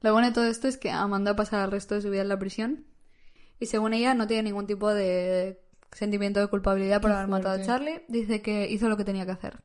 Lo 0.00 0.12
bueno 0.12 0.28
de 0.28 0.34
todo 0.34 0.46
esto 0.46 0.68
es 0.68 0.76
que 0.76 0.90
Amanda 0.90 1.36
pasa 1.36 1.64
el 1.64 1.70
resto 1.70 1.94
de 1.94 2.02
su 2.02 2.10
vida 2.10 2.22
en 2.22 2.28
la 2.28 2.38
prisión. 2.38 2.84
Y 3.60 3.66
según 3.66 3.94
ella, 3.94 4.14
no 4.14 4.26
tiene 4.26 4.42
ningún 4.42 4.66
tipo 4.66 4.92
de 4.92 5.60
sentimiento 5.92 6.40
de 6.40 6.48
culpabilidad 6.48 7.00
por 7.00 7.10
Qué 7.10 7.16
haber 7.16 7.28
matado 7.28 7.54
a 7.54 7.64
fuerte. 7.64 7.66
Charlie. 7.66 8.02
Dice 8.08 8.42
que 8.42 8.68
hizo 8.70 8.88
lo 8.88 8.96
que 8.96 9.04
tenía 9.04 9.24
que 9.24 9.32
hacer. 9.32 9.60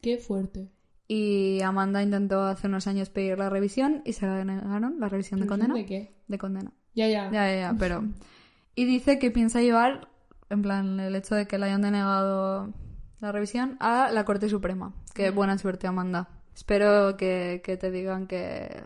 Qué 0.00 0.18
fuerte. 0.18 0.70
Y 1.06 1.60
Amanda 1.62 2.02
intentó 2.02 2.42
hace 2.42 2.66
unos 2.66 2.86
años 2.86 3.10
pedir 3.10 3.38
la 3.38 3.48
revisión 3.48 4.02
y 4.04 4.12
se 4.12 4.26
la 4.26 4.44
negaron, 4.44 4.98
la 4.98 5.08
revisión 5.08 5.40
de 5.40 5.46
condena. 5.46 5.74
¿De 5.74 5.86
qué? 5.86 6.14
De 6.26 6.38
condena. 6.38 6.72
Ya, 6.94 7.08
ya. 7.08 7.30
Ya, 7.30 7.50
ya, 7.50 7.60
ya, 7.60 7.76
pero... 7.78 8.04
Y 8.78 8.84
dice 8.84 9.18
que 9.18 9.30
piensa 9.32 9.60
llevar, 9.60 10.08
en 10.50 10.62
plan, 10.62 11.00
el 11.00 11.14
hecho 11.16 11.34
de 11.34 11.46
que 11.46 11.58
le 11.58 11.66
hayan 11.66 11.82
denegado 11.82 12.72
la 13.20 13.32
revisión 13.32 13.76
a 13.80 14.10
la 14.12 14.24
Corte 14.24 14.48
Suprema. 14.48 14.94
Que 15.14 15.30
buena 15.30 15.58
suerte, 15.58 15.86
Amanda. 15.88 16.28
Espero 16.54 17.16
que, 17.16 17.60
que 17.64 17.76
te 17.76 17.90
digan 17.90 18.26
que, 18.28 18.84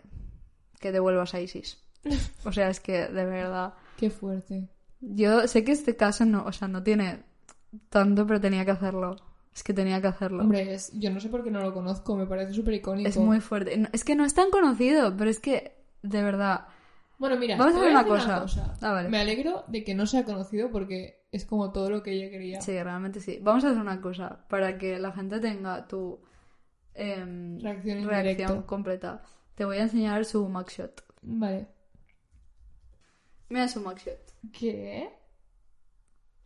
que 0.79 0.91
devuelvas 0.91 1.33
a 1.35 1.41
ISIS. 1.41 1.77
O 2.45 2.51
sea, 2.51 2.69
es 2.69 2.79
que, 2.79 3.07
de 3.07 3.25
verdad... 3.25 3.73
Qué 3.97 4.09
fuerte. 4.09 4.67
Yo 4.99 5.47
sé 5.47 5.63
que 5.63 5.71
este 5.73 5.95
caso 5.95 6.25
no, 6.25 6.43
o 6.45 6.51
sea, 6.51 6.67
no 6.67 6.81
tiene 6.81 7.23
tanto, 7.89 8.25
pero 8.25 8.41
tenía 8.41 8.65
que 8.65 8.71
hacerlo. 8.71 9.15
Es 9.55 9.63
que 9.63 9.73
tenía 9.73 10.01
que 10.01 10.07
hacerlo. 10.07 10.41
Hombre, 10.43 10.73
es- 10.73 10.91
yo 10.99 11.11
no 11.11 11.19
sé 11.19 11.29
por 11.29 11.43
qué 11.43 11.51
no 11.51 11.61
lo 11.61 11.71
conozco, 11.73 12.15
me 12.15 12.25
parece 12.25 12.53
súper 12.53 12.73
icónico. 12.73 13.07
es 13.07 13.17
muy 13.17 13.39
fuerte. 13.41 13.87
Es 13.93 14.03
que 14.03 14.15
no 14.15 14.25
es 14.25 14.33
tan 14.33 14.49
conocido, 14.49 15.15
pero 15.15 15.29
es 15.29 15.39
que, 15.39 15.75
de 16.01 16.23
verdad... 16.23 16.65
Bueno, 17.23 17.37
mira, 17.37 17.55
Vamos 17.55 17.75
a 17.75 17.77
hacer 17.77 17.89
una 17.89 18.05
cosa. 18.05 18.75
Ah, 18.81 18.91
vale. 18.91 19.07
Me 19.07 19.17
alegro 19.17 19.63
de 19.69 19.85
que 19.85 19.95
no 19.95 20.05
sea 20.05 20.25
conocido 20.25 20.69
porque 20.69 21.23
es 21.31 21.45
como 21.45 21.71
todo 21.71 21.89
lo 21.89 22.03
que 22.03 22.11
ella 22.11 22.29
quería. 22.29 22.59
Sí, 22.59 22.73
realmente 22.73 23.21
sí. 23.21 23.39
Vamos 23.41 23.63
a 23.63 23.69
hacer 23.69 23.79
una 23.79 24.01
cosa 24.01 24.45
para 24.49 24.77
que 24.77 24.99
la 24.99 25.13
gente 25.13 25.39
tenga 25.39 25.87
tu 25.87 26.19
em, 26.93 27.61
Reacción 27.61 28.63
completa. 28.63 29.23
Te 29.55 29.63
voy 29.63 29.77
a 29.77 29.83
enseñar 29.83 30.25
su 30.25 30.49
mugshot. 30.49 31.01
Vale. 31.21 31.69
Mira 33.47 33.69
su 33.69 33.79
mugshot. 33.79 34.19
¿Qué? 34.51 35.09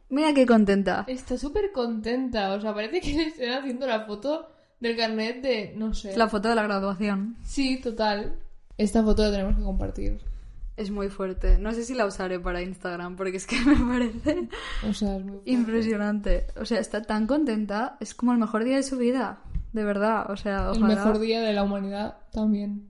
Mira 0.10 0.32
qué 0.36 0.46
contenta. 0.46 1.06
Está 1.08 1.40
súper 1.40 1.72
contenta. 1.72 2.54
O 2.54 2.62
sea, 2.62 2.76
parece 2.76 3.02
que 3.02 3.14
le 3.14 3.24
estén 3.30 3.50
haciendo 3.50 3.88
la 3.88 4.06
foto 4.06 4.52
del 4.80 4.96
carnet 4.96 5.42
de. 5.42 5.74
No 5.76 5.96
sé. 5.96 6.16
La 6.16 6.30
foto 6.30 6.50
de 6.50 6.54
la 6.54 6.62
graduación. 6.62 7.36
Sí, 7.42 7.82
total. 7.82 8.38
Esta 8.78 9.02
foto 9.02 9.24
la 9.24 9.32
tenemos 9.32 9.56
que 9.58 9.64
compartir. 9.64 10.37
Es 10.78 10.92
muy 10.92 11.10
fuerte. 11.10 11.58
No 11.58 11.74
sé 11.74 11.84
si 11.84 11.96
la 11.96 12.06
usaré 12.06 12.40
para 12.40 12.62
Instagram 12.62 13.16
porque 13.16 13.38
es 13.38 13.46
que 13.48 13.60
me 13.66 13.76
parece 13.76 14.48
O 14.88 14.94
sea, 14.94 15.18
es 15.18 15.24
muy 15.24 15.32
fuerte. 15.34 15.52
impresionante. 15.52 16.48
O 16.56 16.66
sea, 16.66 16.80
está 16.80 17.02
tan 17.02 17.28
contenta. 17.28 17.98
Es 18.00 18.14
como 18.14 18.32
el 18.32 18.38
mejor 18.38 18.64
día 18.64 18.76
de 18.78 18.84
su 18.84 18.98
vida. 18.98 19.40
De 19.74 19.84
verdad. 19.84 20.30
O 20.32 20.38
sea, 20.38 20.72
El 20.72 20.78
ojalá. 20.78 20.96
mejor 20.96 21.20
día 21.20 21.42
de 21.42 21.54
la 21.54 21.64
humanidad 21.64 22.18
también. 22.32 22.88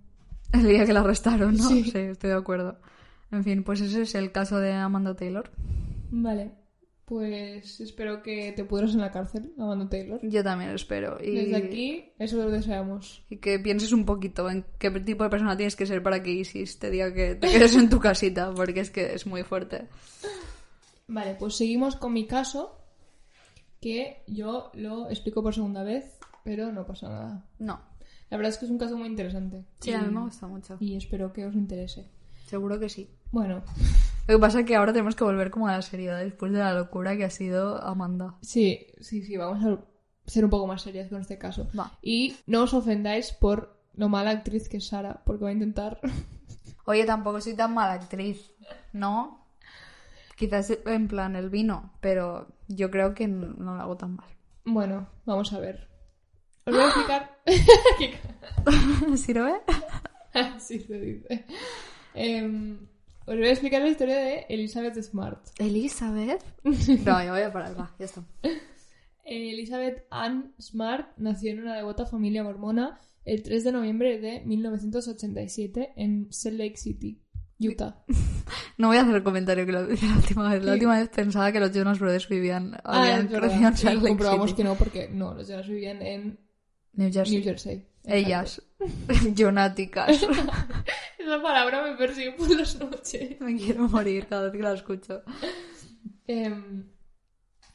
El 0.53 0.67
día 0.67 0.85
que 0.85 0.93
la 0.93 0.99
arrestaron, 0.99 1.55
¿no? 1.57 1.63
Sí. 1.63 1.83
sí, 1.85 1.97
estoy 1.97 2.29
de 2.29 2.35
acuerdo. 2.35 2.77
En 3.31 3.43
fin, 3.43 3.63
pues 3.63 3.81
ese 3.81 4.03
es 4.03 4.15
el 4.15 4.31
caso 4.31 4.59
de 4.59 4.73
Amanda 4.73 5.15
Taylor. 5.15 5.49
Vale. 6.11 6.51
Pues 7.07 7.79
espero 7.79 8.21
que 8.21 8.51
te 8.51 8.65
pudras 8.65 8.93
en 8.93 8.99
la 8.99 9.11
cárcel, 9.11 9.53
Amanda 9.57 9.87
Taylor. 9.87 10.19
Yo 10.23 10.43
también 10.43 10.71
lo 10.71 10.75
espero. 10.75 11.17
Y, 11.23 11.35
Desde 11.35 11.55
aquí, 11.55 12.11
eso 12.19 12.35
lo 12.35 12.51
deseamos. 12.51 13.23
y 13.29 13.37
que 13.37 13.59
pienses 13.59 13.93
un 13.93 14.05
poquito 14.05 14.49
en 14.49 14.65
qué 14.77 14.91
tipo 14.91 15.23
de 15.23 15.29
persona 15.29 15.55
tienes 15.55 15.77
que 15.77 15.85
ser 15.85 16.03
para 16.03 16.21
que 16.21 16.31
Isis 16.31 16.79
te 16.79 16.89
diga 16.89 17.13
que 17.13 17.35
te 17.35 17.47
quedes 17.47 17.77
en 17.77 17.89
tu 17.89 18.01
casita, 18.01 18.51
porque 18.55 18.81
es 18.81 18.91
que 18.91 19.13
es 19.13 19.25
muy 19.25 19.43
fuerte. 19.43 19.87
Vale, 21.07 21.35
pues 21.35 21.55
seguimos 21.55 21.95
con 21.95 22.11
mi 22.11 22.27
caso, 22.27 22.77
que 23.79 24.23
yo 24.27 24.69
lo 24.73 25.09
explico 25.09 25.41
por 25.41 25.55
segunda 25.55 25.83
vez, 25.83 26.19
pero 26.43 26.73
no 26.73 26.85
pasa 26.85 27.07
nada. 27.07 27.45
No. 27.57 27.79
La 28.29 28.35
verdad 28.35 28.51
es 28.51 28.57
que 28.57 28.65
es 28.65 28.71
un 28.71 28.79
caso 28.79 28.97
muy 28.97 29.07
interesante. 29.07 29.63
Sí, 29.79 29.91
y, 29.91 29.93
a 29.93 30.01
mí 30.01 30.13
me 30.13 30.23
gusta 30.23 30.45
mucho. 30.47 30.75
Y 30.81 30.97
espero 30.97 31.31
que 31.31 31.45
os 31.45 31.55
interese. 31.55 32.16
Seguro 32.47 32.79
que 32.79 32.89
sí. 32.89 33.09
Bueno, 33.31 33.61
Lo 34.27 34.35
que 34.35 34.39
pasa 34.39 34.61
es 34.61 34.65
que 34.65 34.75
ahora 34.75 34.93
tenemos 34.93 35.15
que 35.15 35.23
volver 35.23 35.51
como 35.51 35.67
a 35.67 35.73
la 35.73 35.81
seriedad 35.81 36.19
después 36.19 36.51
de 36.51 36.59
la 36.59 36.73
locura 36.73 37.15
que 37.15 37.25
ha 37.25 37.29
sido 37.29 37.81
Amanda. 37.83 38.35
sí, 38.41 38.87
sí, 38.99 39.21
sí, 39.21 39.37
vamos 39.37 39.63
a 39.63 39.85
ser 40.25 40.43
un 40.43 40.49
poco 40.49 40.67
más 40.67 40.81
serias 40.81 41.09
con 41.09 41.21
este 41.21 41.37
caso. 41.37 41.67
Va. 41.77 41.91
Y 42.01 42.35
no 42.45 42.63
os 42.63 42.73
ofendáis 42.73 43.31
por 43.31 43.77
lo 43.93 44.09
mala 44.09 44.31
actriz 44.31 44.69
que 44.69 44.77
es 44.77 44.87
Sara, 44.87 45.21
porque 45.25 45.43
va 45.43 45.49
a 45.49 45.53
intentar... 45.53 45.99
Oye, 46.85 47.05
tampoco 47.05 47.41
soy 47.41 47.53
tan 47.53 47.73
mala 47.73 47.93
actriz, 47.93 48.53
¿no? 48.93 49.45
Quizás 50.37 50.71
en 50.85 51.07
plan 51.09 51.35
el 51.35 51.49
vino, 51.49 51.93
pero 51.99 52.47
yo 52.69 52.89
creo 52.91 53.13
que 53.13 53.27
no, 53.27 53.47
no 53.57 53.75
lo 53.75 53.81
hago 53.81 53.97
tan 53.97 54.15
mal. 54.15 54.27
bueno, 54.63 55.07
vamos 55.25 55.51
a 55.51 55.59
ver. 55.59 55.89
Os 56.65 56.73
voy 56.73 56.83
a 56.83 56.87
explicar... 56.87 57.39
¿Qué 57.97 59.17
¿Sirve? 59.17 59.53
Así 60.33 60.79
se 60.79 60.99
dice. 60.99 61.45
Em, 62.17 62.77
os 63.25 63.35
voy 63.35 63.45
a 63.47 63.51
explicar 63.51 63.81
la 63.81 63.89
historia 63.89 64.17
de 64.17 64.45
Elizabeth 64.49 65.01
Smart. 65.01 65.39
¿Elizabeth? 65.59 66.43
No, 67.05 67.23
ya 67.23 67.31
voy 67.31 67.41
a 67.41 67.51
parar, 67.51 67.77
va, 67.79 67.95
ya 67.99 68.05
está. 68.05 68.23
Elizabeth 69.25 70.05
Ann 70.09 70.53
Smart 70.59 71.09
nació 71.17 71.51
en 71.51 71.59
una 71.61 71.75
devota 71.75 72.05
familia 72.05 72.43
mormona 72.43 72.99
el 73.25 73.43
3 73.43 73.65
de 73.65 73.71
noviembre 73.73 74.19
de 74.19 74.41
1987 74.45 75.93
en 75.97 76.27
Salt 76.31 76.57
Lake 76.57 76.77
City, 76.77 77.21
Utah. 77.59 78.03
No 78.77 78.89
voy 78.89 78.97
a 78.97 79.01
hacer 79.01 79.15
el 79.15 79.23
comentario 79.23 79.65
que 79.65 79.71
la 79.71 79.81
última 79.81 80.51
vez. 80.53 80.63
La 80.63 80.71
¿Qué? 80.71 80.73
última 80.73 80.99
vez 80.99 81.09
pensaba 81.09 81.51
que 81.51 81.59
los 81.59 81.71
Jonas 81.73 81.97
Brothers 81.99 82.29
vivían, 82.29 82.77
habían 82.83 83.27
crecido 83.27 83.67
en 83.69 83.75
Salt 83.75 83.95
Lake 83.97 84.07
comprobamos 84.09 84.49
City. 84.51 84.57
que 84.61 84.63
no, 84.63 84.75
porque 84.75 85.09
no, 85.09 85.33
los 85.33 85.47
Jonas 85.47 85.67
vivían 85.67 86.01
en 86.03 86.39
New 86.93 87.11
Jersey. 87.11 87.35
New 87.37 87.43
Jersey. 87.43 87.87
Ellas. 88.07 88.61
Jonáticas. 89.37 90.21
Esa 91.19 91.41
palabra 91.41 91.83
me 91.83 91.97
persigue 91.97 92.31
por 92.31 92.49
las 92.49 92.79
noches. 92.79 93.39
Me 93.41 93.57
quiero 93.57 93.87
morir 93.89 94.27
cada 94.27 94.43
vez 94.43 94.53
que 94.53 94.63
la 94.63 94.73
escucho. 94.73 95.23
Em, 96.25 96.89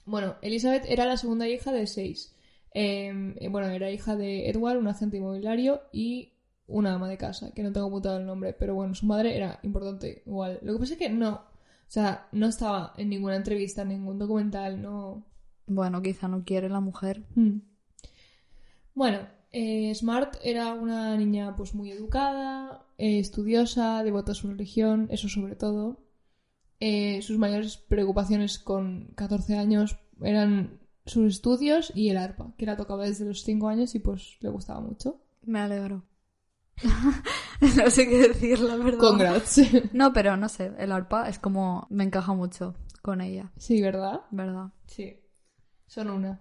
bueno, 0.04 0.36
Elizabeth 0.42 0.84
era 0.88 1.04
la 1.04 1.16
segunda 1.16 1.46
hija 1.48 1.70
de 1.72 1.86
seis. 1.86 2.34
Em, 2.72 3.34
eh, 3.38 3.48
bueno, 3.48 3.68
era 3.68 3.90
hija 3.90 4.16
de 4.16 4.48
Edward, 4.48 4.78
un 4.78 4.88
agente 4.88 5.18
inmobiliario, 5.18 5.82
y 5.92 6.32
una 6.66 6.94
ama 6.94 7.08
de 7.08 7.18
casa, 7.18 7.52
que 7.52 7.62
no 7.62 7.72
tengo 7.72 7.88
apuntado 7.88 8.18
el 8.18 8.26
nombre, 8.26 8.54
pero 8.54 8.74
bueno, 8.74 8.94
su 8.94 9.06
madre 9.06 9.36
era 9.36 9.60
importante 9.62 10.22
igual. 10.26 10.58
Lo 10.62 10.72
que 10.72 10.78
pasa 10.78 10.92
es 10.94 10.98
que 10.98 11.10
no, 11.10 11.32
o 11.34 11.40
sea, 11.88 12.28
no 12.32 12.46
estaba 12.46 12.94
en 12.96 13.10
ninguna 13.10 13.36
entrevista, 13.36 13.82
en 13.82 13.88
ningún 13.88 14.18
documental, 14.18 14.80
no... 14.80 15.26
Bueno, 15.66 16.02
quizá 16.02 16.28
no 16.28 16.44
quiere 16.44 16.68
la 16.68 16.80
mujer. 16.80 17.22
Hmm. 17.34 17.60
Bueno, 18.94 19.20
eh, 19.52 19.94
Smart 19.94 20.36
era 20.42 20.72
una 20.74 21.16
niña 21.16 21.54
pues 21.56 21.74
muy 21.74 21.90
educada, 21.90 22.86
eh, 22.98 23.18
estudiosa, 23.18 24.02
devota 24.02 24.32
a 24.32 24.34
su 24.34 24.48
religión, 24.48 25.08
eso 25.10 25.28
sobre 25.28 25.56
todo. 25.56 26.00
eh, 26.80 27.22
sus 27.22 27.38
mayores 27.38 27.76
preocupaciones 27.76 28.58
con 28.58 29.12
14 29.16 29.56
años 29.56 29.98
eran 30.22 30.80
sus 31.06 31.34
estudios 31.34 31.92
y 31.94 32.10
el 32.10 32.16
arpa, 32.16 32.54
que 32.58 32.66
la 32.66 32.76
tocaba 32.76 33.04
desde 33.04 33.24
los 33.24 33.42
5 33.44 33.68
años 33.68 33.94
y 33.94 34.00
pues 34.00 34.36
le 34.40 34.50
gustaba 34.50 34.80
mucho. 34.80 35.20
Me 35.42 35.60
alegro. 35.60 36.04
no 37.76 37.90
sé 37.90 38.08
qué 38.08 38.28
decir, 38.28 38.58
la 38.60 38.76
verdad. 38.76 38.98
Congrats. 38.98 39.60
No, 39.92 40.12
pero 40.12 40.36
no 40.36 40.48
sé, 40.48 40.72
el 40.78 40.92
arpa 40.92 41.28
es 41.28 41.38
como... 41.38 41.86
Me 41.90 42.04
encaja 42.04 42.34
mucho 42.34 42.74
con 43.02 43.20
ella, 43.20 43.52
sí, 43.56 43.80
¿verdad? 43.82 44.22
¿verdad? 44.30 44.70
Sí, 44.86 45.16
son 45.86 46.10
una. 46.10 46.40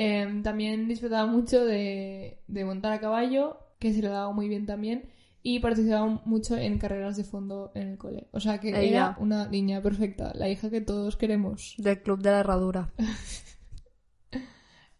Em, 0.00 0.44
también 0.44 0.86
disfrutaba 0.86 1.26
mucho 1.26 1.64
de, 1.64 2.38
de 2.46 2.64
montar 2.64 2.92
a 2.92 3.00
caballo, 3.00 3.58
que 3.80 3.92
se 3.92 4.00
le 4.00 4.08
daba 4.08 4.32
muy 4.32 4.48
bien 4.48 4.64
también, 4.64 5.10
y 5.42 5.58
participaba 5.58 6.06
mucho 6.24 6.56
en 6.56 6.78
carreras 6.78 7.16
de 7.16 7.24
fondo 7.24 7.72
en 7.74 7.88
el 7.88 7.98
cole. 7.98 8.28
O 8.30 8.38
sea 8.38 8.60
que 8.60 8.68
Ella. 8.68 8.80
era 8.80 9.16
una 9.18 9.48
niña 9.48 9.82
perfecta, 9.82 10.32
la 10.34 10.48
hija 10.48 10.70
que 10.70 10.80
todos 10.80 11.16
queremos. 11.16 11.74
Del 11.78 12.00
club 12.00 12.20
de 12.22 12.30
la 12.30 12.40
herradura. 12.40 12.92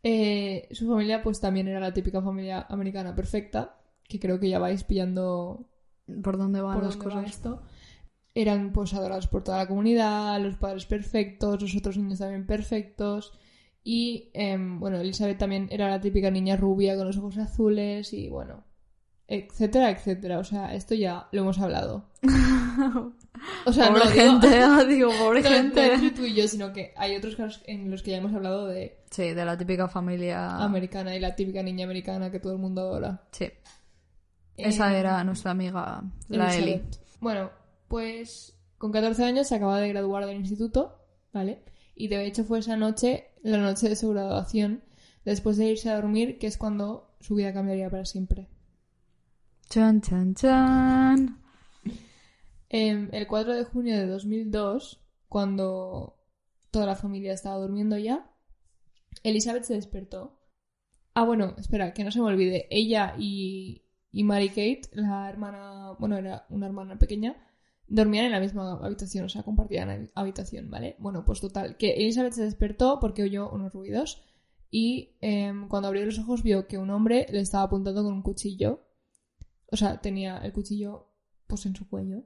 Eh, 0.05 0.69
su 0.71 0.87
familia 0.87 1.23
pues 1.23 1.41
también 1.41 1.67
era 1.67 1.81
la 1.81 1.93
típica 1.93 2.23
familia 2.23 2.65
americana 2.71 3.17
perfecta, 3.17 3.81
que 4.09 4.21
creo 4.21 4.39
que 4.39 4.49
ya 4.49 4.61
vais 4.61 4.85
pillando 4.85 5.69
¿Por 6.23 6.39
dónde 6.39 6.61
van 6.61 6.75
por 6.75 6.85
las 6.85 6.97
dónde 6.97 7.15
va 7.15 7.21
cosas? 7.23 7.37
esto. 7.37 7.63
Eran 8.35 8.73
pues 8.73 8.95
adorados 8.95 9.27
por 9.27 9.43
toda 9.43 9.59
la 9.59 9.67
comunidad, 9.67 10.41
los 10.41 10.57
padres 10.57 10.87
perfectos, 10.87 11.61
los 11.61 11.77
otros 11.77 11.97
niños 11.99 12.21
también 12.21 12.47
perfectos. 12.47 13.39
Y 13.91 14.31
em, 14.35 14.79
bueno, 14.81 14.99
Elizabeth 14.99 15.39
también 15.39 15.67
era 15.71 15.89
la 15.89 15.99
típica 15.99 16.31
niña 16.31 16.57
rubia 16.59 16.95
con 16.95 17.07
los 17.07 17.17
ojos 17.17 17.39
azules 17.39 18.13
y 18.13 18.29
bueno, 18.29 18.65
etcétera, 19.27 19.89
etcétera. 19.91 20.39
O 20.41 20.45
sea, 20.45 20.75
esto 20.75 20.95
ya 20.95 21.27
lo 21.33 21.41
hemos 21.41 21.59
hablado. 21.59 22.05
O 23.67 23.73
sea, 23.73 23.89
pobre 23.89 24.05
no 24.05 24.11
digo- 24.11 24.23
gente, 24.41 24.59
ah, 24.63 24.85
digo, 24.89 25.11
pobre 25.19 25.43
no, 25.43 25.49
no 25.51 25.57
gente. 25.57 25.95
entre 25.95 26.11
tú 26.11 26.25
y 26.25 26.35
yo, 26.35 26.49
sino 26.49 26.73
que 26.73 26.93
hay 26.97 27.15
otros 27.17 27.37
casos 27.37 27.63
en 27.67 27.89
los 27.91 28.03
que 28.03 28.11
ya 28.11 28.17
hemos 28.17 28.35
hablado 28.35 28.67
de 28.67 28.99
Sí, 29.11 29.33
de 29.33 29.45
la 29.45 29.57
típica 29.57 29.87
familia... 29.89 30.57
americana 30.57 31.15
y 31.15 31.21
la 31.21 31.37
típica 31.37 31.63
niña 31.63 31.85
americana 31.85 32.31
que 32.33 32.41
todo 32.41 32.53
el 32.53 32.59
mundo 32.59 32.81
adora. 32.83 33.23
Sí, 33.31 33.49
esa 34.57 34.93
Eh, 34.93 34.99
era 34.99 35.23
nuestra 35.25 35.53
amiga, 35.53 36.03
la 36.29 36.55
Eli. 36.57 36.73
Elizabeth. 36.73 37.01
Bueno, 37.21 37.51
pues 37.87 38.59
con 38.77 38.91
14 38.91 39.25
años 39.25 39.47
se 39.47 39.55
acaba 39.55 39.79
de 39.81 39.89
graduar 39.89 40.27
del 40.27 40.37
instituto, 40.37 40.99
¿vale? 41.33 41.63
Y 41.95 42.09
de 42.09 42.27
hecho 42.27 42.43
fue 42.45 42.59
esa 42.59 42.77
noche, 42.77 43.28
la 43.43 43.59
noche 43.59 43.89
de 43.89 43.97
su 43.97 44.11
graduación, 44.11 44.83
después 45.25 45.57
de 45.57 45.67
irse 45.67 45.91
a 45.91 45.97
dormir, 45.97 46.39
que 46.39 46.47
es 46.47 46.59
cuando 46.59 47.15
su 47.21 47.35
vida 47.35 47.53
cambiaría 47.53 47.91
para 47.91 48.05
siempre. 48.05 48.49
Chan, 49.69 50.01
chan, 50.01 50.35
chan. 50.35 51.43
Em, 52.71 53.09
el 53.13 53.27
4 53.27 53.55
de 53.55 53.65
junio 53.65 53.97
de 53.97 54.07
2002, 54.07 55.01
cuando 55.29 56.19
toda 56.71 56.87
la 56.87 56.97
familia 56.97 57.33
estaba 57.33 57.57
durmiendo 57.57 57.97
ya, 57.97 58.31
Elizabeth 59.23 59.65
se 59.65 59.75
despertó. 59.75 60.39
Ah, 61.15 61.25
bueno, 61.25 61.55
espera, 61.59 61.93
que 61.93 62.05
no 62.05 62.11
se 62.11 62.21
me 62.21 62.27
olvide. 62.27 62.67
Ella 62.71 63.15
y, 63.19 63.85
y 64.13 64.25
Mary 64.25 64.49
Kate, 64.49 64.83
la 64.93 65.29
hermana, 65.29 65.93
bueno, 65.99 66.17
era 66.17 66.47
una 66.51 66.67
hermana 66.67 66.99
pequeña, 66.99 67.37
dormían 67.89 68.27
en 68.27 68.33
la 68.33 68.41
misma 68.41 68.79
habitación, 68.83 69.25
o 69.25 69.29
sea, 69.29 69.43
compartían 69.43 69.89
hab- 69.89 70.11
habitación, 70.15 70.71
¿vale? 70.71 70.97
Bueno, 70.99 71.25
pues 71.25 71.41
total, 71.41 71.77
que 71.77 71.95
Elizabeth 71.95 72.35
se 72.35 72.45
despertó 72.45 72.99
porque 73.01 73.23
oyó 73.23 73.51
unos 73.51 73.73
ruidos 73.73 74.23
y 74.71 75.17
em, 75.21 75.69
cuando 75.69 75.89
abrió 75.89 76.05
los 76.05 76.19
ojos 76.19 76.43
vio 76.43 76.67
que 76.67 76.79
un 76.79 76.91
hombre 76.91 77.27
le 77.31 77.41
estaba 77.41 77.65
apuntando 77.65 78.05
con 78.05 78.13
un 78.13 78.23
cuchillo. 78.23 78.85
O 79.71 79.77
sea, 79.77 80.01
tenía 80.01 80.39
el 80.39 80.53
cuchillo 80.53 81.09
pues 81.47 81.65
en 81.67 81.75
su 81.75 81.89
cuello. 81.89 82.25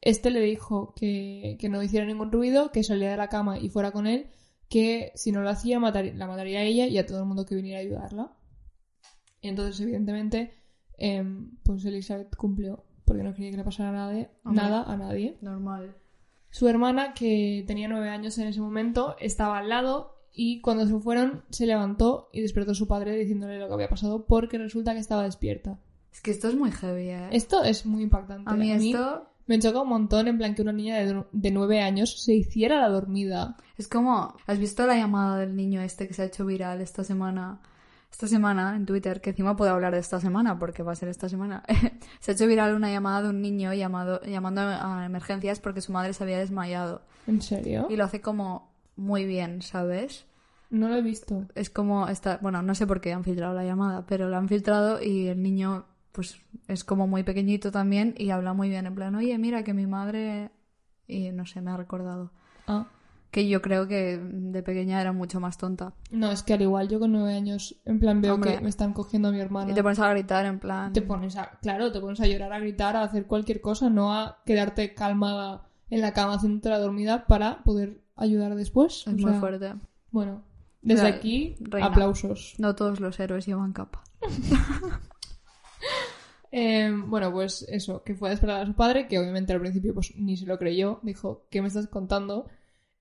Este 0.00 0.30
le 0.30 0.40
dijo 0.40 0.94
que, 0.96 1.56
que 1.60 1.68
no 1.68 1.82
hiciera 1.82 2.06
ningún 2.06 2.32
ruido, 2.32 2.72
que 2.72 2.82
saliera 2.82 3.12
de 3.12 3.18
la 3.18 3.28
cama 3.28 3.58
y 3.58 3.68
fuera 3.68 3.92
con 3.92 4.06
él, 4.06 4.30
que 4.68 5.12
si 5.14 5.30
no 5.32 5.42
lo 5.42 5.50
hacía 5.50 5.78
matar- 5.78 6.14
la 6.16 6.26
mataría 6.26 6.60
a 6.60 6.64
ella 6.64 6.86
y 6.86 6.96
a 6.98 7.06
todo 7.06 7.18
el 7.20 7.26
mundo 7.26 7.44
que 7.44 7.54
viniera 7.54 7.78
a 7.78 7.82
ayudarla. 7.82 8.36
Y 9.42 9.48
entonces, 9.48 9.78
evidentemente, 9.80 10.54
em, 10.96 11.58
pues 11.62 11.84
Elizabeth 11.84 12.34
cumplió, 12.36 12.84
porque 13.04 13.22
no 13.22 13.34
quería 13.34 13.50
que 13.50 13.56
le 13.56 13.64
pasara 13.64 13.92
nada, 13.92 14.82
a 14.82 14.96
nadie. 14.96 15.38
Normal. 15.40 15.96
Su 16.50 16.68
hermana, 16.68 17.14
que 17.14 17.64
tenía 17.66 17.88
nueve 17.88 18.10
años 18.10 18.36
en 18.38 18.48
ese 18.48 18.60
momento, 18.60 19.16
estaba 19.18 19.58
al 19.58 19.68
lado 19.68 20.26
y 20.32 20.60
cuando 20.60 20.86
se 20.86 20.98
fueron 20.98 21.44
se 21.50 21.66
levantó 21.66 22.28
y 22.32 22.40
despertó 22.40 22.72
a 22.72 22.74
su 22.74 22.86
padre 22.86 23.16
diciéndole 23.16 23.58
lo 23.58 23.68
que 23.68 23.74
había 23.74 23.88
pasado 23.88 24.26
porque 24.26 24.58
resulta 24.58 24.92
que 24.92 25.00
estaba 25.00 25.24
despierta. 25.24 25.78
Es 26.12 26.20
que 26.20 26.30
esto 26.30 26.48
es 26.48 26.56
muy 26.56 26.70
heavy, 26.70 27.08
¿eh? 27.08 27.28
Esto 27.32 27.62
es 27.64 27.86
muy 27.86 28.02
impactante. 28.02 28.50
A 28.50 28.54
mí 28.54 28.70
esto 28.70 29.28
me 29.46 29.58
choca 29.58 29.80
un 29.82 29.88
montón 29.88 30.28
en 30.28 30.38
plan 30.38 30.54
que 30.54 30.62
una 30.62 30.72
niña 30.72 30.96
de, 30.98 31.24
de 31.32 31.50
nueve 31.50 31.80
años 31.80 32.22
se 32.22 32.34
hiciera 32.34 32.80
la 32.80 32.88
dormida. 32.88 33.56
es 33.76 33.88
como... 33.88 34.36
¿Has 34.46 34.58
visto 34.58 34.86
la 34.86 34.96
llamada 34.96 35.38
del 35.38 35.56
niño 35.56 35.80
este 35.80 36.06
que 36.06 36.14
se 36.14 36.22
ha 36.22 36.26
hecho 36.26 36.44
viral 36.44 36.80
esta 36.80 37.02
semana? 37.02 37.60
Esta 38.12 38.28
semana 38.28 38.76
en 38.76 38.84
Twitter, 38.86 39.20
que 39.22 39.30
encima 39.30 39.56
puedo 39.56 39.72
hablar 39.72 39.94
de 39.94 39.98
esta 40.00 40.20
semana 40.20 40.58
porque 40.58 40.82
va 40.82 40.92
a 40.92 40.96
ser 40.96 41.08
esta 41.08 41.28
semana. 41.28 41.64
se 42.20 42.30
ha 42.30 42.34
hecho 42.34 42.46
viral 42.46 42.74
una 42.74 42.90
llamada 42.90 43.22
de 43.22 43.30
un 43.30 43.40
niño 43.40 43.72
llamado, 43.72 44.20
llamando 44.22 44.60
a 44.60 45.04
emergencias 45.06 45.58
porque 45.60 45.80
su 45.80 45.92
madre 45.92 46.12
se 46.12 46.22
había 46.22 46.38
desmayado. 46.38 47.00
¿En 47.26 47.40
serio? 47.40 47.86
Y 47.88 47.96
lo 47.96 48.04
hace 48.04 48.20
como 48.20 48.70
muy 48.96 49.24
bien, 49.24 49.62
¿sabes? 49.62 50.26
No 50.68 50.88
lo 50.88 50.96
he 50.96 51.02
visto. 51.02 51.46
es 51.54 51.70
como 51.70 52.06
esta, 52.08 52.38
bueno, 52.42 52.62
no 52.62 52.74
sé 52.74 52.86
por 52.86 53.00
qué 53.00 53.12
han 53.12 53.24
filtrado 53.24 53.54
la 53.54 53.64
llamada, 53.64 54.06
pero 54.06 54.28
la 54.28 54.38
han 54.38 54.48
filtrado 54.48 55.02
y 55.02 55.28
el 55.28 55.42
niño 55.42 55.86
pues 56.12 56.38
es 56.68 56.84
como 56.84 57.06
muy 57.06 57.22
pequeñito 57.22 57.70
también 57.72 58.14
y 58.18 58.30
habla 58.30 58.52
muy 58.52 58.68
bien 58.68 58.86
en 58.86 58.94
plan, 58.94 59.14
"Oye, 59.14 59.36
mira 59.38 59.64
que 59.64 59.72
mi 59.74 59.86
madre 59.86 60.50
y 61.08 61.30
no 61.30 61.46
sé, 61.46 61.60
me 61.62 61.70
ha 61.70 61.76
recordado 61.78 62.30
Ah. 62.66 62.86
Que 63.32 63.48
yo 63.48 63.62
creo 63.62 63.88
que 63.88 64.18
de 64.22 64.62
pequeña 64.62 65.00
era 65.00 65.12
mucho 65.12 65.40
más 65.40 65.56
tonta. 65.56 65.94
No, 66.10 66.30
es 66.30 66.42
que 66.42 66.52
al 66.52 66.60
igual 66.60 66.88
yo 66.90 67.00
con 67.00 67.12
nueve 67.12 67.34
años, 67.34 67.74
en 67.86 67.98
plan 67.98 68.20
veo 68.20 68.34
Hombre. 68.34 68.56
que 68.56 68.60
me 68.60 68.68
están 68.68 68.92
cogiendo 68.92 69.28
a 69.28 69.32
mi 69.32 69.40
hermana. 69.40 69.72
Y 69.72 69.74
te 69.74 69.82
pones 69.82 69.98
a 69.98 70.10
gritar 70.10 70.44
en 70.44 70.58
plan, 70.60 70.92
te 70.92 71.00
pones 71.00 71.34
a, 71.36 71.58
claro, 71.62 71.90
te 71.90 71.98
pones 71.98 72.20
a 72.20 72.26
llorar, 72.26 72.52
a 72.52 72.58
gritar, 72.60 72.94
a 72.94 73.02
hacer 73.02 73.26
cualquier 73.26 73.62
cosa, 73.62 73.88
no 73.88 74.12
a 74.14 74.42
quedarte 74.44 74.92
calmada 74.94 75.66
en 75.88 76.02
la 76.02 76.12
cama 76.12 76.34
haciéndote 76.34 76.68
la 76.68 76.78
dormida 76.78 77.26
para 77.26 77.62
poder 77.64 78.02
ayudar 78.16 78.54
después. 78.54 79.04
es 79.06 79.06
O 79.06 79.10
muy 79.26 79.32
fuerte. 79.40 79.74
Bueno, 80.10 80.42
desde 80.82 81.06
aquí, 81.06 81.56
reina. 81.58 81.86
aplausos. 81.88 82.54
No 82.58 82.74
todos 82.74 83.00
los 83.00 83.18
héroes 83.18 83.46
llevan 83.46 83.72
capa. 83.72 84.04
Eh, 86.54 86.92
bueno, 87.06 87.32
pues 87.32 87.64
eso, 87.66 88.02
que 88.04 88.14
fue 88.14 88.28
a 88.28 88.32
despertar 88.32 88.60
a 88.60 88.66
su 88.66 88.74
padre, 88.74 89.08
que 89.08 89.18
obviamente 89.18 89.54
al 89.54 89.60
principio 89.60 89.94
pues 89.94 90.12
ni 90.16 90.36
se 90.36 90.44
lo 90.44 90.58
creyó, 90.58 91.00
dijo, 91.02 91.46
¿qué 91.48 91.62
me 91.62 91.68
estás 91.68 91.86
contando? 91.86 92.46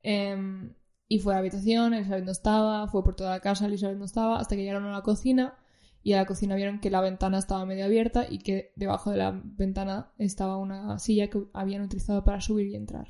Eh, 0.03 0.71
y 1.07 1.19
fue 1.19 1.33
a 1.33 1.35
la 1.35 1.39
habitación, 1.41 1.93
Elizabeth 1.93 2.23
no 2.23 2.31
estaba, 2.31 2.87
fue 2.87 3.03
por 3.03 3.17
toda 3.17 3.31
la 3.31 3.41
casa, 3.41 3.65
Elizabeth 3.65 3.97
no 3.97 4.05
estaba, 4.05 4.39
hasta 4.39 4.55
que 4.55 4.61
llegaron 4.61 4.85
a 4.85 4.93
la 4.93 5.01
cocina 5.01 5.57
y 6.03 6.13
a 6.13 6.17
la 6.17 6.25
cocina 6.25 6.55
vieron 6.55 6.79
que 6.79 6.89
la 6.89 7.01
ventana 7.01 7.37
estaba 7.37 7.65
medio 7.65 7.83
abierta 7.83 8.25
y 8.29 8.39
que 8.39 8.71
debajo 8.77 9.11
de 9.11 9.17
la 9.17 9.41
ventana 9.43 10.13
estaba 10.17 10.55
una 10.55 10.97
silla 10.99 11.29
que 11.29 11.43
habían 11.51 11.81
utilizado 11.81 12.23
para 12.23 12.39
subir 12.39 12.67
y 12.67 12.75
entrar. 12.75 13.09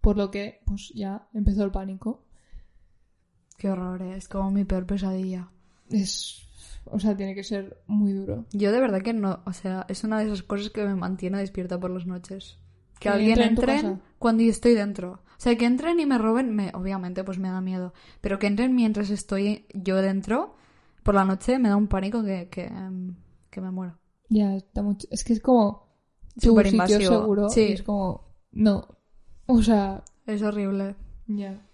Por 0.00 0.16
lo 0.16 0.32
que, 0.32 0.60
pues 0.66 0.90
ya 0.92 1.28
empezó 1.32 1.62
el 1.62 1.70
pánico. 1.70 2.24
Qué 3.56 3.70
horror, 3.70 4.02
¿eh? 4.02 4.16
es 4.16 4.28
como 4.28 4.50
mi 4.50 4.64
peor 4.64 4.84
pesadilla. 4.84 5.52
Es, 5.90 6.48
o 6.84 6.98
sea, 6.98 7.16
tiene 7.16 7.36
que 7.36 7.44
ser 7.44 7.80
muy 7.86 8.12
duro. 8.12 8.44
Yo 8.50 8.72
de 8.72 8.80
verdad 8.80 9.02
que 9.02 9.12
no, 9.12 9.40
o 9.46 9.52
sea, 9.52 9.86
es 9.88 10.02
una 10.02 10.18
de 10.18 10.26
esas 10.26 10.42
cosas 10.42 10.70
que 10.70 10.84
me 10.84 10.96
mantiene 10.96 11.38
despierta 11.38 11.78
por 11.78 11.90
las 11.90 12.06
noches. 12.06 12.58
Que 12.98 13.04
¿Que 13.04 13.08
alguien 13.10 13.40
entre 13.40 13.44
en 13.48 13.54
tu 13.54 13.60
entre 13.62 13.74
casa? 13.82 14.00
cuando 14.18 14.42
yo 14.42 14.50
estoy 14.50 14.74
dentro. 14.74 15.12
O 15.12 15.40
sea, 15.40 15.56
que 15.56 15.66
entren 15.66 16.00
y 16.00 16.06
me 16.06 16.18
roben, 16.18 16.54
me, 16.54 16.70
obviamente 16.74 17.22
pues 17.24 17.38
me 17.38 17.48
da 17.48 17.60
miedo. 17.60 17.92
Pero 18.20 18.38
que 18.38 18.46
entren 18.48 18.74
mientras 18.74 19.10
estoy 19.10 19.66
yo 19.72 19.96
dentro, 20.02 20.56
por 21.04 21.14
la 21.14 21.24
noche 21.24 21.58
me 21.58 21.68
da 21.68 21.76
un 21.76 21.86
pánico 21.86 22.24
que, 22.24 22.48
que, 22.48 22.64
em, 22.64 23.14
que 23.50 23.60
me 23.60 23.70
muero. 23.70 23.98
Ya, 24.28 24.56
está 24.56 24.82
mucho. 24.82 25.06
Es 25.10 25.22
que 25.24 25.32
es 25.34 25.40
como 25.40 25.86
tu 26.40 26.48
Súper 26.50 26.66
sitio 26.66 26.84
invasivo. 26.84 27.20
seguro. 27.20 27.48
Sí. 27.50 27.60
y 27.68 27.72
es 27.72 27.82
como, 27.82 28.26
no. 28.52 28.86
O 29.46 29.62
sea, 29.62 30.02
Es 30.26 30.42
horrible. 30.42 30.96
ya. 31.26 31.64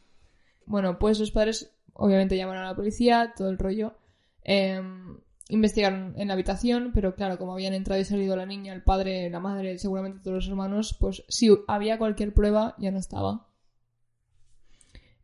Bueno, 0.67 0.99
pues 0.99 1.19
los 1.19 1.31
padres 1.31 1.71
obviamente 1.95 2.37
llamaron 2.37 2.63
a 2.65 2.69
la 2.71 2.77
policía, 2.77 3.33
todo 3.37 3.49
el 3.51 3.59
rollo. 3.59 3.95
Em, 4.43 5.19
investigaron 5.49 6.15
en 6.17 6.29
la 6.29 6.35
habitación, 6.35 6.91
pero 6.95 7.15
claro, 7.15 7.37
como 7.39 7.53
habían 7.53 7.75
entrado 7.75 8.01
y 8.01 8.05
salido 8.05 8.35
la 8.37 8.47
niña, 8.47 8.73
el 8.73 8.83
padre, 8.83 9.29
la 9.31 9.41
madre, 9.41 9.79
seguramente 9.79 10.21
todos 10.21 10.37
los 10.37 10.49
hermanos, 10.49 10.97
pues 10.99 11.23
si 11.29 11.51
había 11.69 11.99
cualquier 11.99 12.33
prueba, 12.33 12.75
ya 12.79 12.91
no 12.91 12.99
estaba. 12.99 13.47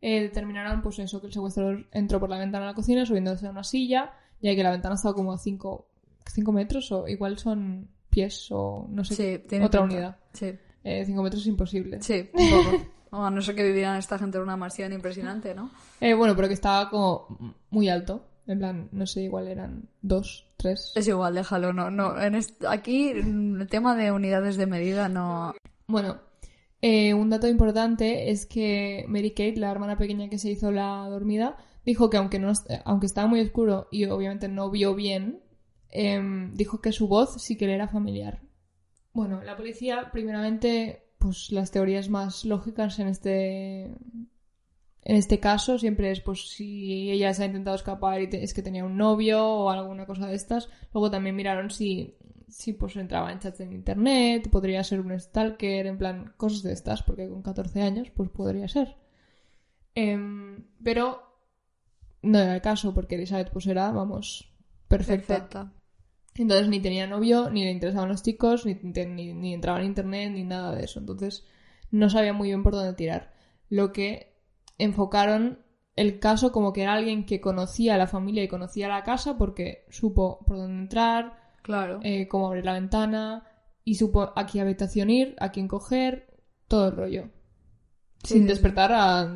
Eh, 0.01 0.21
determinaron, 0.21 0.81
pues 0.81 0.97
eso, 0.99 1.21
que 1.21 1.27
el 1.27 1.33
secuestrador 1.33 1.87
entró 1.91 2.19
por 2.19 2.29
la 2.29 2.39
ventana 2.39 2.65
a 2.65 2.69
la 2.69 2.73
cocina 2.75 3.05
subiéndose 3.05 3.45
a 3.47 3.51
una 3.51 3.63
silla, 3.63 4.13
ya 4.41 4.55
que 4.55 4.63
la 4.63 4.71
ventana 4.71 4.95
estaba 4.95 5.13
como 5.13 5.31
a 5.33 5.37
5 5.37 5.87
metros, 6.51 6.91
o 6.91 7.07
igual 7.07 7.37
son 7.37 7.87
pies, 8.09 8.47
o 8.51 8.87
no 8.89 9.03
sé, 9.03 9.15
Sí, 9.15 9.45
tiene 9.47 9.65
otra 9.65 9.81
pinta. 9.81 9.95
unidad. 9.95 10.17
Sí, 10.33 10.53
5 11.05 11.21
metros 11.23 11.41
es 11.43 11.47
imposible. 11.47 12.01
sí, 12.01 12.29
un 12.33 12.49
poco. 12.49 12.85
O 13.13 13.23
a 13.25 13.29
no 13.29 13.41
ser 13.41 13.55
que 13.55 13.63
vivieran 13.63 13.97
esta 13.97 14.17
gente 14.17 14.37
en 14.37 14.43
una 14.43 14.55
mansión 14.55 14.93
impresionante, 14.93 15.53
¿no? 15.53 15.69
Eh, 15.99 16.13
bueno, 16.13 16.33
pero 16.33 16.47
que 16.47 16.53
estaba 16.53 16.89
como 16.89 17.27
muy 17.69 17.89
alto. 17.89 18.25
En 18.47 18.59
plan, 18.59 18.89
no 18.91 19.05
sé, 19.05 19.21
igual 19.23 19.47
eran 19.47 19.89
dos, 20.01 20.47
tres. 20.57 20.91
Es 20.95 21.07
igual, 21.07 21.35
déjalo, 21.35 21.73
no, 21.73 21.91
no. 21.91 22.19
En 22.21 22.39
aquí 22.67 23.13
mm, 23.13 23.61
el 23.61 23.67
tema 23.67 23.95
de 23.95 24.11
unidades 24.11 24.57
de 24.57 24.65
medida 24.65 25.09
no. 25.09 25.53
Bueno, 25.87 26.19
Eh, 26.83 27.13
un 27.13 27.29
dato 27.29 27.47
importante 27.47 28.31
es 28.31 28.47
que 28.47 29.05
Mary 29.07 29.31
Kate, 29.31 29.57
la 29.57 29.71
hermana 29.71 29.97
pequeña 29.97 30.29
que 30.29 30.39
se 30.39 30.49
hizo 30.49 30.71
la 30.71 31.07
dormida, 31.09 31.57
dijo 31.85 32.09
que 32.09 32.17
aunque, 32.17 32.39
no, 32.39 32.51
aunque 32.85 33.05
estaba 33.05 33.27
muy 33.27 33.39
oscuro 33.41 33.87
y 33.91 34.05
obviamente 34.05 34.47
no 34.47 34.71
vio 34.71 34.95
bien, 34.95 35.43
em, 35.89 36.55
dijo 36.55 36.81
que 36.81 36.91
su 36.91 37.07
voz 37.07 37.39
sí 37.41 37.55
que 37.55 37.67
le 37.67 37.75
era 37.75 37.87
familiar. 37.87 38.41
Bueno, 39.13 39.43
la 39.43 39.55
policía, 39.57 40.09
primeramente, 40.11 41.03
pues 41.19 41.51
las 41.51 41.69
teorías 41.69 42.09
más 42.09 42.45
lógicas 42.45 42.97
en 42.97 43.07
este, 43.09 43.93
en 45.03 45.15
este 45.15 45.39
caso 45.39 45.77
siempre 45.79 46.11
es 46.11 46.21
pues 46.21 46.49
si 46.49 47.09
ella 47.11 47.33
se 47.33 47.43
ha 47.43 47.47
intentado 47.47 47.75
escapar 47.75 48.21
y 48.21 48.29
te- 48.29 48.43
es 48.43 48.53
que 48.53 48.61
tenía 48.61 48.85
un 48.85 48.97
novio 48.97 49.43
o 49.45 49.69
alguna 49.69 50.05
cosa 50.05 50.27
de 50.27 50.35
estas. 50.35 50.69
Luego 50.93 51.09
también 51.11 51.35
miraron 51.35 51.69
si, 51.71 52.15
si 52.47 52.73
pues 52.73 52.95
entraba 52.95 53.31
en 53.31 53.39
chats 53.39 53.59
en 53.61 53.73
internet, 53.73 54.49
podría 54.51 54.83
ser 54.83 54.99
un 55.01 55.19
stalker, 55.19 55.87
en 55.87 55.97
plan 55.97 56.33
cosas 56.37 56.63
de 56.63 56.73
estas, 56.73 57.03
porque 57.03 57.27
con 57.29 57.41
14 57.41 57.81
años 57.81 58.09
pues 58.15 58.29
podría 58.29 58.67
ser. 58.67 58.95
Em, 59.95 60.63
pero 60.83 61.21
no 62.21 62.39
era 62.39 62.55
el 62.55 62.61
caso 62.61 62.93
porque 62.93 63.15
Elizabeth 63.15 63.51
pues 63.51 63.67
era, 63.67 63.91
vamos, 63.91 64.53
perfecta. 64.87 65.35
Perfecta. 65.35 65.73
Entonces 66.35 66.69
ni 66.69 66.79
tenía 66.79 67.07
novio, 67.07 67.49
ni 67.49 67.63
le 67.65 67.71
interesaban 67.71 68.09
los 68.09 68.23
chicos, 68.23 68.65
ni, 68.65 68.75
ni 68.75 69.53
entraba 69.53 69.79
en 69.79 69.87
internet, 69.87 70.31
ni 70.31 70.43
nada 70.43 70.73
de 70.75 70.85
eso. 70.85 70.99
Entonces 70.99 71.45
no 71.91 72.09
sabía 72.09 72.31
muy 72.33 72.49
bien 72.49 72.63
por 72.63 72.73
dónde 72.73 72.93
tirar. 72.93 73.33
Lo 73.69 73.91
que 73.91 74.30
enfocaron 74.83 75.59
el 75.95 76.19
caso 76.19 76.51
como 76.51 76.73
que 76.73 76.83
era 76.83 76.93
alguien 76.93 77.25
que 77.25 77.41
conocía 77.41 77.95
a 77.95 77.97
la 77.97 78.07
familia 78.07 78.43
y 78.43 78.47
conocía 78.47 78.87
la 78.87 79.03
casa 79.03 79.37
porque 79.37 79.85
supo 79.89 80.39
por 80.45 80.57
dónde 80.57 80.81
entrar, 80.83 81.37
Claro. 81.61 81.99
eh, 82.03 82.27
cómo 82.27 82.47
abrir 82.47 82.65
la 82.65 82.73
ventana 82.73 83.43
y 83.83 83.95
supo 83.95 84.31
a 84.35 84.45
qué 84.45 84.61
habitación 84.61 85.09
ir, 85.09 85.35
a 85.39 85.51
quién 85.51 85.67
coger, 85.67 86.33
todo 86.67 86.87
el 86.87 86.95
rollo. 86.95 87.29
Sí, 88.23 88.35
Sin 88.35 88.47
despertar 88.47 88.91
a... 88.93 89.35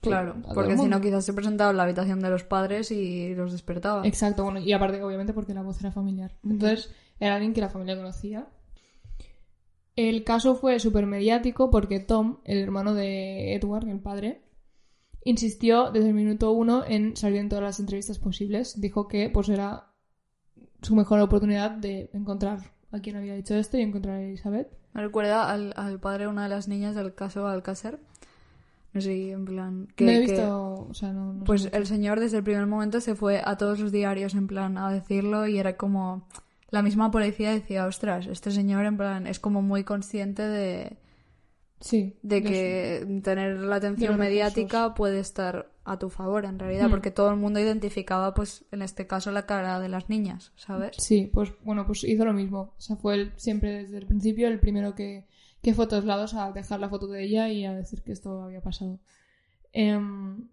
Claro, 0.00 0.36
a 0.48 0.54
porque 0.54 0.78
si 0.78 0.86
no 0.88 1.00
quizás 1.00 1.24
se 1.26 1.34
presentaba 1.34 1.70
en 1.72 1.76
la 1.76 1.82
habitación 1.82 2.20
de 2.20 2.30
los 2.30 2.42
padres 2.44 2.90
y 2.90 3.34
los 3.34 3.52
despertaba. 3.52 4.06
Exacto, 4.06 4.44
bueno, 4.44 4.58
y 4.60 4.72
aparte, 4.72 5.02
obviamente, 5.02 5.34
porque 5.34 5.52
la 5.54 5.62
voz 5.62 5.78
era 5.80 5.92
familiar. 5.92 6.36
Entonces, 6.42 6.90
era 7.18 7.34
alguien 7.34 7.52
que 7.52 7.60
la 7.60 7.68
familia 7.68 7.96
conocía. 7.96 8.48
El 9.96 10.24
caso 10.24 10.54
fue 10.54 10.78
súper 10.78 11.04
mediático 11.06 11.70
porque 11.70 12.00
Tom, 12.00 12.38
el 12.44 12.58
hermano 12.58 12.94
de 12.94 13.54
Edward, 13.54 13.88
el 13.88 14.00
padre, 14.00 14.40
insistió 15.24 15.90
desde 15.90 16.08
el 16.08 16.14
minuto 16.14 16.52
uno 16.52 16.84
en 16.86 17.16
salir 17.16 17.38
en 17.38 17.48
todas 17.48 17.64
las 17.64 17.80
entrevistas 17.80 18.18
posibles. 18.18 18.80
Dijo 18.80 19.08
que 19.08 19.30
pues 19.30 19.48
era 19.48 19.92
su 20.82 20.94
mejor 20.96 21.20
oportunidad 21.20 21.70
de 21.72 22.10
encontrar 22.12 22.72
a 22.92 23.00
quien 23.00 23.16
había 23.16 23.34
dicho 23.34 23.54
esto 23.54 23.76
y 23.78 23.82
encontrar 23.82 24.16
a 24.16 24.22
Elizabeth. 24.22 24.68
Me 24.92 25.02
recuerda 25.02 25.50
al, 25.50 25.72
al 25.76 26.00
padre 26.00 26.24
de 26.24 26.30
una 26.30 26.44
de 26.44 26.48
las 26.48 26.68
niñas 26.68 26.94
del 26.94 27.14
caso 27.14 27.46
Alcácer. 27.46 28.00
No 28.92 29.00
sé, 29.00 29.30
en 29.30 29.44
plan... 29.44 29.86
Que, 29.94 30.04
no 30.04 30.10
he 30.10 30.14
que- 30.14 30.20
visto, 30.32 30.86
o 30.90 30.94
sea, 30.94 31.12
no, 31.12 31.32
no 31.32 31.40
sé 31.40 31.44
Pues 31.46 31.68
el 31.72 31.86
señor 31.86 32.18
desde 32.18 32.38
el 32.38 32.42
primer 32.42 32.66
momento 32.66 33.00
se 33.00 33.14
fue 33.14 33.40
a 33.44 33.56
todos 33.56 33.78
los 33.78 33.92
diarios 33.92 34.34
en 34.34 34.48
plan 34.48 34.76
a 34.78 34.90
decirlo 34.90 35.46
y 35.46 35.58
era 35.58 35.76
como... 35.76 36.26
La 36.70 36.82
misma 36.82 37.10
policía 37.10 37.50
decía, 37.52 37.86
ostras, 37.86 38.26
este 38.26 38.50
señor 38.52 38.84
en 38.86 38.96
plan 38.96 39.26
es 39.28 39.38
como 39.40 39.60
muy 39.62 39.82
consciente 39.84 40.42
de, 40.42 40.98
sí, 41.80 42.18
de 42.22 42.42
que 42.42 43.20
tener 43.24 43.58
la 43.58 43.76
atención 43.76 44.18
mediática 44.18 44.94
puede 44.94 45.18
estar 45.20 45.70
a 45.84 45.98
tu 45.98 46.08
favor 46.10 46.44
en 46.44 46.58
realidad, 46.58 46.86
Hmm. 46.88 46.90
porque 46.90 47.10
todo 47.10 47.30
el 47.30 47.36
mundo 47.36 47.58
identificaba 47.58 48.32
pues 48.34 48.64
en 48.70 48.82
este 48.82 49.06
caso 49.06 49.32
la 49.32 49.46
cara 49.46 49.80
de 49.80 49.88
las 49.88 50.08
niñas, 50.08 50.52
¿sabes? 50.56 50.96
Sí, 50.98 51.28
pues 51.32 51.52
bueno, 51.64 51.86
pues 51.86 52.04
hizo 52.04 52.24
lo 52.24 52.32
mismo. 52.32 52.74
O 52.76 52.80
sea, 52.80 52.96
fue 52.96 53.14
el- 53.14 53.32
siempre 53.36 53.82
desde 53.82 53.98
el 53.98 54.06
principio 54.06 54.46
el 54.48 54.60
primero 54.60 54.94
que, 54.94 55.26
que 55.62 55.74
fue 55.74 55.86
a 55.86 55.88
todos 55.88 56.04
lados 56.04 56.34
a 56.34 56.52
dejar 56.52 56.80
la 56.80 56.88
foto 56.88 57.06
de 57.08 57.24
ella 57.24 57.48
y 57.48 57.64
a 57.64 57.74
decir 57.74 58.02
que 58.02 58.12
esto 58.12 58.42
había 58.42 58.60
pasado. 58.60 59.00
Em, 59.72 60.48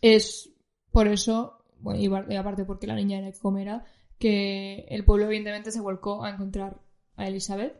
es 0.00 0.50
por 0.90 1.08
eso, 1.08 1.64
bueno, 1.80 2.00
y 2.28 2.36
aparte 2.36 2.64
porque 2.64 2.86
la 2.86 2.94
niña 2.94 3.18
era 3.18 3.32
que 3.32 3.38
comera, 3.38 3.84
que 4.18 4.86
el 4.88 5.04
pueblo 5.04 5.26
evidentemente 5.26 5.70
se 5.72 5.80
volcó 5.80 6.24
a 6.24 6.30
encontrar 6.30 6.80
a 7.16 7.26
Elizabeth. 7.26 7.74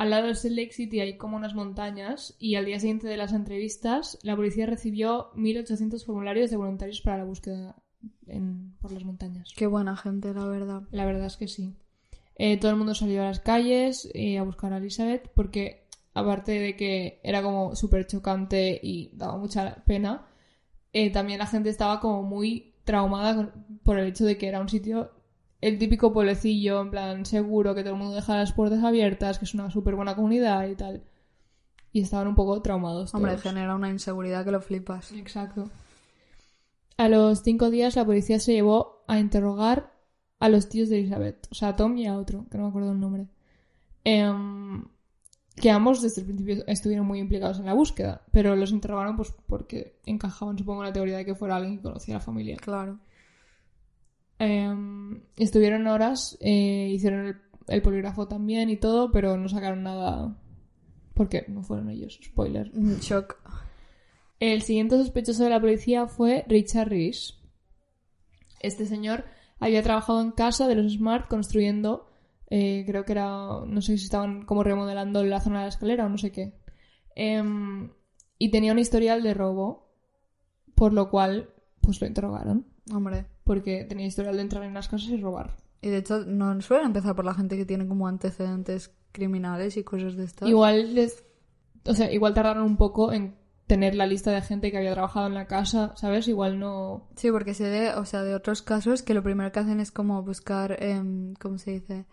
Al 0.00 0.08
lado 0.08 0.28
de 0.28 0.34
Salt 0.34 0.54
Lake 0.56 0.72
City 0.72 1.00
hay 1.00 1.18
como 1.18 1.36
unas 1.36 1.54
montañas 1.54 2.34
y 2.38 2.54
al 2.54 2.64
día 2.64 2.80
siguiente 2.80 3.06
de 3.06 3.18
las 3.18 3.34
entrevistas 3.34 4.18
la 4.22 4.34
policía 4.34 4.64
recibió 4.64 5.30
1.800 5.34 6.06
formularios 6.06 6.50
de 6.50 6.56
voluntarios 6.56 7.02
para 7.02 7.18
la 7.18 7.24
búsqueda 7.24 7.76
en- 8.26 8.74
por 8.80 8.92
las 8.92 9.04
montañas. 9.04 9.52
Qué 9.54 9.66
buena 9.66 9.96
gente, 9.96 10.32
la 10.32 10.46
verdad. 10.46 10.82
La 10.90 11.04
verdad 11.04 11.26
es 11.26 11.36
que 11.36 11.48
sí. 11.48 11.74
Eh, 12.36 12.56
todo 12.58 12.70
el 12.70 12.78
mundo 12.78 12.94
salió 12.94 13.20
a 13.20 13.26
las 13.26 13.40
calles 13.40 14.08
eh, 14.14 14.38
a 14.38 14.42
buscar 14.42 14.72
a 14.72 14.78
Elizabeth 14.78 15.28
porque, 15.34 15.86
aparte 16.14 16.52
de 16.52 16.76
que 16.76 17.20
era 17.22 17.42
como 17.42 17.76
súper 17.76 18.06
chocante 18.06 18.80
y 18.82 19.10
daba 19.12 19.36
mucha 19.36 19.84
pena, 19.84 20.26
eh, 20.94 21.10
también 21.10 21.40
la 21.40 21.46
gente 21.46 21.68
estaba 21.68 22.00
como 22.00 22.22
muy 22.22 22.72
traumada 22.84 23.52
por 23.84 23.98
el 23.98 24.08
hecho 24.08 24.24
de 24.24 24.38
que 24.38 24.48
era 24.48 24.60
un 24.62 24.70
sitio, 24.70 25.10
el 25.60 25.78
típico 25.78 26.12
pueblecillo, 26.12 26.80
en 26.80 26.90
plan 26.90 27.26
seguro, 27.26 27.74
que 27.74 27.82
todo 27.82 27.94
el 27.94 27.98
mundo 27.98 28.14
deja 28.14 28.36
las 28.36 28.52
puertas 28.52 28.82
abiertas, 28.82 29.38
que 29.38 29.44
es 29.44 29.54
una 29.54 29.70
súper 29.70 29.94
buena 29.94 30.16
comunidad 30.16 30.66
y 30.68 30.74
tal. 30.74 31.02
Y 31.92 32.00
estaban 32.00 32.28
un 32.28 32.34
poco 32.34 32.62
traumados. 32.62 33.14
Hombre, 33.14 33.32
todos. 33.32 33.42
genera 33.42 33.74
una 33.74 33.90
inseguridad 33.90 34.44
que 34.44 34.52
lo 34.52 34.60
flipas. 34.60 35.12
Exacto. 35.12 35.70
A 36.96 37.08
los 37.08 37.42
cinco 37.42 37.70
días 37.70 37.96
la 37.96 38.04
policía 38.04 38.38
se 38.38 38.52
llevó 38.52 39.04
a 39.06 39.18
interrogar 39.18 39.92
a 40.38 40.48
los 40.48 40.68
tíos 40.68 40.88
de 40.88 40.98
Elizabeth, 40.98 41.48
o 41.50 41.54
sea, 41.54 41.68
a 41.68 41.76
Tom 41.76 41.96
y 41.98 42.06
a 42.06 42.16
otro, 42.16 42.46
que 42.50 42.56
no 42.56 42.64
me 42.64 42.68
acuerdo 42.70 42.92
el 42.92 43.00
nombre. 43.00 43.26
Em, 44.04 44.84
que 45.56 45.70
ambos 45.70 46.00
desde 46.00 46.22
el 46.22 46.26
principio 46.26 46.64
estuvieron 46.66 47.06
muy 47.06 47.18
implicados 47.18 47.58
en 47.58 47.66
la 47.66 47.74
búsqueda, 47.74 48.22
pero 48.32 48.56
los 48.56 48.70
interrogaron 48.70 49.16
pues 49.16 49.34
porque 49.46 49.98
encajaban, 50.06 50.58
supongo, 50.58 50.82
en 50.82 50.88
la 50.88 50.92
teoría 50.92 51.18
de 51.18 51.24
que 51.26 51.34
fuera 51.34 51.56
alguien 51.56 51.76
que 51.76 51.82
conocía 51.82 52.16
a 52.16 52.18
la 52.18 52.24
familia. 52.24 52.56
Claro. 52.56 52.98
Em, 54.40 55.22
estuvieron 55.36 55.86
horas, 55.86 56.38
eh, 56.40 56.88
hicieron 56.90 57.26
el, 57.26 57.36
el 57.68 57.82
polígrafo 57.82 58.26
también 58.26 58.70
y 58.70 58.78
todo, 58.78 59.12
pero 59.12 59.36
no 59.36 59.48
sacaron 59.48 59.82
nada 59.82 60.36
porque 61.14 61.44
no 61.48 61.62
fueron 61.62 61.90
ellos, 61.90 62.18
spoiler. 62.24 62.70
Mm, 62.74 63.00
Shock. 63.00 63.36
El 64.38 64.62
siguiente 64.62 64.96
sospechoso 64.96 65.44
de 65.44 65.50
la 65.50 65.60
policía 65.60 66.06
fue 66.06 66.46
Richard 66.48 66.88
Rees. 66.88 67.38
Este 68.60 68.86
señor 68.86 69.26
había 69.58 69.82
trabajado 69.82 70.22
en 70.22 70.30
casa 70.30 70.66
de 70.66 70.76
los 70.76 70.90
Smart 70.94 71.28
construyendo, 71.28 72.08
eh, 72.48 72.84
creo 72.86 73.04
que 73.04 73.12
era, 73.12 73.26
no 73.66 73.82
sé 73.82 73.98
si 73.98 74.04
estaban 74.04 74.46
como 74.46 74.64
remodelando 74.64 75.22
la 75.22 75.42
zona 75.42 75.58
de 75.58 75.64
la 75.64 75.68
escalera 75.68 76.06
o 76.06 76.08
no 76.08 76.16
sé 76.16 76.32
qué. 76.32 76.54
Em, 77.14 77.90
y 78.38 78.50
tenía 78.50 78.72
un 78.72 78.78
historial 78.78 79.22
de 79.22 79.34
robo, 79.34 79.92
por 80.74 80.94
lo 80.94 81.10
cual, 81.10 81.50
pues 81.82 82.00
lo 82.00 82.06
interrogaron, 82.06 82.66
Hombre. 82.90 83.26
Porque 83.44 83.84
tenía 83.84 84.06
historial 84.06 84.36
de 84.36 84.42
entrar 84.42 84.64
en 84.64 84.74
las 84.74 84.88
casas 84.88 85.08
y 85.08 85.20
robar. 85.20 85.56
Y 85.82 85.88
de 85.88 85.98
hecho, 85.98 86.24
no 86.26 86.60
suelen 86.60 86.86
empezar 86.86 87.16
por 87.16 87.24
la 87.24 87.34
gente 87.34 87.56
que 87.56 87.64
tiene 87.64 87.86
como 87.86 88.06
antecedentes 88.06 88.94
criminales 89.12 89.76
y 89.76 89.84
cosas 89.84 90.16
de 90.16 90.24
estas. 90.24 90.48
Igual 90.48 90.94
les, 90.94 91.24
o 91.84 91.94
sea, 91.94 92.12
igual 92.12 92.34
tardaron 92.34 92.64
un 92.64 92.76
poco 92.76 93.12
en 93.12 93.34
tener 93.66 93.94
la 93.94 94.06
lista 94.06 94.32
de 94.32 94.42
gente 94.42 94.70
que 94.70 94.78
había 94.78 94.92
trabajado 94.92 95.28
en 95.28 95.34
la 95.34 95.46
casa, 95.46 95.92
¿sabes? 95.96 96.26
Igual 96.26 96.58
no, 96.58 97.08
Sí, 97.14 97.30
porque 97.30 97.54
sé 97.54 97.64
de, 97.64 97.94
o 97.94 98.04
sea, 98.04 98.24
de 98.24 98.34
otros 98.34 98.62
casos 98.62 99.02
que 99.02 99.14
lo 99.14 99.22
primero 99.22 99.52
que 99.52 99.60
hacen 99.60 99.78
es 99.78 99.92
como 99.92 100.22
buscar, 100.24 100.82
em, 100.82 101.34
¿cómo 101.34 101.56
se 101.56 101.70
dice? 101.72 102.04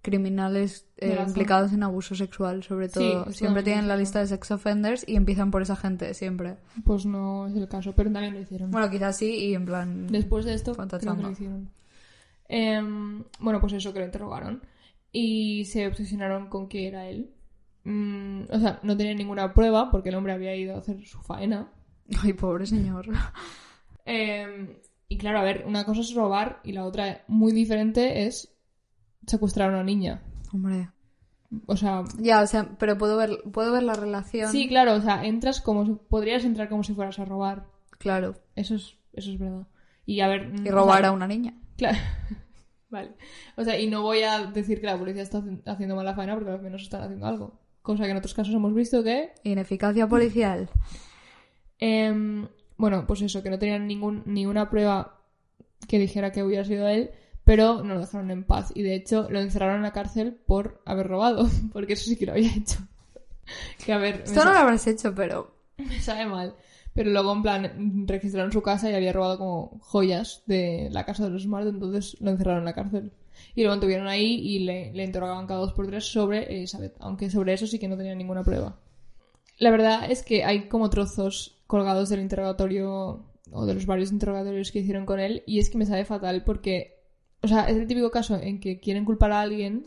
Criminales 0.00 0.86
eh, 0.96 1.18
implicados 1.26 1.72
en 1.72 1.82
abuso 1.82 2.14
sexual, 2.14 2.62
sobre 2.62 2.88
todo. 2.88 3.30
siempre 3.32 3.62
tienen 3.62 3.88
la 3.88 3.96
lista 3.96 4.20
de 4.20 4.26
sex 4.28 4.50
offenders 4.52 5.04
y 5.06 5.16
empiezan 5.16 5.50
por 5.50 5.62
esa 5.62 5.76
gente, 5.76 6.14
siempre. 6.14 6.56
Pues 6.84 7.04
no 7.04 7.48
es 7.48 7.56
el 7.56 7.68
caso, 7.68 7.94
pero 7.94 8.10
también 8.10 8.34
lo 8.34 8.40
hicieron. 8.40 8.70
Bueno, 8.70 8.88
quizás 8.90 9.16
sí 9.16 9.30
y 9.30 9.54
en 9.54 9.64
plan... 9.64 10.06
Después 10.06 10.44
de 10.44 10.54
esto, 10.54 10.74
creo 10.74 11.16
que 11.16 11.22
lo 11.22 11.30
hicieron. 11.30 11.70
Em, 12.48 13.24
bueno, 13.40 13.60
pues 13.60 13.74
eso, 13.74 13.92
que 13.92 13.98
lo 14.00 14.06
interrogaron. 14.06 14.62
Y 15.12 15.64
se 15.66 15.86
obsesionaron 15.86 16.48
con 16.48 16.68
que 16.68 16.88
era 16.88 17.08
él. 17.08 17.34
Mm, 17.84 18.42
o 18.50 18.58
sea, 18.58 18.80
no 18.82 18.96
tenían 18.96 19.16
ninguna 19.16 19.54
prueba 19.54 19.90
porque 19.90 20.08
el 20.08 20.14
hombre 20.14 20.32
había 20.32 20.54
ido 20.56 20.74
a 20.74 20.78
hacer 20.78 21.04
su 21.06 21.20
faena. 21.20 21.70
Ay, 22.22 22.32
pobre 22.32 22.66
señor. 22.66 23.06
Em, 24.04 24.76
y 25.08 25.18
claro, 25.18 25.38
a 25.40 25.42
ver, 25.42 25.64
una 25.66 25.84
cosa 25.84 26.00
es 26.00 26.14
robar 26.14 26.60
y 26.64 26.72
la 26.72 26.84
otra 26.84 27.24
muy 27.28 27.52
diferente 27.52 28.26
es 28.26 28.57
secuestrar 29.28 29.70
a 29.70 29.74
una 29.74 29.84
niña. 29.84 30.22
Hombre. 30.52 30.88
O 31.66 31.76
sea, 31.76 32.04
Ya, 32.18 32.42
o 32.42 32.46
sea, 32.46 32.70
pero 32.78 32.98
puedo 32.98 33.16
ver, 33.16 33.38
puedo 33.52 33.72
ver 33.72 33.82
la 33.82 33.94
relación. 33.94 34.50
sí, 34.52 34.68
claro, 34.68 34.94
o 34.94 35.00
sea, 35.00 35.24
entras 35.24 35.60
como 35.60 35.86
si- 35.86 35.96
podrías 36.08 36.44
entrar 36.44 36.68
como 36.68 36.82
si 36.84 36.92
fueras 36.94 37.18
a 37.18 37.24
robar. 37.24 37.66
Claro. 37.98 38.34
Eso 38.54 38.74
es, 38.74 38.96
eso 39.12 39.30
es 39.32 39.38
verdad. 39.38 39.66
Y 40.04 40.20
a 40.20 40.28
ver. 40.28 40.52
Y 40.64 40.68
o 40.68 40.72
robar 40.72 41.00
sea, 41.00 41.08
a 41.08 41.12
una 41.12 41.26
niña. 41.26 41.54
Claro. 41.76 41.98
Vale. 42.90 43.12
O 43.56 43.64
sea, 43.64 43.78
y 43.78 43.86
no 43.88 44.02
voy 44.02 44.22
a 44.22 44.46
decir 44.46 44.80
que 44.80 44.86
la 44.86 44.98
policía 44.98 45.22
está 45.22 45.38
haci- 45.40 45.62
haciendo 45.66 45.94
mala 45.96 46.14
faena 46.14 46.34
porque 46.34 46.50
al 46.50 46.62
menos 46.62 46.82
están 46.82 47.02
haciendo 47.02 47.26
algo. 47.26 47.58
Cosa 47.82 48.04
que 48.04 48.10
en 48.10 48.16
otros 48.16 48.34
casos 48.34 48.54
hemos 48.54 48.74
visto 48.74 49.02
que. 49.02 49.32
Ineficacia 49.44 50.06
policial. 50.06 50.68
em, 51.78 52.48
bueno, 52.76 53.06
pues 53.06 53.22
eso, 53.22 53.42
que 53.42 53.50
no 53.50 53.58
tenían 53.58 53.86
ningún, 53.86 54.22
ni 54.26 54.46
una 54.46 54.68
prueba 54.70 55.20
que 55.88 55.98
dijera 55.98 56.32
que 56.32 56.42
hubiera 56.42 56.64
sido 56.64 56.88
él, 56.88 57.10
pero 57.48 57.82
no 57.82 57.94
lo 57.94 58.00
dejaron 58.00 58.30
en 58.30 58.44
paz. 58.44 58.72
Y 58.74 58.82
de 58.82 58.94
hecho 58.94 59.26
lo 59.30 59.40
encerraron 59.40 59.76
en 59.76 59.82
la 59.82 59.94
cárcel 59.94 60.34
por 60.34 60.82
haber 60.84 61.08
robado, 61.08 61.48
porque 61.72 61.94
eso 61.94 62.04
sí 62.04 62.16
que 62.16 62.26
lo 62.26 62.32
había 62.32 62.54
hecho. 62.54 62.78
Que 63.82 63.94
a 63.94 63.96
ver, 63.96 64.16
me, 64.16 64.24
Esto 64.24 64.44
no 64.44 64.52
lo 64.52 64.58
habrás 64.58 64.86
hecho, 64.86 65.14
pero... 65.14 65.54
me 65.78 65.98
sabe 66.02 66.26
mal. 66.26 66.54
Pero 66.92 67.08
luego, 67.08 67.32
en 67.32 67.40
plan, 67.40 68.06
registraron 68.06 68.52
su 68.52 68.60
casa 68.60 68.90
y 68.90 68.94
había 68.94 69.14
robado 69.14 69.38
como 69.38 69.78
joyas 69.80 70.42
de 70.44 70.90
la 70.92 71.06
casa 71.06 71.24
de 71.24 71.30
los 71.30 71.44
Smart, 71.44 71.66
entonces 71.66 72.20
lo 72.20 72.30
encerraron 72.30 72.58
en 72.58 72.64
la 72.66 72.74
cárcel. 72.74 73.12
Y 73.54 73.62
lo 73.62 73.70
mantuvieron 73.70 74.06
ahí 74.06 74.34
y 74.34 74.58
le, 74.58 74.92
le 74.92 75.04
interrogaban 75.04 75.46
cada 75.46 75.60
dos 75.60 75.72
por 75.72 75.86
tres 75.86 76.04
sobre 76.04 76.54
Elizabeth, 76.54 76.96
aunque 76.98 77.30
sobre 77.30 77.54
eso 77.54 77.66
sí 77.66 77.78
que 77.78 77.88
no 77.88 77.96
tenían 77.96 78.18
ninguna 78.18 78.44
prueba. 78.44 78.76
La 79.58 79.70
verdad 79.70 80.10
es 80.10 80.22
que 80.22 80.44
hay 80.44 80.68
como 80.68 80.90
trozos 80.90 81.62
colgados 81.66 82.10
del 82.10 82.20
interrogatorio 82.20 83.24
o 83.50 83.64
de 83.64 83.74
los 83.74 83.86
varios 83.86 84.12
interrogatorios 84.12 84.70
que 84.70 84.80
hicieron 84.80 85.06
con 85.06 85.20
él 85.20 85.42
y 85.46 85.58
es 85.58 85.70
que 85.70 85.78
me 85.78 85.86
sabe 85.86 86.04
fatal 86.04 86.44
porque, 86.44 86.97
o 87.42 87.48
sea, 87.48 87.68
es 87.68 87.76
el 87.76 87.86
típico 87.86 88.10
caso 88.10 88.36
en 88.40 88.60
que 88.60 88.80
quieren 88.80 89.04
culpar 89.04 89.32
a 89.32 89.40
alguien 89.40 89.86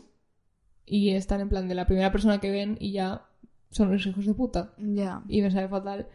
y 0.86 1.10
están 1.10 1.40
en 1.40 1.48
plan 1.48 1.68
de 1.68 1.74
la 1.74 1.86
primera 1.86 2.10
persona 2.12 2.40
que 2.40 2.50
ven 2.50 2.76
y 2.80 2.92
ya 2.92 3.26
son 3.70 3.90
los 3.92 4.06
hijos 4.06 4.26
de 4.26 4.34
puta 4.34 4.74
Ya. 4.78 5.22
y 5.28 5.40
me 5.42 5.50
sabe 5.50 5.68
fatal. 5.68 6.08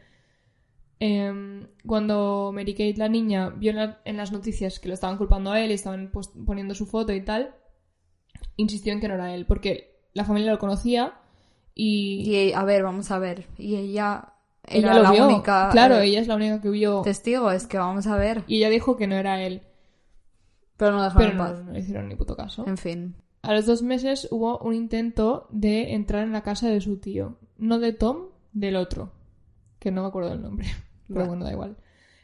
Em, 1.00 1.68
cuando 1.86 2.52
Mary 2.54 2.74
Kate, 2.74 2.96
la 2.98 3.08
niña, 3.08 3.50
vio 3.52 3.70
en, 3.72 3.78
la- 3.78 4.02
en 4.04 4.18
las 4.18 4.32
noticias 4.32 4.80
que 4.80 4.88
lo 4.88 4.96
estaban 4.96 5.18
culpando 5.18 5.52
a 5.52 5.60
él 5.62 5.70
y 5.70 5.76
estaban 5.76 6.10
pues, 6.12 6.30
poniendo 6.46 6.74
su 6.74 6.88
foto 6.88 7.14
y 7.14 7.22
tal, 7.24 7.54
insistió 8.56 8.94
en 8.94 9.00
que 9.00 9.08
no 9.08 9.14
era 9.14 9.34
él, 9.36 9.46
porque 9.46 9.96
la 10.14 10.26
familia 10.26 10.52
lo 10.52 10.58
conocía 10.60 11.14
y, 11.76 12.24
Y, 12.26 12.54
a 12.54 12.64
ver, 12.64 12.82
vamos 12.84 13.12
a 13.12 13.20
ver. 13.20 13.46
Y 13.60 13.76
ella 13.76 14.34
ella 14.68 14.88
era 14.88 14.96
lo 14.96 15.04
la 15.04 15.12
vio. 15.12 15.28
única 15.28 15.70
claro, 15.72 15.98
eh, 16.00 16.08
ella 16.08 16.20
es 16.22 16.28
la 16.28 16.36
única 16.36 16.60
que 16.62 16.70
vio 16.72 17.02
testigo. 17.04 17.52
Es 17.52 17.68
que 17.68 17.78
vamos 17.78 18.08
a 18.08 18.18
ver. 18.18 18.44
y 18.48 18.58
ella 18.58 18.70
dijo 18.70 18.98
que 18.98 19.06
no 19.06 19.16
era 19.16 19.44
él, 19.44 19.62
Pero 20.78 20.92
no 20.92 21.04
dejaron 21.04 21.32
pero 21.32 21.64
no, 21.64 21.78
hicieron 21.78 22.08
ni 22.08 22.16
puto 22.16 22.36
caso. 22.36 22.66
En 22.68 22.78
fin. 22.78 23.16
A 23.42 23.54
los 23.54 23.66
dos 23.66 23.82
meses 23.82 24.28
hubo 24.32 24.60
un 24.60 24.74
intento 24.74 25.48
de 25.52 25.94
entrar 25.94 26.24
en 26.24 26.34
la 26.34 26.44
casa 26.44 26.70
de 26.70 26.82
su 26.82 26.98
tío. 26.98 27.38
No 27.58 27.80
de 27.80 27.94
Tom, 27.94 28.28
del 28.54 28.76
otro. 28.76 29.12
Que 29.80 29.92
no 29.92 30.02
me 30.02 30.08
acuerdo 30.08 30.30
del 30.30 30.42
nombre. 30.42 30.68
Pero 31.08 31.26
bueno, 31.26 31.46
da 31.46 31.52
igual. 31.52 31.78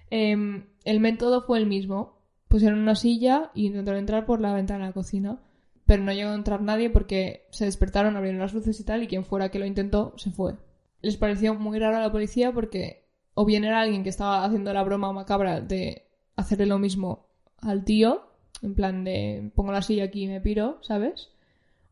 Em, 0.10 0.66
el 0.84 1.00
método 1.00 1.42
fue 1.42 1.58
el 1.58 1.66
mismo. 1.66 2.20
Pusieron 2.48 2.80
una 2.80 2.96
silla 2.96 3.52
y 3.56 3.68
intentaron 3.68 4.00
entrar 4.00 4.26
por 4.26 4.40
la 4.40 4.54
ventana 4.54 4.82
de 4.82 4.90
la 4.90 4.94
cocina. 4.94 5.40
Pero 5.86 6.04
no 6.04 6.14
llegó 6.14 6.32
a 6.32 6.36
entrar 6.36 6.62
nadie 6.62 6.90
porque 6.90 7.48
se 7.52 7.66
despertaron, 7.66 8.16
abrieron 8.16 8.40
las 8.40 8.54
luces 8.54 8.80
y 8.80 8.84
tal, 8.84 9.04
y 9.04 9.08
quien 9.08 9.26
fuera 9.26 9.50
que 9.50 9.60
lo 9.60 9.66
intentó 9.66 10.14
se 10.18 10.32
fue. 10.32 10.56
Les 11.02 11.18
pareció 11.18 11.56
muy 11.56 11.80
raro 11.80 11.98
a 11.98 12.02
la 12.02 12.12
policía 12.12 12.54
porque 12.54 13.04
o 13.34 13.46
bien 13.46 13.64
era 13.64 13.82
alguien 13.82 14.04
que 14.04 14.10
estaba 14.10 14.46
haciendo 14.46 14.74
la 14.74 14.84
broma 14.84 15.12
macabra 15.12 15.62
de 15.62 16.08
hacerle 16.36 16.66
lo 16.66 16.80
mismo 16.80 17.28
al 17.58 17.84
tío, 17.84 18.28
en 18.64 18.74
plan 18.76 19.04
de 19.04 19.52
pongo 19.56 19.72
la 19.72 19.82
silla 19.82 20.06
aquí 20.06 20.24
y 20.24 20.28
me 20.28 20.42
piro, 20.42 20.80
¿sabes? 20.82 21.30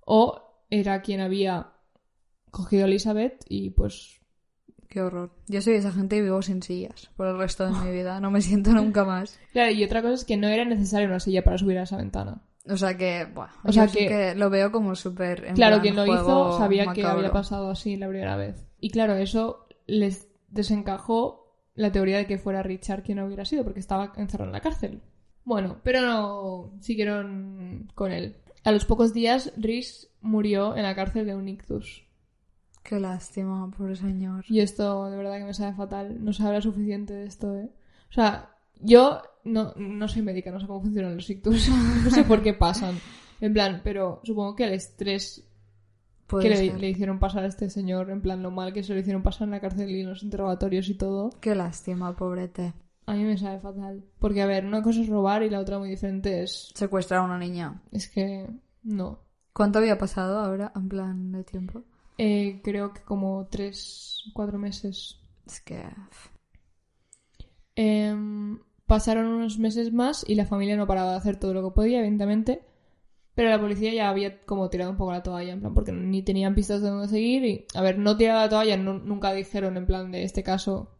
O 0.05 0.41
era 0.69 1.01
quien 1.01 1.19
había 1.21 1.73
cogido 2.49 2.85
a 2.85 2.87
Elizabeth 2.87 3.43
y 3.47 3.69
pues 3.71 4.17
Qué 4.87 5.01
horror. 5.01 5.31
Yo 5.47 5.61
soy 5.61 5.75
esa 5.75 5.93
gente 5.93 6.17
y 6.17 6.21
vivo 6.21 6.41
sin 6.41 6.61
sillas 6.61 7.09
por 7.15 7.25
el 7.27 7.37
resto 7.37 7.65
de 7.65 7.71
mi 7.71 7.91
vida. 7.97 8.19
No 8.19 8.29
me 8.29 8.41
siento 8.41 8.71
nunca 8.71 9.05
más. 9.05 9.39
Claro, 9.53 9.71
y 9.71 9.83
otra 9.85 10.01
cosa 10.01 10.15
es 10.15 10.25
que 10.25 10.35
no 10.35 10.49
era 10.49 10.65
necesaria 10.65 11.07
una 11.07 11.21
silla 11.21 11.43
para 11.45 11.57
subir 11.57 11.77
a 11.77 11.83
esa 11.83 11.95
ventana. 11.95 12.41
O 12.69 12.75
sea 12.75 12.97
que, 12.97 13.23
buah, 13.33 13.47
O 13.63 13.71
sea 13.71 13.87
sí 13.87 13.99
que- 13.99 14.35
lo 14.35 14.49
veo 14.49 14.69
como 14.71 14.95
súper. 14.95 15.53
claro, 15.53 15.79
quien 15.81 15.95
lo 15.95 16.05
hizo 16.05 16.57
sabía 16.57 16.91
que 16.93 17.05
había 17.05 17.31
pasado 17.31 17.69
así 17.69 17.95
la 17.95 18.09
primera 18.09 18.35
vez. 18.35 18.65
Y 18.81 18.89
claro, 18.89 19.15
eso 19.15 19.65
les 19.87 20.27
desencajó 20.49 21.55
la 21.73 21.91
teoría 21.93 22.17
de 22.17 22.27
que 22.27 22.37
fuera 22.37 22.61
Richard 22.61 23.03
quien 23.03 23.17
no 23.19 23.25
hubiera 23.25 23.45
sido, 23.45 23.63
porque 23.63 23.79
estaba 23.79 24.11
encerrado 24.17 24.49
en 24.49 24.53
la 24.53 24.59
cárcel. 24.61 25.01
Bueno, 25.43 25.77
pero 25.83 26.01
no 26.01 26.71
siguieron 26.79 27.89
con 27.95 28.11
él. 28.11 28.35
A 28.63 28.71
los 28.71 28.85
pocos 28.85 29.13
días, 29.13 29.53
Rhys 29.57 30.09
murió 30.21 30.75
en 30.75 30.83
la 30.83 30.95
cárcel 30.95 31.25
de 31.25 31.35
un 31.35 31.49
ictus. 31.49 32.03
Qué 32.83 32.99
lástima, 32.99 33.69
pobre 33.75 33.95
señor. 33.95 34.45
Y 34.47 34.59
esto 34.59 35.09
de 35.09 35.17
verdad 35.17 35.37
que 35.37 35.45
me 35.45 35.53
sabe 35.53 35.75
fatal. 35.75 36.23
No 36.23 36.33
se 36.33 36.43
habla 36.43 36.61
suficiente 36.61 37.13
de 37.13 37.25
esto, 37.25 37.55
¿eh? 37.55 37.69
O 38.09 38.13
sea, 38.13 38.49
yo 38.79 39.21
no, 39.43 39.73
no 39.75 40.07
soy 40.07 40.21
médica, 40.21 40.51
no 40.51 40.59
sé 40.59 40.67
cómo 40.67 40.81
funcionan 40.81 41.15
los 41.15 41.29
ictus. 41.29 41.69
no 42.03 42.09
sé 42.09 42.23
por 42.23 42.41
qué 42.41 42.53
pasan. 42.53 42.99
En 43.39 43.53
plan, 43.53 43.81
pero 43.83 44.21
supongo 44.23 44.55
que 44.55 44.65
el 44.65 44.73
estrés 44.73 45.47
Puede 46.27 46.49
que 46.49 46.73
le 46.77 46.89
hicieron 46.89 47.19
pasar 47.19 47.43
a 47.43 47.47
este 47.47 47.69
señor, 47.69 48.09
en 48.09 48.21
plan, 48.21 48.41
lo 48.41 48.51
mal 48.51 48.71
que 48.71 48.83
se 48.83 48.93
lo 48.93 48.99
hicieron 48.99 49.21
pasar 49.21 49.47
en 49.47 49.51
la 49.51 49.59
cárcel 49.59 49.89
y 49.89 49.99
en 49.99 50.09
los 50.09 50.23
interrogatorios 50.23 50.87
y 50.87 50.93
todo, 50.93 51.29
Qué 51.41 51.55
lástima, 51.55 52.15
pobrete. 52.15 52.73
A 53.05 53.13
mí 53.13 53.23
me 53.23 53.37
sabe 53.37 53.59
fatal. 53.59 54.03
Porque, 54.19 54.41
a 54.41 54.45
ver, 54.45 54.65
una 54.65 54.81
cosa 54.81 55.01
es 55.01 55.07
robar 55.09 55.43
y 55.43 55.49
la 55.49 55.59
otra 55.59 55.79
muy 55.79 55.89
diferente 55.89 56.43
es... 56.43 56.71
Secuestrar 56.75 57.19
a 57.21 57.23
una 57.23 57.37
niña. 57.37 57.81
Es 57.91 58.07
que... 58.09 58.47
No. 58.83 59.19
¿Cuánto 59.53 59.79
había 59.79 59.97
pasado 59.97 60.39
ahora, 60.39 60.71
en 60.75 60.87
plan 60.89 61.31
de 61.31 61.43
tiempo? 61.43 61.83
Eh, 62.17 62.61
creo 62.63 62.93
que 62.93 63.01
como 63.01 63.47
tres, 63.49 64.23
cuatro 64.33 64.57
meses. 64.57 65.19
Es 65.45 65.59
que. 65.61 65.83
Em, 67.75 68.59
pasaron 68.85 69.27
unos 69.27 69.57
meses 69.59 69.93
más 69.93 70.23
y 70.27 70.35
la 70.35 70.45
familia 70.45 70.77
no 70.77 70.87
paraba 70.87 71.11
de 71.11 71.17
hacer 71.17 71.37
todo 71.37 71.53
lo 71.53 71.63
que 71.63 71.73
podía, 71.75 71.99
evidentemente. 71.99 72.63
Pero 73.33 73.49
la 73.49 73.59
policía 73.61 73.93
ya 73.93 74.09
había 74.09 74.41
como 74.45 74.69
tirado 74.69 74.91
un 74.91 74.97
poco 74.97 75.13
la 75.13 75.23
toalla, 75.23 75.53
en 75.53 75.61
plan, 75.61 75.73
porque 75.73 75.91
ni 75.93 76.21
tenían 76.21 76.53
pistas 76.53 76.81
de 76.81 76.89
dónde 76.89 77.07
seguir. 77.07 77.45
Y, 77.45 77.65
a 77.73 77.81
ver, 77.81 77.97
no 77.97 78.17
tiraba 78.17 78.41
la 78.41 78.49
toalla, 78.49 78.75
nu- 78.77 78.99
nunca 78.99 79.31
dijeron 79.33 79.77
en 79.77 79.85
plan 79.85 80.11
de 80.11 80.23
este 80.23 80.43
caso 80.43 80.91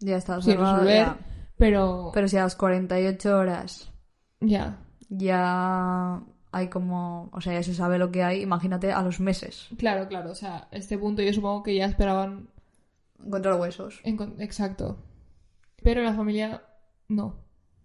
Ya 0.00 0.16
está 0.16 0.40
sin 0.42 0.58
resolver. 0.58 0.96
ya. 1.06 1.18
Pero, 1.58 2.10
Pero 2.12 2.28
si 2.28 2.36
a 2.36 2.42
las 2.42 2.56
48 2.56 3.36
horas 3.38 3.92
ya, 4.40 4.78
ya 5.08 6.22
hay 6.52 6.68
como. 6.68 7.30
O 7.32 7.40
sea, 7.40 7.54
ya 7.54 7.62
se 7.62 7.74
sabe 7.74 7.98
lo 7.98 8.10
que 8.10 8.22
hay, 8.22 8.42
imagínate 8.42 8.92
a 8.92 9.02
los 9.02 9.20
meses. 9.20 9.68
claro, 9.78 10.08
claro. 10.08 10.30
O 10.30 10.34
sea, 10.34 10.68
a 10.70 10.76
este 10.76 10.98
punto 10.98 11.22
yo 11.22 11.32
supongo 11.32 11.62
que 11.62 11.74
ya 11.74 11.86
esperaban. 11.86 12.48
Encontrar 13.24 13.58
huesos. 13.58 14.00
Exacto. 14.04 14.98
Pero 15.82 16.02
la 16.02 16.12
familia 16.14 16.62
no. 17.08 17.36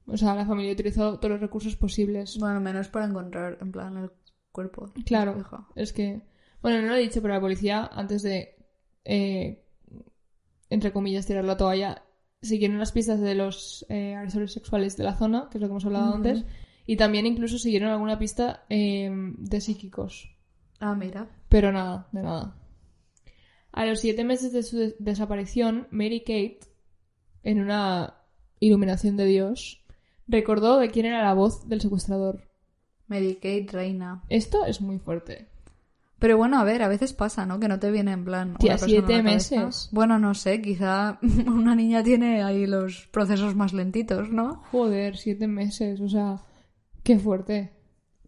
O 0.07 0.17
sea, 0.17 0.35
la 0.35 0.45
familia 0.45 0.73
utilizó 0.73 1.17
todos 1.17 1.31
los 1.31 1.41
recursos 1.41 1.75
posibles. 1.75 2.37
Bueno, 2.37 2.59
menos 2.59 2.89
para 2.89 3.05
encontrar, 3.05 3.57
en 3.61 3.71
plan, 3.71 3.97
el 3.97 4.11
cuerpo. 4.51 4.91
Claro, 5.05 5.37
hija. 5.39 5.67
es 5.75 5.93
que. 5.93 6.21
Bueno, 6.61 6.81
no 6.81 6.89
lo 6.89 6.95
he 6.95 6.99
dicho, 6.99 7.21
pero 7.21 7.33
la 7.33 7.39
policía, 7.39 7.89
antes 7.93 8.21
de. 8.21 8.55
eh, 9.05 9.63
entre 10.69 10.93
comillas, 10.93 11.25
tirar 11.25 11.43
la 11.43 11.57
toalla, 11.57 12.03
siguieron 12.41 12.79
las 12.79 12.91
pistas 12.91 13.19
de 13.19 13.35
los 13.35 13.85
eh, 13.89 14.15
agresores 14.15 14.51
sexuales 14.51 14.97
de 14.97 15.03
la 15.03 15.15
zona, 15.15 15.47
que 15.51 15.57
es 15.57 15.61
lo 15.61 15.67
que 15.67 15.71
hemos 15.71 15.85
hablado 15.85 16.15
antes, 16.15 16.43
y 16.85 16.95
también 16.97 17.25
incluso 17.25 17.57
siguieron 17.57 17.89
alguna 17.91 18.17
pista 18.17 18.65
eh, 18.69 19.09
de 19.11 19.61
psíquicos. 19.61 20.35
Ah, 20.79 20.95
mira. 20.95 21.29
Pero 21.49 21.71
nada, 21.71 22.07
de 22.11 22.23
nada. 22.23 22.57
A 23.71 23.85
los 23.85 23.99
siete 23.99 24.23
meses 24.23 24.51
de 24.51 24.63
su 24.63 24.77
des- 24.77 24.95
desaparición, 24.99 25.87
Mary 25.91 26.21
Kate, 26.21 26.59
en 27.43 27.61
una 27.61 28.15
iluminación 28.59 29.15
de 29.17 29.25
Dios, 29.25 29.85
recordó 30.27 30.77
de 30.79 30.89
quién 30.89 31.05
era 31.05 31.23
la 31.23 31.33
voz 31.33 31.67
del 31.69 31.81
secuestrador. 31.81 32.49
Medicaid, 33.07 33.69
reina. 33.71 34.23
Esto 34.29 34.65
es 34.65 34.81
muy 34.81 34.97
fuerte. 34.97 35.47
Pero 36.21 36.37
bueno, 36.37 36.59
a 36.59 36.63
ver, 36.63 36.83
a 36.83 36.87
veces 36.87 37.13
pasa, 37.13 37.47
¿no? 37.47 37.59
Que 37.59 37.67
no 37.67 37.79
te 37.79 37.89
viene 37.89 38.11
en 38.11 38.23
plan. 38.23 38.55
Tía, 38.59 38.77
siete 38.77 39.23
meses. 39.23 39.89
Bueno, 39.91 40.19
no 40.19 40.35
sé, 40.35 40.61
quizá 40.61 41.17
una 41.47 41.73
niña 41.73 42.03
tiene 42.03 42.43
ahí 42.43 42.67
los 42.67 43.07
procesos 43.07 43.55
más 43.55 43.73
lentitos, 43.73 44.29
¿no? 44.29 44.61
Joder, 44.71 45.17
siete 45.17 45.47
meses, 45.47 45.99
o 45.99 46.07
sea, 46.07 46.37
qué 47.01 47.17
fuerte. 47.17 47.73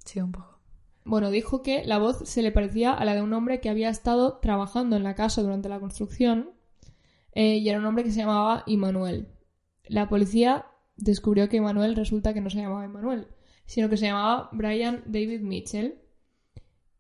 Sí, 0.04 0.20
un 0.20 0.32
poco. 0.32 0.60
Bueno, 1.06 1.30
dijo 1.30 1.62
que 1.62 1.86
la 1.86 2.00
voz 2.00 2.28
se 2.28 2.42
le 2.42 2.52
parecía 2.52 2.94
a 2.94 3.06
la 3.06 3.14
de 3.14 3.22
un 3.22 3.32
hombre 3.32 3.60
que 3.60 3.70
había 3.70 3.90
estado 3.90 4.40
trabajando 4.40 4.96
en 4.96 5.04
la 5.04 5.14
casa 5.14 5.44
durante 5.44 5.70
la 5.70 5.80
construcción 5.80 6.50
eh, 7.34 7.58
y 7.58 7.70
era 7.70 7.78
un 7.78 7.86
hombre 7.86 8.04
que 8.04 8.12
se 8.12 8.22
llamaba 8.22 8.64
Immanuel. 8.66 9.28
La 9.86 10.10
policía 10.10 10.66
descubrió 10.96 11.48
que 11.48 11.58
Immanuel 11.58 11.96
resulta 11.96 12.34
que 12.34 12.42
no 12.42 12.50
se 12.50 12.58
llamaba 12.58 12.86
Immanuel, 12.86 13.28
sino 13.68 13.88
que 13.88 13.98
se 13.98 14.08
llamaba 14.08 14.50
Brian 14.52 15.04
David 15.06 15.42
Mitchell. 15.42 16.00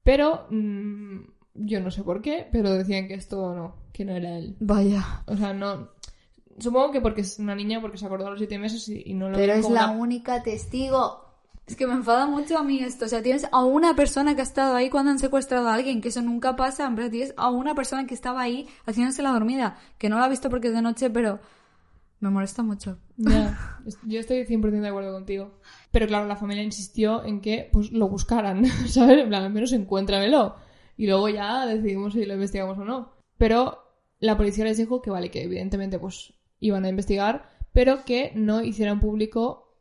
Pero 0.03 0.47
mm, 0.49 1.17
yo 1.55 1.79
no 1.79 1.91
sé 1.91 2.03
por 2.03 2.21
qué, 2.21 2.47
pero 2.51 2.71
decían 2.71 3.07
que 3.07 3.13
esto 3.15 3.53
no, 3.55 3.75
que 3.93 4.05
no 4.05 4.13
era 4.13 4.37
él. 4.37 4.55
Vaya. 4.59 5.23
O 5.27 5.35
sea, 5.37 5.53
no. 5.53 5.89
Supongo 6.59 6.91
que 6.91 7.01
porque 7.01 7.21
es 7.21 7.39
una 7.39 7.55
niña, 7.55 7.81
porque 7.81 7.97
se 7.97 8.05
acordó 8.05 8.27
a 8.27 8.31
los 8.31 8.39
siete 8.39 8.59
meses 8.59 8.87
y, 8.89 9.01
y 9.05 9.13
no 9.13 9.29
lo 9.29 9.37
Pero 9.37 9.53
es 9.53 9.69
la 9.69 9.89
una- 9.89 9.91
única 9.99 10.43
testigo. 10.43 11.21
Es 11.65 11.77
que 11.77 11.87
me 11.87 11.93
enfada 11.93 12.27
mucho 12.27 12.57
a 12.57 12.63
mí 12.63 12.79
esto. 12.83 13.05
O 13.05 13.07
sea, 13.07 13.23
tienes 13.23 13.47
a 13.51 13.63
una 13.63 13.95
persona 13.95 14.35
que 14.35 14.41
ha 14.41 14.43
estado 14.43 14.75
ahí 14.75 14.89
cuando 14.89 15.11
han 15.11 15.19
secuestrado 15.19 15.69
a 15.69 15.73
alguien, 15.73 16.01
que 16.01 16.09
eso 16.09 16.21
nunca 16.21 16.57
pasa. 16.57 16.85
Hombre, 16.85 17.09
tienes 17.09 17.33
a 17.37 17.49
una 17.49 17.73
persona 17.73 18.05
que 18.05 18.13
estaba 18.13 18.41
ahí 18.41 18.67
haciéndose 18.85 19.23
la 19.23 19.31
dormida, 19.31 19.77
que 19.97 20.09
no 20.09 20.19
la 20.19 20.25
ha 20.25 20.29
visto 20.29 20.49
porque 20.49 20.67
es 20.67 20.73
de 20.73 20.81
noche, 20.81 21.09
pero 21.09 21.39
me 22.19 22.29
molesta 22.29 22.63
mucho. 22.63 22.99
Ya, 23.15 23.79
yo 24.03 24.19
estoy 24.19 24.43
100% 24.45 24.81
de 24.81 24.87
acuerdo 24.89 25.13
contigo. 25.13 25.51
Pero 25.93 26.07
claro, 26.07 26.25
la 26.25 26.35
familia 26.35 26.63
insistió 26.63 27.23
en 27.23 27.39
que 27.39 27.69
pues 27.71 27.91
lo 27.91 28.09
buscaran, 28.09 28.65
¿sabes? 28.87 29.19
En 29.19 29.29
plan, 29.29 29.43
al 29.43 29.53
menos 29.53 29.71
encuéntramelo. 29.73 30.55
Y 30.97 31.05
luego 31.05 31.29
ya 31.29 31.67
decidimos 31.67 32.13
si 32.13 32.25
lo 32.25 32.33
investigamos 32.33 32.79
o 32.79 32.83
no. 32.83 33.13
Pero 33.37 33.77
la 34.19 34.35
policía 34.35 34.65
les 34.65 34.77
dijo 34.77 35.03
que 35.03 35.11
vale, 35.11 35.29
que 35.29 35.43
evidentemente 35.43 35.99
pues 35.99 36.33
iban 36.59 36.83
a 36.85 36.89
investigar, 36.89 37.47
pero 37.73 38.05
que 38.05 38.31
no 38.33 38.63
hicieran 38.63 38.99
público 38.99 39.77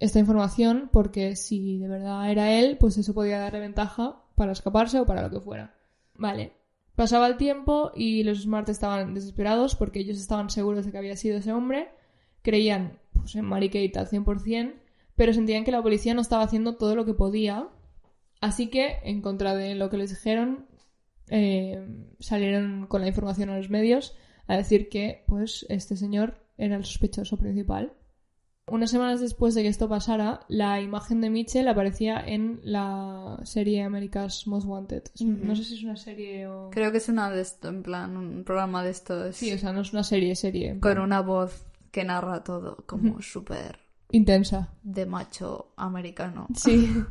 esta 0.00 0.18
información 0.18 0.90
porque 0.92 1.36
si 1.36 1.78
de 1.78 1.86
verdad 1.86 2.28
era 2.28 2.58
él, 2.58 2.76
pues 2.80 2.98
eso 2.98 3.14
podía 3.14 3.38
darle 3.38 3.60
ventaja 3.60 4.20
para 4.34 4.50
escaparse 4.50 4.98
o 4.98 5.06
para 5.06 5.22
lo 5.22 5.30
que 5.30 5.40
fuera. 5.40 5.76
Vale. 6.16 6.54
Pasaba 6.96 7.28
el 7.28 7.36
tiempo 7.36 7.92
y 7.94 8.24
los 8.24 8.42
Smart 8.42 8.68
estaban 8.68 9.14
desesperados 9.14 9.76
porque 9.76 10.00
ellos 10.00 10.18
estaban 10.18 10.50
seguros 10.50 10.86
de 10.86 10.90
que 10.90 10.98
había 10.98 11.16
sido 11.16 11.38
ese 11.38 11.52
hombre, 11.52 11.90
creían 12.42 12.98
pues, 13.12 13.36
en 13.36 13.44
Mary 13.44 13.68
Kate 13.68 13.96
al 14.00 14.08
100%, 14.08 14.81
pero 15.16 15.32
sentían 15.32 15.64
que 15.64 15.72
la 15.72 15.82
policía 15.82 16.14
no 16.14 16.20
estaba 16.20 16.44
haciendo 16.44 16.76
todo 16.76 16.94
lo 16.94 17.04
que 17.04 17.14
podía, 17.14 17.68
así 18.40 18.68
que, 18.68 18.98
en 19.04 19.20
contra 19.22 19.54
de 19.54 19.74
lo 19.74 19.90
que 19.90 19.98
les 19.98 20.10
dijeron, 20.10 20.66
eh, 21.28 21.86
salieron 22.18 22.86
con 22.86 23.00
la 23.00 23.08
información 23.08 23.50
a 23.50 23.56
los 23.56 23.70
medios 23.70 24.16
a 24.46 24.56
decir 24.56 24.88
que 24.88 25.24
pues 25.26 25.64
este 25.68 25.96
señor 25.96 26.44
era 26.58 26.76
el 26.76 26.84
sospechoso 26.84 27.38
principal. 27.38 27.94
Unas 28.68 28.90
semanas 28.90 29.20
después 29.20 29.54
de 29.54 29.62
que 29.62 29.68
esto 29.68 29.88
pasara, 29.88 30.40
la 30.48 30.80
imagen 30.80 31.20
de 31.20 31.30
Mitchell 31.30 31.66
aparecía 31.66 32.22
en 32.24 32.60
la 32.62 33.40
serie 33.42 33.82
America's 33.82 34.46
Most 34.46 34.66
Wanted. 34.66 35.02
No 35.20 35.56
sé 35.56 35.64
si 35.64 35.74
es 35.74 35.82
una 35.82 35.96
serie 35.96 36.46
o... 36.46 36.70
Creo 36.70 36.92
que 36.92 36.98
es 36.98 37.08
una 37.08 37.30
de 37.30 37.40
esto, 37.40 37.68
en 37.68 37.82
plan, 37.82 38.16
un 38.16 38.44
programa 38.44 38.84
de 38.84 38.90
estos 38.90 39.36
Sí, 39.36 39.52
o 39.52 39.58
sea, 39.58 39.72
no 39.72 39.80
es 39.80 39.92
una 39.92 40.04
serie, 40.04 40.36
serie. 40.36 40.78
con 40.78 40.98
una 40.98 41.20
voz 41.20 41.64
que 41.90 42.04
narra 42.04 42.44
todo 42.44 42.84
como 42.86 43.20
súper 43.20 43.81
Intensa. 44.12 44.72
de 44.82 45.06
macho 45.06 45.72
americano. 45.76 46.46
Sí. 46.54 46.88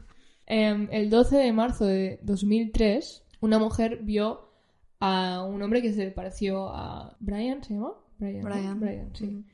Em, 0.47 0.89
el 0.91 1.09
12 1.09 1.37
de 1.37 1.53
marzo 1.53 1.85
de 1.85 2.19
2003, 2.23 3.23
una 3.39 3.57
mujer 3.57 3.99
vio 4.03 4.51
a 4.99 5.43
un 5.43 5.61
hombre 5.61 5.81
que 5.81 5.93
se 5.93 6.11
pareció 6.11 6.67
a 6.67 7.15
Brian, 7.21 7.63
¿se 7.63 7.75
llama? 7.75 7.93
Brian. 8.17 8.43
¿no? 8.43 8.49
Brian. 8.49 8.79
Brian, 8.79 9.15
sí. 9.15 9.45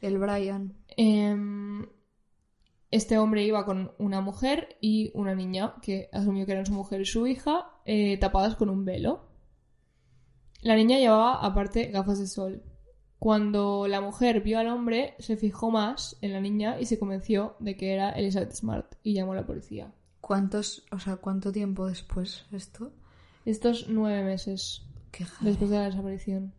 El 0.00 0.18
Brian. 0.18 0.72
Em, 0.96 1.86
este 2.90 3.18
hombre 3.18 3.44
iba 3.44 3.64
con 3.64 3.92
una 3.98 4.20
mujer 4.20 4.76
y 4.80 5.10
una 5.14 5.34
niña, 5.34 5.74
que 5.82 6.08
asumió 6.12 6.46
que 6.46 6.52
eran 6.52 6.66
su 6.66 6.72
mujer 6.72 7.02
y 7.02 7.06
su 7.06 7.26
hija, 7.26 7.66
eh, 7.84 8.16
tapadas 8.18 8.56
con 8.56 8.70
un 8.70 8.84
velo. 8.84 9.28
La 10.62 10.74
niña 10.74 10.98
llevaba 10.98 11.44
aparte 11.44 11.86
gafas 11.90 12.18
de 12.18 12.26
sol. 12.26 12.62
Cuando 13.20 13.86
la 13.86 14.00
mujer 14.00 14.40
vio 14.40 14.58
al 14.58 14.68
hombre, 14.68 15.14
se 15.18 15.36
fijó 15.36 15.70
más 15.70 16.16
en 16.22 16.32
la 16.32 16.40
niña 16.40 16.80
y 16.80 16.86
se 16.86 16.98
convenció 16.98 17.54
de 17.58 17.76
que 17.76 17.92
era 17.92 18.12
Elizabeth 18.12 18.52
Smart 18.52 18.94
y 19.02 19.12
llamó 19.12 19.32
a 19.32 19.36
la 19.36 19.46
policía. 19.46 19.92
¿Cuántos, 20.22 20.86
o 20.90 20.98
sea, 20.98 21.16
cuánto 21.16 21.52
tiempo 21.52 21.86
después 21.86 22.46
esto? 22.50 22.94
Estos 23.44 23.90
nueve 23.90 24.24
meses 24.24 24.86
Qué 25.12 25.26
después 25.42 25.68
de 25.68 25.76
la 25.76 25.84
desaparición. 25.84 26.54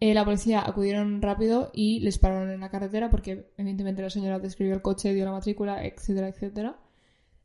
Eh, 0.00 0.12
la 0.12 0.26
policía 0.26 0.60
acudieron 0.60 1.22
rápido 1.22 1.70
y 1.72 2.00
les 2.00 2.18
pararon 2.18 2.50
en 2.50 2.60
la 2.60 2.70
carretera 2.70 3.08
porque 3.08 3.50
evidentemente 3.56 4.02
la 4.02 4.10
señora 4.10 4.38
describió 4.38 4.74
el 4.74 4.82
coche, 4.82 5.14
dio 5.14 5.24
la 5.24 5.32
matrícula, 5.32 5.82
etcétera, 5.82 6.28
etcétera. 6.28 6.78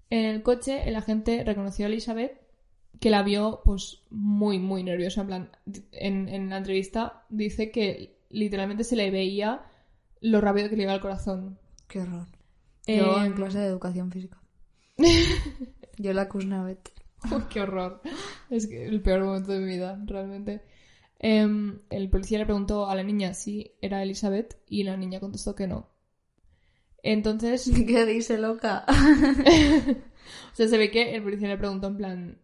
En 0.10 0.26
el 0.26 0.44
coche 0.44 0.90
el 0.90 0.98
agente 0.98 1.42
reconoció 1.46 1.86
a 1.86 1.88
Elizabeth 1.88 2.42
que 3.00 3.12
la 3.12 3.24
vio 3.24 3.62
pues 3.64 4.02
muy, 4.10 4.60
muy 4.60 4.84
nerviosa. 4.84 5.22
En 5.22 5.28
plan, 5.28 5.52
en, 5.94 6.28
en 6.28 6.50
la 6.50 6.58
entrevista 6.58 7.24
dice 7.30 7.72
que 7.72 8.17
literalmente 8.30 8.84
se 8.84 8.96
le 8.96 9.12
veía 9.12 9.66
lo 10.22 10.42
rápido 10.42 10.70
que 10.70 10.76
le 10.76 10.84
iba 10.84 10.94
el 10.94 11.02
corazón. 11.02 11.60
Qué 11.88 12.02
horror. 12.02 12.28
Yo 12.86 13.22
Eh, 13.22 13.26
en 13.26 13.34
clase 13.34 13.60
de 13.60 13.68
educación 13.68 14.12
física. 14.12 14.42
Yo 15.98 16.14
la 16.14 16.30
Kuznavet. 16.30 16.92
Qué 17.50 17.62
horror. 17.62 18.02
Es 18.50 18.68
que 18.68 18.86
el 18.86 19.02
peor 19.02 19.24
momento 19.24 19.52
de 19.52 19.60
mi 19.60 19.66
vida, 19.66 20.00
realmente. 20.06 20.62
Em, 21.20 21.80
el 21.90 22.10
policía 22.10 22.38
le 22.38 22.46
preguntó 22.46 22.88
a 22.88 22.96
la 22.96 23.04
niña 23.04 23.34
si 23.34 23.72
era 23.82 24.04
Elizabeth 24.04 24.58
y 24.68 24.84
la 24.84 24.98
niña 24.98 25.20
contestó 25.20 25.56
que 25.56 25.68
no. 25.68 25.90
Entonces, 27.04 27.70
¿Qué 27.88 28.06
dice 28.06 28.38
loca? 28.38 28.86
o 28.88 30.56
sea, 30.56 30.68
se 30.68 30.78
ve 30.78 30.92
que 30.92 31.16
el 31.16 31.24
policía 31.24 31.48
le 31.48 31.58
preguntó 31.58 31.88
en 31.88 31.98
plan, 31.98 32.42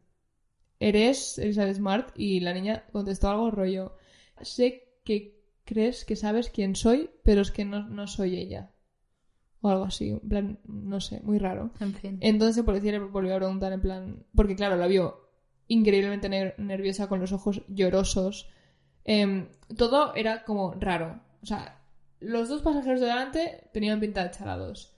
¿eres 0.80 1.38
Elizabeth 1.38 1.76
Smart? 1.76 2.10
Y 2.16 2.40
la 2.40 2.54
niña 2.54 2.86
contestó 2.92 3.30
algo 3.30 3.52
rollo, 3.52 3.96
sé 4.42 5.00
que 5.04 5.33
crees 5.66 6.06
que 6.06 6.16
sabes 6.16 6.50
quién 6.50 6.76
soy, 6.76 7.10
pero 7.24 7.42
es 7.42 7.52
que 7.52 7.66
no, 7.66 7.88
no 7.88 8.08
soy 8.08 8.38
ella. 8.38 8.72
O 9.62 9.70
algo 9.70 9.86
así, 9.86 10.10
en 10.10 10.20
plan, 10.20 10.60
no 10.66 11.00
sé, 11.00 11.22
muy 11.22 11.40
raro. 11.40 11.72
En 11.80 11.94
fin. 11.94 12.18
Entonces 12.22 12.58
el 12.58 12.66
policía 12.66 12.92
le 12.92 13.00
volvió 13.00 13.34
a 13.34 13.38
preguntar 13.38 13.72
en 13.72 13.82
plan... 13.82 14.26
Porque 14.36 14.56
claro, 14.56 14.76
la 14.76 14.88
vio 14.88 15.30
increíblemente 15.68 16.30
ner- 16.30 16.56
nerviosa 16.58 17.08
con 17.08 17.22
los 17.22 17.32
ojos 17.32 17.62
llorosos. 17.70 18.50
Em, 19.06 19.48
todo 19.78 20.14
era 20.16 20.44
como 20.44 20.74
raro. 20.74 21.22
O 21.42 21.46
sea, 21.46 21.82
los 22.20 22.50
dos 22.50 22.62
pasajeros 22.62 23.00
de 23.00 23.08
delante 23.08 23.70
tenían 23.72 24.02
pinta 24.02 24.24
de 24.24 24.32
chalados. 24.32 24.94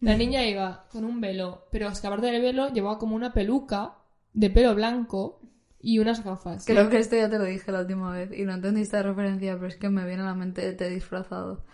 La 0.00 0.14
niña 0.18 0.44
iba 0.46 0.86
con 0.90 1.04
un 1.04 1.20
velo, 1.22 1.66
pero 1.70 1.88
aparte 1.88 2.26
del 2.26 2.42
velo 2.42 2.68
llevaba 2.68 2.98
como 2.98 3.16
una 3.16 3.32
peluca 3.32 3.96
de 4.34 4.50
pelo 4.50 4.74
blanco 4.74 5.40
y 5.80 5.98
unas 5.98 6.22
gafas. 6.24 6.64
Creo 6.66 6.88
que 6.88 6.98
esto 6.98 7.16
ya 7.16 7.28
te 7.30 7.38
lo 7.38 7.44
dije 7.44 7.72
la 7.72 7.80
última 7.80 8.12
vez 8.12 8.30
y 8.36 8.44
no 8.44 8.52
entendiste 8.54 8.96
la 8.96 9.02
referencia, 9.04 9.54
pero 9.54 9.66
es 9.68 9.76
que 9.76 9.88
me 9.88 10.04
viene 10.06 10.22
a 10.22 10.26
la 10.26 10.34
mente 10.34 10.62
de 10.62 10.72
té 10.72 10.88
disfrazado. 10.88 11.64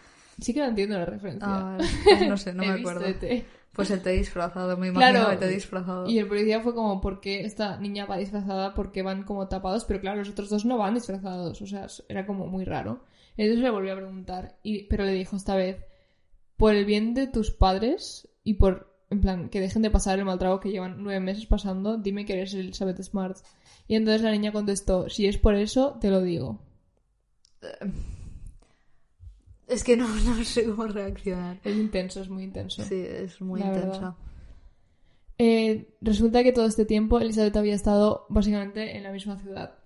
Sí 0.40 0.52
que 0.54 0.60
no 0.60 0.66
entiendo 0.66 0.98
la 0.98 1.06
referencia. 1.06 1.46
Ah, 1.48 1.62
vale. 1.78 1.84
Pues 2.04 2.28
no 2.28 2.36
sé, 2.36 2.52
no 2.52 2.62
me 2.64 2.72
acuerdo. 2.72 3.04
ET. 3.06 3.44
Pues 3.72 3.90
el 3.90 4.00
té 4.00 4.10
disfrazado, 4.10 4.76
me 4.78 4.88
imagino 4.88 5.10
Claro. 5.18 5.32
el 5.32 5.38
té 5.38 5.48
disfrazado. 5.48 6.08
Y 6.08 6.18
el 6.18 6.26
policía 6.28 6.60
fue 6.60 6.74
como, 6.74 7.00
¿por 7.00 7.20
qué 7.20 7.40
esta 7.44 7.78
niña 7.78 8.06
va 8.06 8.16
disfrazada? 8.16 8.72
Porque 8.74 9.02
van 9.02 9.24
como 9.24 9.48
tapados, 9.48 9.84
pero 9.84 10.00
claro, 10.00 10.18
los 10.18 10.30
otros 10.30 10.48
dos 10.48 10.64
no 10.64 10.78
van 10.78 10.94
disfrazados. 10.94 11.60
O 11.60 11.66
sea, 11.66 11.86
era 12.08 12.24
como 12.26 12.46
muy 12.46 12.64
raro. 12.64 13.04
Entonces 13.36 13.62
le 13.62 13.70
volvió 13.70 13.92
a 13.92 13.96
preguntar, 13.96 14.56
y, 14.62 14.84
pero 14.84 15.04
le 15.04 15.12
dijo 15.12 15.36
esta 15.36 15.56
vez, 15.56 15.84
por 16.56 16.74
el 16.74 16.86
bien 16.86 17.12
de 17.12 17.26
tus 17.26 17.50
padres 17.50 18.28
y 18.44 18.54
por, 18.54 18.95
en 19.10 19.20
plan, 19.20 19.48
que 19.48 19.60
dejen 19.60 19.82
de 19.82 19.90
pasar 19.90 20.18
el 20.18 20.24
mal 20.24 20.38
trago 20.38 20.60
que 20.60 20.70
llevan 20.70 21.02
nueve 21.02 21.20
meses 21.20 21.46
pasando, 21.46 21.96
dime 21.96 22.24
que 22.24 22.32
eres 22.32 22.54
Elizabeth 22.54 23.02
Smart. 23.02 23.36
Y 23.86 23.94
entonces 23.94 24.22
la 24.22 24.32
niña 24.32 24.52
contestó, 24.52 25.08
si 25.08 25.26
es 25.26 25.38
por 25.38 25.54
eso, 25.54 25.96
te 26.00 26.10
lo 26.10 26.22
digo. 26.22 26.60
Es 29.68 29.84
que 29.84 29.96
no, 29.96 30.08
no 30.24 30.44
sé 30.44 30.64
cómo 30.64 30.86
reaccionar. 30.86 31.60
Es 31.64 31.76
intenso, 31.76 32.20
es 32.20 32.28
muy 32.28 32.44
intenso. 32.44 32.82
Sí, 32.82 32.96
es 32.96 33.40
muy 33.40 33.62
verdad. 33.62 34.14
Eh, 35.38 35.94
resulta 36.00 36.42
que 36.42 36.52
todo 36.52 36.64
este 36.64 36.86
tiempo 36.86 37.20
Elizabeth 37.20 37.56
había 37.56 37.74
estado 37.74 38.26
básicamente 38.28 38.96
en 38.96 39.02
la 39.02 39.12
misma 39.12 39.38
ciudad. 39.38 39.78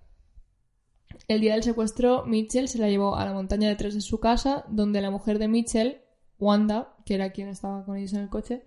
El 1.29 1.41
día 1.41 1.55
del 1.55 1.63
secuestro, 1.63 2.25
Mitchell 2.25 2.69
se 2.69 2.79
la 2.79 2.89
llevó 2.89 3.17
a 3.17 3.25
la 3.25 3.33
montaña 3.33 3.69
detrás 3.69 3.95
de 3.95 4.01
su 4.01 4.21
casa, 4.21 4.65
donde 4.69 5.01
la 5.01 5.11
mujer 5.11 5.39
de 5.39 5.49
Mitchell, 5.49 6.01
Wanda, 6.39 6.97
que 7.05 7.15
era 7.15 7.31
quien 7.31 7.49
estaba 7.49 7.85
con 7.85 7.97
ellos 7.97 8.13
en 8.13 8.21
el 8.21 8.29
coche, 8.29 8.65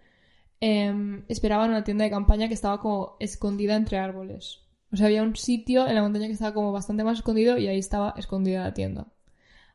em, 0.66 1.26
esperaba 1.28 1.66
en 1.66 1.72
una 1.72 1.84
tienda 1.84 2.06
de 2.06 2.10
campaña 2.10 2.48
que 2.48 2.54
estaba 2.54 2.80
como 2.80 3.18
escondida 3.20 3.76
entre 3.76 3.98
árboles. 3.98 4.62
O 4.94 4.96
sea, 4.96 5.08
había 5.08 5.22
un 5.22 5.36
sitio 5.36 5.86
en 5.86 5.96
la 5.96 6.02
montaña 6.02 6.28
que 6.28 6.32
estaba 6.32 6.54
como 6.54 6.72
bastante 6.72 7.04
más 7.04 7.18
escondido 7.18 7.58
y 7.58 7.68
ahí 7.68 7.80
estaba 7.80 8.14
escondida 8.16 8.64
la 8.64 8.74
tienda. 8.74 9.08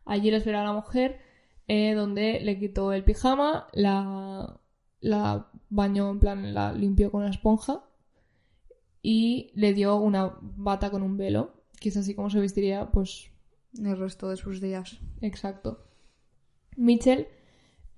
Allí 0.07 0.30
la 0.30 0.39
esperaba 0.39 0.64
la 0.64 0.72
mujer, 0.72 1.18
eh, 1.66 1.93
donde 1.93 2.41
le 2.41 2.59
quitó 2.59 2.95
el 2.95 3.05
pijama, 3.05 3.66
la, 3.74 4.61
la 5.01 5.51
bañó, 5.68 6.11
en 6.11 6.20
plan, 6.20 6.55
la 6.55 6.72
limpió 6.72 7.11
con 7.11 7.20
una 7.20 7.30
esponja 7.30 7.84
y 9.03 9.51
le 9.55 9.74
dio 9.74 9.97
una 9.97 10.39
bata 10.41 10.91
con 10.91 11.03
un 11.03 11.18
velo, 11.18 11.53
que 11.78 11.91
es 11.91 11.99
así 11.99 12.14
como 12.14 12.30
se 12.30 12.41
vestiría, 12.41 12.91
pues, 12.91 13.30
El 13.78 13.99
resto 13.99 14.30
de 14.30 14.39
sus 14.39 14.62
días. 14.62 14.99
exacto. 15.20 15.84
Mitchell 16.76 17.28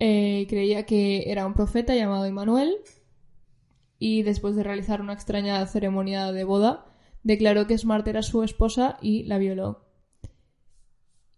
eh, 0.01 0.47
creía 0.49 0.87
que 0.87 1.31
era 1.31 1.47
un 1.47 1.55
profeta 1.55 1.95
llamado 1.95 2.27
Immanuel 2.27 2.75
y 3.99 4.23
después 4.23 4.57
de 4.57 4.63
realizar 4.63 5.03
una 5.03 5.13
extraña 5.13 5.65
ceremonia 5.67 6.33
de 6.33 6.45
boda, 6.45 6.87
declaró 7.23 7.67
que 7.67 7.77
Smart 7.77 8.09
era 8.09 8.23
su 8.23 8.43
esposa 8.43 8.97
y 9.03 9.25
la 9.25 9.37
violó. 9.37 9.87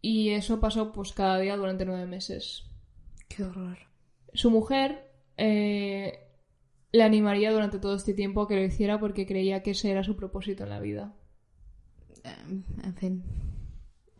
Y 0.01 0.31
eso 0.31 0.61
pasó 0.61 0.93
pues 0.93 1.13
cada 1.13 1.39
día 1.39 1.57
durante 1.57 1.85
nueve 1.85 2.07
meses. 2.07 2.65
Qué 3.29 3.43
horror. 3.43 3.79
Su 4.33 4.51
mujer 4.51 5.11
eh, 5.37 6.21
le 6.93 7.03
animaría 7.03 7.51
durante 7.51 7.81
todo 7.81 7.97
este 7.97 8.15
tiempo 8.15 8.43
a 8.43 8.49
que 8.49 8.55
lo 8.57 8.63
hiciera 8.63 9.01
porque 9.01 9.27
creía 9.27 9.63
que 9.63 9.73
ese 9.73 9.91
era 9.91 10.05
su 10.05 10.17
propósito 10.17 10.63
en 10.63 10.71
la 10.71 10.81
vida. 10.81 11.15
Em, 12.23 12.63
En 12.85 12.95
fin. 12.95 13.25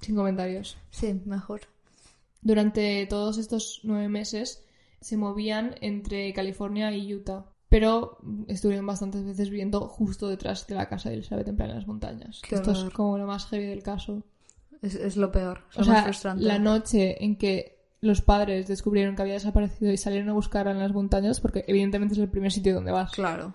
Sin 0.01 0.17
comentarios. 0.17 0.79
Sí, 0.91 1.21
mejor. 1.27 1.61
Durante 2.43 3.07
todos 3.07 3.39
estos 3.39 3.81
nueve 3.85 4.09
meses 4.09 4.65
se 5.01 5.17
movían 5.17 5.75
entre 5.81 6.33
California 6.33 6.95
y 6.95 7.15
Utah, 7.15 7.47
pero 7.69 8.19
estuvieron 8.49 8.87
bastantes 8.87 9.25
veces 9.25 9.49
viviendo 9.49 9.89
justo 9.89 10.29
detrás 10.29 10.67
de 10.67 10.75
la 10.75 10.89
casa 10.89 11.09
de 11.09 11.15
Elizabeth 11.17 11.49
en 11.49 11.57
plan 11.57 11.71
en 11.71 11.77
las 11.77 11.87
montañas. 11.87 12.43
Qué 12.47 12.57
Esto 12.57 12.73
es 12.73 12.85
como 12.93 13.17
lo 13.17 13.27
más 13.27 13.47
heavy 13.47 13.67
del 13.67 13.83
caso. 13.83 14.23
Es, 14.83 14.95
es 14.97 15.17
lo 15.17 15.33
peor. 15.33 15.63
Es 15.71 15.79
O 15.79 15.81
más 15.81 15.89
sea, 15.89 16.03
frustrante. 16.05 16.45
la 16.45 16.59
noche 16.59 17.25
en 17.25 17.37
que 17.37 17.79
los 18.01 18.21
padres 18.21 18.67
descubrieron 18.67 19.15
que 19.15 19.23
había 19.23 19.35
desaparecido 19.35 19.93
y 19.93 19.97
salieron 19.97 20.29
a 20.29 20.33
buscarla 20.33 20.73
en 20.73 20.81
las 20.81 20.93
montañas, 20.93 21.41
porque 21.41 21.65
evidentemente 21.69 22.15
es 22.15 22.21
el 22.21 22.29
primer 22.29 22.51
sitio 22.51 22.75
donde 22.75 22.91
vas. 22.91 23.13
Claro. 23.13 23.55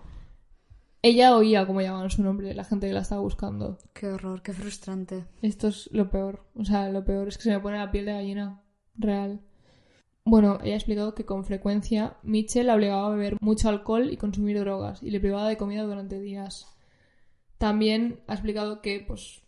Ella 1.02 1.36
oía 1.36 1.66
cómo 1.66 1.80
llamaban 1.80 2.10
su 2.10 2.22
nombre, 2.22 2.54
la 2.54 2.64
gente 2.64 2.88
que 2.88 2.94
la 2.94 3.00
estaba 3.02 3.20
buscando. 3.20 3.78
Qué 3.92 4.08
horror, 4.08 4.42
qué 4.42 4.52
frustrante. 4.52 5.26
Esto 5.42 5.68
es 5.68 5.88
lo 5.92 6.10
peor. 6.10 6.44
O 6.56 6.64
sea, 6.64 6.88
lo 6.88 7.04
peor 7.04 7.28
es 7.28 7.36
que 7.36 7.44
se 7.44 7.50
me 7.50 7.60
pone 7.60 7.78
la 7.78 7.90
piel 7.92 8.06
de 8.06 8.14
gallina. 8.14 8.62
Real. 8.98 9.40
Bueno, 10.24 10.58
ella 10.62 10.74
ha 10.74 10.76
explicado 10.76 11.14
que 11.14 11.24
con 11.24 11.44
frecuencia 11.44 12.18
Mitchell 12.22 12.66
la 12.66 12.74
obligaba 12.74 13.06
a 13.06 13.10
beber 13.10 13.36
mucho 13.40 13.68
alcohol 13.70 14.12
y 14.12 14.18
consumir 14.18 14.58
drogas 14.60 15.02
y 15.02 15.10
le 15.10 15.20
privaba 15.20 15.48
de 15.48 15.56
comida 15.56 15.84
durante 15.84 16.20
días. 16.20 16.66
También 17.56 18.20
ha 18.26 18.34
explicado 18.34 18.82
que, 18.82 19.00
pues, 19.00 19.42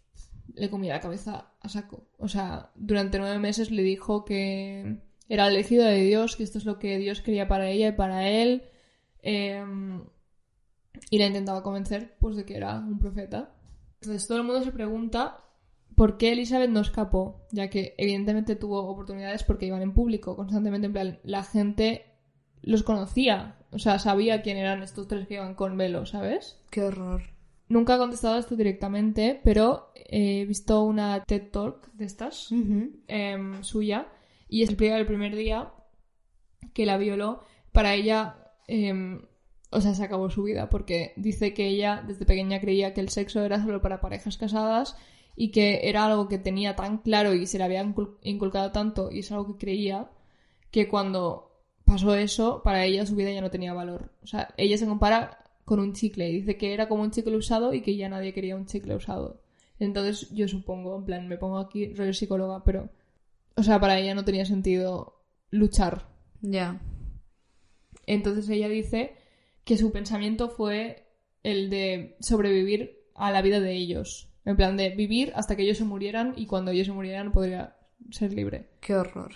le 0.54 0.70
comía 0.70 0.94
la 0.94 1.00
cabeza 1.00 1.52
a 1.60 1.68
saco. 1.68 2.08
O 2.18 2.28
sea, 2.28 2.70
durante 2.76 3.18
nueve 3.18 3.38
meses 3.38 3.70
le 3.70 3.82
dijo 3.82 4.24
que 4.24 5.02
era 5.28 5.48
elegido 5.48 5.84
de 5.84 6.02
Dios, 6.02 6.36
que 6.36 6.44
esto 6.44 6.58
es 6.58 6.64
lo 6.64 6.78
que 6.78 6.98
Dios 6.98 7.20
quería 7.20 7.46
para 7.46 7.68
ella 7.68 7.88
y 7.88 7.92
para 7.92 8.28
él. 8.28 8.64
eh, 9.22 9.62
y 11.10 11.18
la 11.18 11.26
intentaba 11.26 11.62
convencer 11.62 12.16
pues 12.18 12.36
de 12.36 12.44
que 12.44 12.56
era 12.56 12.78
un 12.78 12.98
profeta. 12.98 13.54
Entonces 14.00 14.26
todo 14.26 14.38
el 14.38 14.44
mundo 14.44 14.62
se 14.62 14.72
pregunta 14.72 15.44
por 16.00 16.16
qué 16.16 16.32
Elizabeth 16.32 16.70
no 16.70 16.80
escapó, 16.80 17.46
ya 17.52 17.68
que 17.68 17.94
evidentemente 17.98 18.56
tuvo 18.56 18.88
oportunidades 18.88 19.44
porque 19.44 19.66
iban 19.66 19.82
en 19.82 19.92
público 19.92 20.34
constantemente, 20.34 20.86
en 20.86 20.94
plan, 20.94 21.18
la 21.24 21.42
gente 21.42 22.06
los 22.62 22.82
conocía, 22.82 23.58
o 23.70 23.78
sea, 23.78 23.98
sabía 23.98 24.40
quién 24.40 24.56
eran 24.56 24.82
estos 24.82 25.08
tres 25.08 25.28
que 25.28 25.34
iban 25.34 25.54
con 25.54 25.76
velo, 25.76 26.06
¿sabes? 26.06 26.58
Qué 26.70 26.84
horror. 26.84 27.24
Nunca 27.68 27.96
ha 27.96 27.98
contestado 27.98 28.38
esto 28.38 28.56
directamente, 28.56 29.42
pero 29.44 29.92
he 29.94 30.46
visto 30.46 30.82
una 30.84 31.22
TED 31.22 31.50
Talk 31.50 31.92
de 31.92 32.06
estas, 32.06 32.48
em, 33.06 33.62
suya, 33.62 34.08
y 34.48 34.62
explica 34.62 34.96
el 34.96 35.04
primer 35.04 35.36
día 35.36 35.74
que 36.72 36.86
la 36.86 36.96
violó, 36.96 37.42
para 37.72 37.92
ella, 37.92 38.54
em, 38.68 39.20
o 39.70 39.82
sea, 39.82 39.92
se 39.92 40.02
acabó 40.02 40.30
su 40.30 40.44
vida, 40.44 40.70
porque 40.70 41.12
dice 41.18 41.52
que 41.52 41.66
ella 41.66 42.02
desde 42.06 42.24
pequeña 42.24 42.58
creía 42.58 42.94
que 42.94 43.02
el 43.02 43.10
sexo 43.10 43.44
era 43.44 43.62
solo 43.62 43.82
para 43.82 44.00
parejas 44.00 44.38
casadas 44.38 44.96
y 45.36 45.50
que 45.50 45.88
era 45.88 46.06
algo 46.06 46.28
que 46.28 46.38
tenía 46.38 46.76
tan 46.76 46.98
claro 46.98 47.34
y 47.34 47.46
se 47.46 47.58
le 47.58 47.64
había 47.64 47.84
incul- 47.84 48.18
inculcado 48.22 48.72
tanto 48.72 49.10
y 49.10 49.20
es 49.20 49.32
algo 49.32 49.46
que 49.46 49.66
creía 49.66 50.10
que 50.70 50.88
cuando 50.88 51.50
pasó 51.84 52.14
eso, 52.14 52.62
para 52.62 52.84
ella 52.84 53.06
su 53.06 53.16
vida 53.16 53.32
ya 53.32 53.40
no 53.40 53.50
tenía 53.50 53.72
valor. 53.74 54.12
O 54.22 54.26
sea, 54.26 54.54
ella 54.56 54.78
se 54.78 54.86
compara 54.86 55.38
con 55.64 55.80
un 55.80 55.92
chicle 55.92 56.28
y 56.28 56.34
dice 56.40 56.56
que 56.56 56.72
era 56.74 56.88
como 56.88 57.02
un 57.02 57.10
chicle 57.10 57.36
usado 57.36 57.74
y 57.74 57.82
que 57.82 57.96
ya 57.96 58.08
nadie 58.08 58.32
quería 58.32 58.56
un 58.56 58.66
chicle 58.66 58.94
usado. 58.96 59.40
Entonces 59.78 60.30
yo 60.30 60.46
supongo, 60.46 60.96
en 60.96 61.04
plan, 61.04 61.28
me 61.28 61.38
pongo 61.38 61.58
aquí 61.58 61.92
rollo 61.94 62.12
psicóloga, 62.12 62.62
pero... 62.64 62.90
O 63.56 63.62
sea, 63.62 63.80
para 63.80 63.98
ella 63.98 64.14
no 64.14 64.24
tenía 64.24 64.44
sentido 64.44 65.22
luchar. 65.50 66.08
Ya. 66.40 66.80
Entonces 68.06 68.48
ella 68.48 68.68
dice 68.68 69.16
que 69.64 69.76
su 69.76 69.92
pensamiento 69.92 70.48
fue 70.48 71.06
el 71.42 71.70
de 71.70 72.16
sobrevivir 72.20 73.04
a 73.14 73.30
la 73.30 73.42
vida 73.42 73.60
de 73.60 73.74
ellos. 73.74 74.29
En 74.50 74.56
plan 74.56 74.76
de 74.76 74.90
vivir 74.90 75.32
hasta 75.36 75.54
que 75.56 75.62
ellos 75.62 75.78
se 75.78 75.84
murieran 75.84 76.34
y 76.36 76.46
cuando 76.46 76.70
ellos 76.72 76.86
se 76.86 76.92
murieran 76.92 77.32
podría 77.32 77.76
ser 78.10 78.32
libre. 78.32 78.70
Qué 78.80 78.94
horror. 78.96 79.32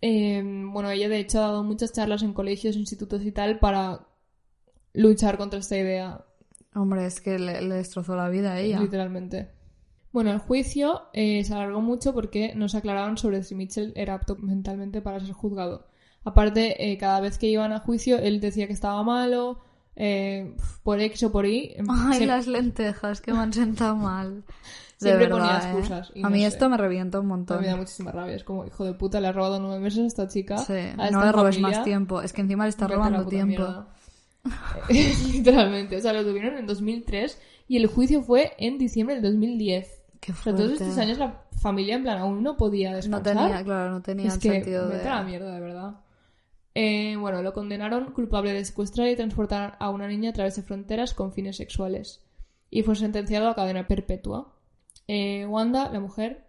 Eh, 0.00 0.42
bueno, 0.44 0.90
ella 0.90 1.08
de 1.08 1.18
hecho 1.18 1.38
ha 1.38 1.48
dado 1.48 1.62
muchas 1.64 1.92
charlas 1.92 2.22
en 2.22 2.34
colegios, 2.34 2.76
institutos 2.76 3.22
y 3.24 3.32
tal 3.32 3.58
para 3.58 4.06
luchar 4.92 5.38
contra 5.38 5.60
esta 5.60 5.78
idea, 5.78 6.24
Hombre, 6.74 7.06
es 7.06 7.20
que 7.20 7.38
le, 7.38 7.60
le 7.62 7.76
destrozó 7.76 8.16
la 8.16 8.28
vida 8.28 8.52
a 8.54 8.60
ella. 8.60 8.80
literalmente. 8.80 9.48
Bueno, 10.12 10.30
el 10.32 10.38
juicio 10.38 11.02
eh, 11.12 11.42
se 11.44 11.54
alargó 11.54 11.80
mucho 11.80 12.12
porque 12.12 12.54
no 12.54 12.68
se 12.68 12.78
aclararon 12.78 13.16
sobre 13.16 13.42
si 13.42 13.54
Mitchell 13.54 13.92
era 13.96 14.14
apto 14.14 14.36
mentalmente 14.36 15.00
para 15.00 15.20
ser 15.20 15.32
juzgado. 15.32 15.88
Aparte, 16.24 16.90
eh, 16.92 16.98
cada 16.98 17.20
vez 17.20 17.38
que 17.38 17.46
iban 17.46 17.72
a 17.72 17.80
juicio, 17.80 18.18
él 18.18 18.40
decía 18.40 18.66
que 18.66 18.72
estaba 18.72 19.02
malo, 19.02 19.60
eh, 19.96 20.54
por 20.82 21.00
X 21.00 21.22
o 21.24 21.32
por 21.32 21.46
Y. 21.46 21.76
Ay, 21.88 22.20
Siem- 22.20 22.26
las 22.26 22.46
lentejas 22.46 23.20
que 23.20 23.32
me 23.32 23.38
han 23.38 23.52
sentado 23.52 23.96
mal. 23.96 24.42
De 25.00 25.08
Siempre 25.10 25.26
verdad, 25.26 25.38
ponía 25.38 25.54
¿eh? 25.56 25.72
excusas 25.72 26.12
A 26.14 26.18
no 26.20 26.30
mí 26.30 26.40
sé. 26.40 26.46
esto 26.46 26.68
me 26.70 26.76
revienta 26.76 27.18
un 27.20 27.26
montón. 27.26 27.60
me 27.60 27.66
da 27.66 27.76
muchísima 27.76 28.12
rabia. 28.12 28.36
Es 28.36 28.44
como, 28.44 28.64
hijo 28.64 28.84
de 28.84 28.94
puta, 28.94 29.20
le 29.20 29.26
has 29.28 29.34
robado 29.34 29.58
nueve 29.60 29.80
meses 29.80 29.98
a 30.04 30.06
esta 30.06 30.28
chica. 30.28 30.56
Sí, 30.58 30.72
a 30.96 31.10
no 31.10 31.24
le 31.24 31.32
robes 31.32 31.56
familia. 31.56 31.76
más 31.78 31.84
tiempo. 31.84 32.22
Es 32.22 32.32
que 32.32 32.40
encima 32.42 32.64
le 32.64 32.70
está 32.70 32.86
Vete 32.86 32.96
robando 32.96 33.26
tiempo. 33.26 33.84
Literalmente. 35.32 35.96
O 35.96 36.00
sea, 36.00 36.12
lo 36.12 36.22
tuvieron 36.24 36.56
en 36.58 36.66
2003 36.66 37.38
y 37.68 37.76
el 37.76 37.86
juicio 37.86 38.22
fue 38.22 38.52
en 38.58 38.78
diciembre 38.78 39.16
del 39.16 39.24
2010. 39.32 40.02
Qué 40.20 40.32
O 40.32 40.36
sea, 40.36 40.54
todos 40.54 40.72
estos 40.72 40.96
años 40.98 41.18
la 41.18 41.42
familia, 41.60 41.96
en 41.96 42.02
plan, 42.02 42.18
aún 42.18 42.42
no 42.42 42.56
podía 42.56 42.90
No 42.90 42.96
descansar. 42.96 43.22
tenía, 43.36 43.64
claro, 43.64 43.90
no 43.90 44.00
tenía 44.02 44.28
es 44.28 44.38
que 44.38 44.50
sentido 44.52 44.88
de... 44.88 45.04
la 45.04 45.22
mierda, 45.22 45.52
de 45.54 45.60
verdad. 45.60 45.94
Eh, 46.74 47.16
bueno, 47.16 47.40
lo 47.42 47.52
condenaron 47.52 48.12
culpable 48.12 48.52
de 48.52 48.64
secuestrar 48.64 49.08
y 49.08 49.16
transportar 49.16 49.76
a 49.78 49.90
una 49.90 50.08
niña 50.08 50.30
a 50.30 50.32
través 50.32 50.56
de 50.56 50.62
fronteras 50.62 51.14
con 51.14 51.32
fines 51.32 51.56
sexuales. 51.56 52.24
Y 52.70 52.82
fue 52.82 52.96
sentenciado 52.96 53.48
a 53.48 53.54
cadena 53.54 53.86
perpetua. 53.86 54.52
Eh, 55.06 55.46
Wanda, 55.46 55.90
la 55.90 56.00
mujer, 56.00 56.44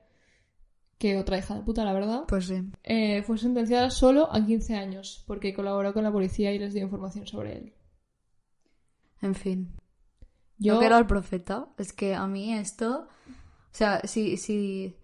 que 0.97 1.17
otra 1.17 1.37
hija 1.37 1.55
de 1.55 1.61
puta, 1.61 1.83
la 1.85 1.93
verdad, 1.93 2.23
Pues 2.27 2.47
sí. 2.47 2.63
eh, 2.83 3.21
fue 3.23 3.37
sentenciada 3.37 3.91
solo 3.91 4.33
a 4.33 4.43
15 4.43 4.75
años 4.75 5.23
porque 5.27 5.53
colaboró 5.53 5.93
con 5.93 6.03
la 6.03 6.11
policía 6.11 6.51
y 6.53 6.57
les 6.59 6.73
dio 6.73 6.81
información 6.83 7.27
sobre 7.27 7.57
él. 7.57 7.73
En 9.21 9.35
fin. 9.35 9.73
Yo, 10.57 10.75
Yo 10.75 10.79
que 10.79 10.85
era 10.85 10.97
el 10.97 11.05
profeta. 11.05 11.67
Es 11.77 11.93
que 11.93 12.15
a 12.15 12.25
mí 12.27 12.53
esto... 12.53 13.07
O 13.71 13.77
sea, 13.77 13.99
si, 14.05 14.37
si 14.37 14.97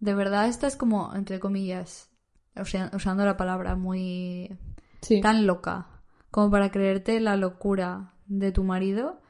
de 0.00 0.14
verdad 0.14 0.48
estás 0.48 0.76
como, 0.76 1.14
entre 1.14 1.40
comillas, 1.40 2.07
o 2.60 2.64
sea, 2.64 2.90
usando 2.94 3.24
la 3.24 3.36
palabra 3.36 3.76
muy... 3.76 4.56
sí. 5.00 5.20
tan 5.20 5.46
loca 5.46 5.86
como 6.30 6.50
para 6.50 6.70
creerte 6.70 7.20
la 7.20 7.36
locura 7.36 8.14
de 8.26 8.52
tu 8.52 8.62
marido, 8.62 9.20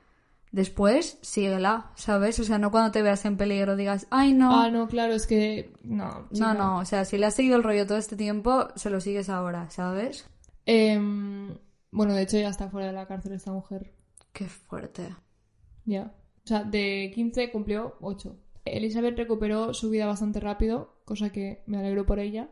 después 0.50 1.18
síguela, 1.22 1.92
¿sabes? 1.94 2.38
O 2.40 2.44
sea, 2.44 2.58
no 2.58 2.70
cuando 2.70 2.90
te 2.90 3.02
veas 3.02 3.24
en 3.24 3.36
peligro 3.36 3.76
digas, 3.76 4.06
ay 4.10 4.32
no, 4.34 4.60
Ah, 4.60 4.70
no, 4.70 4.88
claro, 4.88 5.14
es 5.14 5.26
que... 5.26 5.72
No, 5.82 6.28
no, 6.30 6.54
no, 6.54 6.78
o 6.78 6.84
sea, 6.84 7.04
si 7.04 7.18
le 7.18 7.26
has 7.26 7.34
seguido 7.34 7.56
el 7.56 7.62
rollo 7.62 7.86
todo 7.86 7.98
este 7.98 8.16
tiempo, 8.16 8.68
se 8.74 8.90
lo 8.90 9.00
sigues 9.00 9.28
ahora, 9.28 9.70
¿sabes? 9.70 10.28
Em, 10.66 11.56
bueno, 11.90 12.14
de 12.14 12.22
hecho 12.22 12.38
ya 12.38 12.48
está 12.48 12.68
fuera 12.68 12.88
de 12.88 12.92
la 12.92 13.06
cárcel 13.06 13.32
esta 13.32 13.52
mujer. 13.52 13.92
Qué 14.32 14.46
fuerte. 14.46 15.14
Ya. 15.84 16.12
O 16.44 16.46
sea, 16.48 16.64
de 16.64 17.10
15 17.14 17.50
cumplió 17.50 17.96
8. 18.00 18.36
Elizabeth 18.64 19.16
recuperó 19.16 19.72
su 19.72 19.88
vida 19.90 20.06
bastante 20.06 20.40
rápido, 20.40 21.00
cosa 21.04 21.30
que 21.30 21.62
me 21.66 21.78
alegro 21.78 22.04
por 22.04 22.18
ella. 22.18 22.50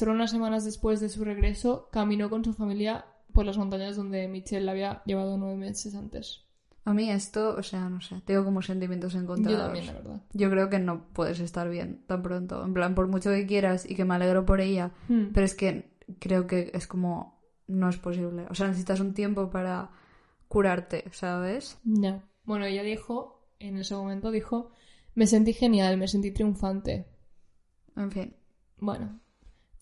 Solo 0.00 0.12
unas 0.12 0.30
semanas 0.30 0.64
después 0.64 0.98
de 1.00 1.10
su 1.10 1.24
regreso, 1.24 1.90
caminó 1.92 2.30
con 2.30 2.42
su 2.42 2.54
familia 2.54 3.04
por 3.34 3.44
las 3.44 3.58
montañas 3.58 3.96
donde 3.96 4.28
Michelle 4.28 4.64
la 4.64 4.72
había 4.72 5.02
llevado 5.04 5.36
nueve 5.36 5.56
meses 5.58 5.94
antes. 5.94 6.46
A 6.86 6.94
mí 6.94 7.10
esto, 7.10 7.54
o 7.54 7.62
sea, 7.62 7.90
no 7.90 8.00
sé, 8.00 8.22
tengo 8.24 8.42
como 8.42 8.62
sentimientos 8.62 9.14
encontrados. 9.14 9.58
Yo 9.58 9.64
también, 9.66 9.86
la 9.88 9.92
verdad. 9.92 10.22
Yo 10.32 10.48
creo 10.48 10.70
que 10.70 10.78
no 10.78 11.04
puedes 11.12 11.38
estar 11.40 11.68
bien 11.68 12.02
tan 12.06 12.22
pronto. 12.22 12.64
En 12.64 12.72
plan, 12.72 12.94
por 12.94 13.08
mucho 13.08 13.28
que 13.28 13.44
quieras 13.46 13.84
y 13.84 13.94
que 13.94 14.06
me 14.06 14.14
alegro 14.14 14.46
por 14.46 14.62
ella, 14.62 14.92
Hmm. 15.08 15.32
pero 15.34 15.44
es 15.44 15.54
que 15.54 15.92
creo 16.18 16.46
que 16.46 16.70
es 16.72 16.86
como, 16.86 17.38
no 17.66 17.90
es 17.90 17.98
posible. 17.98 18.46
O 18.48 18.54
sea, 18.54 18.68
necesitas 18.68 19.00
un 19.00 19.12
tiempo 19.12 19.50
para 19.50 19.90
curarte, 20.48 21.04
¿sabes? 21.12 21.78
Ya. 21.84 22.24
Bueno, 22.44 22.64
ella 22.64 22.82
dijo, 22.82 23.50
en 23.58 23.76
ese 23.76 23.94
momento 23.94 24.30
dijo, 24.30 24.70
me 25.14 25.26
sentí 25.26 25.52
genial, 25.52 25.98
me 25.98 26.08
sentí 26.08 26.30
triunfante. 26.30 27.06
En 27.96 28.10
fin. 28.10 28.34
Bueno. 28.78 29.20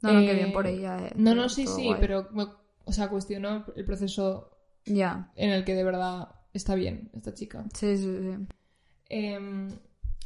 No, 0.03 0.12
no, 0.12 0.20
Eh, 0.20 0.26
qué 0.26 0.34
bien 0.34 0.53
por 0.53 0.66
ella. 0.66 0.99
eh. 1.07 1.12
No, 1.16 1.34
no, 1.34 1.49
sí, 1.49 1.66
sí, 1.66 1.84
guay. 1.86 2.01
pero, 2.01 2.28
me- 2.32 2.46
o 2.84 2.92
sea, 2.92 3.09
cuestionó 3.09 3.64
el 3.76 3.84
proceso 3.84 4.51
en 4.86 5.51
el 5.51 5.64
que 5.64 5.74
de 5.74 5.84
verdad 5.84 6.28
está 6.55 6.74
bien 6.74 7.11
esta 7.14 7.34
chica. 7.34 7.66
sí, 7.74 7.96
sí, 7.96 8.16
sí. 8.20 8.46
Eh, 9.11 9.68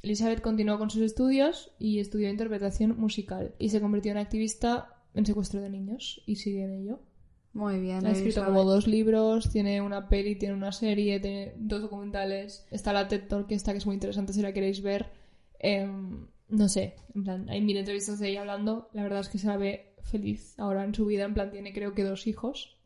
Elizabeth 0.03 0.41
continuó 0.41 0.79
con 0.79 0.91
sus 0.91 1.03
estudios 1.03 1.73
y 1.79 2.01
estudió 2.01 2.29
interpretación 2.29 2.99
musical 2.99 3.55
y 3.59 3.69
se 3.71 3.81
convirtió 3.81 4.11
en 4.13 4.19
activista 4.19 4.89
en 5.15 5.25
secuestro 5.27 5.61
de 5.61 5.71
niños 5.71 6.23
y 6.27 6.37
sigue 6.37 6.65
en 6.65 6.73
ello. 6.73 7.01
Muy 7.53 7.79
bien. 7.81 8.05
Ha 8.07 8.11
escrito 8.11 8.41
Elizabeth. 8.41 8.49
como 8.49 8.65
dos 8.65 8.87
libros, 8.87 9.51
tiene 9.51 9.81
una 9.83 10.09
peli, 10.09 10.37
tiene 10.37 10.55
una 10.55 10.73
serie, 10.73 11.21
tiene 11.21 11.55
dos 11.59 11.83
documentales. 11.83 12.67
Está 12.71 12.93
la 12.93 13.07
TED 13.09 13.29
Talk 13.29 13.51
esta 13.53 13.73
que 13.73 13.79
es 13.79 13.87
muy 13.87 13.95
interesante 13.95 14.33
si 14.33 14.43
la 14.43 14.53
queréis 14.53 14.83
ver. 14.83 15.11
Eh, 15.61 15.87
no 16.53 16.69
sé, 16.69 16.97
en 17.15 17.25
plan, 17.25 17.49
hay 17.49 17.63
mil 17.63 17.79
entrevistas 17.79 18.19
de 18.19 18.29
ella 18.29 18.43
hablando. 18.43 18.91
La 18.93 19.03
verdad 19.03 19.21
es 19.21 19.31
que 19.31 19.39
se 19.39 19.47
la 19.47 19.57
ve 19.57 19.95
feliz 20.03 20.55
ahora 20.59 20.85
en 20.85 20.95
su 20.95 21.07
vida. 21.07 21.25
En 21.25 21.33
plan, 21.33 21.51
tiene 21.51 21.73
creo 21.73 21.95
que 21.95 22.05
dos 22.05 22.27
hijos. 22.27 22.77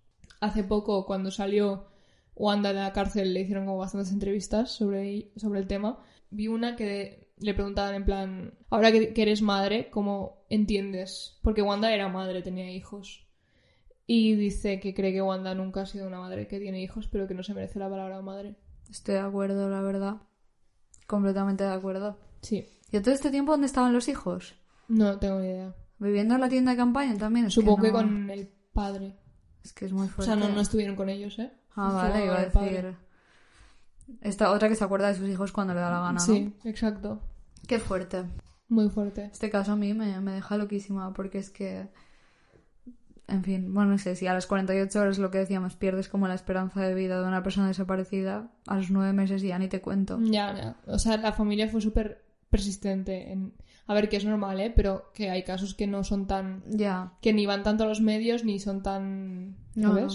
Hace 0.41 0.62
poco, 0.62 1.05
cuando 1.05 1.33
salió 1.33 1.89
Wanda 2.37 2.73
de 2.73 2.79
la 2.79 2.93
cárcel, 2.93 3.35
le 3.35 3.41
hicieron 3.41 3.67
como 3.67 3.79
bastantes 3.79 4.12
entrevistas 4.12 4.71
sobre, 4.71 5.33
sobre 5.37 5.59
el 5.59 5.67
tema. 5.67 5.99
Vi 6.31 6.47
una 6.47 6.77
que 6.77 7.33
le 7.39 7.55
preguntaban 7.55 7.97
en 7.97 8.05
plan, 8.05 8.55
ahora 8.71 8.93
que, 8.93 9.12
que 9.12 9.23
eres 9.23 9.43
madre, 9.43 9.91
¿cómo 9.91 10.45
entiendes? 10.49 11.37
Porque 11.43 11.62
Wanda 11.62 11.93
era 11.93 12.09
madre, 12.09 12.43
tenía 12.43 12.71
hijos. 12.71 13.27
Y 14.07 14.37
dice 14.37 14.79
que 14.79 14.95
cree 14.95 15.12
que 15.12 15.23
Wanda 15.23 15.57
nunca 15.57 15.81
ha 15.83 15.87
sido 15.87 16.07
una 16.07 16.21
madre 16.21 16.47
que 16.47 16.61
tiene 16.61 16.81
hijos, 16.81 17.09
pero 17.09 17.27
que 17.27 17.35
no 17.35 17.43
se 17.43 17.53
merece 17.53 17.81
la 17.81 17.91
palabra 17.91 18.23
madre. 18.23 18.55
Estoy 18.89 19.14
de 19.14 19.23
acuerdo, 19.23 19.69
la 19.69 19.81
verdad. 19.81 20.19
Completamente 21.09 21.64
de 21.64 21.73
acuerdo. 21.73 22.17
Sí, 22.43 22.69
¿Y 22.99 23.03
todo 23.03 23.14
este 23.14 23.30
tiempo 23.30 23.53
dónde 23.53 23.66
estaban 23.66 23.92
los 23.92 24.09
hijos? 24.09 24.55
no 24.88 25.18
tengo 25.18 25.40
ni 25.40 25.47
idea. 25.49 25.74
¿Viviendo 25.99 26.34
en 26.34 26.40
la 26.40 26.49
tienda 26.49 26.70
de 26.72 26.76
campaña 26.76 27.16
también? 27.16 27.47
Es 27.47 27.55
Supongo 27.55 27.82
que, 27.82 27.88
no- 27.88 27.94
con 27.99 28.30
el 28.30 28.49
padre. 28.72 29.16
Es 29.64 29.72
que 29.72 29.86
es 29.86 29.92
muy 29.92 30.07
O 30.07 30.11
fuerte. 30.11 30.32
sea, 30.32 30.36
no, 30.36 30.49
no 30.55 30.61
estuvieron 30.61 30.94
con 30.94 31.09
ellos, 31.09 31.38
¿eh? 31.38 31.51
Ah, 31.74 31.90
Fue 32.01 32.09
vale, 32.11 32.24
iba 32.24 32.38
a 32.38 32.44
decir... 32.44 32.94
Esta 34.20 34.53
otra 34.53 34.68
que 34.68 34.76
se 34.76 34.84
acuerda 34.84 35.09
de 35.09 35.14
sus 35.16 35.28
hijos 35.28 35.51
cuando 35.51 35.74
le 35.74 35.80
da 35.80 35.90
la 35.90 35.99
gana, 36.01 36.12
¿no? 36.12 36.20
Sí, 36.20 36.55
exacto. 36.64 37.20
Qué 37.66 37.80
fuerte. 37.80 38.24
Muy 38.68 38.88
fuerte. 38.88 39.30
Este 39.32 39.51
caso 39.51 39.72
a 39.72 39.76
mí 39.76 39.94
me, 39.94 40.20
me 40.20 40.32
deja 40.32 40.57
loquísima 40.57 41.12
porque 41.12 41.38
es 41.38 41.51
que 41.51 41.88
en 43.28 43.42
fin, 43.42 43.74
bueno, 43.74 43.90
no 43.90 43.99
sé, 43.99 44.14
si 44.14 44.28
a 44.28 44.34
las 44.34 44.47
48 44.47 45.01
horas 45.01 45.18
lo 45.18 45.32
que 45.32 45.38
decíamos 45.38 45.74
pierdes 45.74 46.09
como 46.09 46.28
la 46.28 46.34
esperanza 46.34 46.80
de 46.82 46.94
vida 46.94 47.20
de 47.20 47.26
una 47.26 47.42
persona 47.42 47.66
desaparecida, 47.66 48.53
a 48.68 48.76
los 48.76 48.90
nueve 48.92 49.12
meses 49.12 49.42
ya 49.42 49.59
ni 49.59 49.66
te 49.66 49.80
cuento. 49.80 50.20
Ya, 50.22 50.55
ya. 50.55 50.76
O 50.86 50.99
sea, 51.01 51.16
la 51.16 51.32
familia 51.32 51.68
fue 51.68 51.80
súper 51.80 52.24
persistente 52.57 53.32
en... 53.32 53.52
A 53.86 53.94
ver, 53.94 54.09
que 54.09 54.16
es 54.16 54.24
normal, 54.24 54.59
¿eh? 54.61 54.72
Pero 54.74 55.12
que 55.12 55.28
hay 55.28 55.42
casos 55.42 55.74
que 55.74 55.86
no 55.86 56.02
son 56.02 56.26
tan... 56.26 56.62
Ya, 56.66 57.12
que 57.20 57.34
ni 57.34 57.44
van 57.44 57.62
tanto 57.62 57.84
a 57.84 57.86
los 57.86 58.00
medios 58.00 58.44
ni 58.44 58.59
son 58.59 58.82
tan... 58.82 59.57
No. 59.74 60.09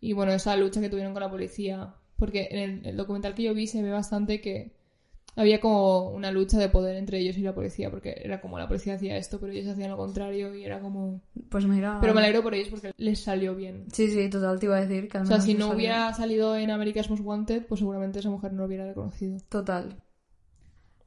Y 0.00 0.14
bueno, 0.14 0.32
esa 0.32 0.56
lucha 0.56 0.80
que 0.80 0.88
tuvieron 0.88 1.12
con 1.12 1.22
la 1.22 1.30
policía. 1.30 1.94
Porque 2.16 2.48
en 2.50 2.58
el, 2.58 2.86
el 2.86 2.96
documental 2.96 3.34
que 3.34 3.42
yo 3.42 3.54
vi 3.54 3.66
se 3.66 3.82
ve 3.82 3.90
bastante 3.90 4.40
que 4.40 4.72
había 5.36 5.60
como 5.60 6.10
una 6.10 6.32
lucha 6.32 6.58
de 6.58 6.68
poder 6.68 6.96
entre 6.96 7.18
ellos 7.18 7.36
y 7.36 7.42
la 7.42 7.54
policía. 7.54 7.90
Porque 7.90 8.20
era 8.24 8.40
como 8.40 8.58
la 8.58 8.66
policía 8.66 8.94
hacía 8.94 9.18
esto, 9.18 9.38
pero 9.38 9.52
ellos 9.52 9.68
hacían 9.68 9.90
lo 9.90 9.98
contrario 9.98 10.54
y 10.54 10.64
era 10.64 10.80
como... 10.80 11.20
pues 11.50 11.66
mira. 11.66 11.98
Pero 12.00 12.14
me 12.14 12.20
alegro 12.20 12.42
por 12.42 12.54
ellos 12.54 12.70
porque 12.70 12.92
les 12.96 13.20
salió 13.20 13.54
bien. 13.54 13.84
Sí, 13.92 14.08
sí, 14.08 14.30
total, 14.30 14.58
te 14.58 14.66
iba 14.66 14.78
a 14.78 14.86
decir 14.86 15.08
que 15.08 15.18
al 15.18 15.24
O 15.24 15.26
sea, 15.26 15.40
si 15.40 15.52
no 15.52 15.66
salió. 15.66 15.76
hubiera 15.76 16.14
salido 16.14 16.56
en 16.56 16.70
America's 16.70 17.10
Most 17.10 17.22
Wanted, 17.22 17.66
pues 17.66 17.80
seguramente 17.80 18.18
esa 18.18 18.30
mujer 18.30 18.52
no 18.52 18.62
lo 18.62 18.66
hubiera 18.66 18.86
reconocido. 18.86 19.36
Total. 19.48 20.02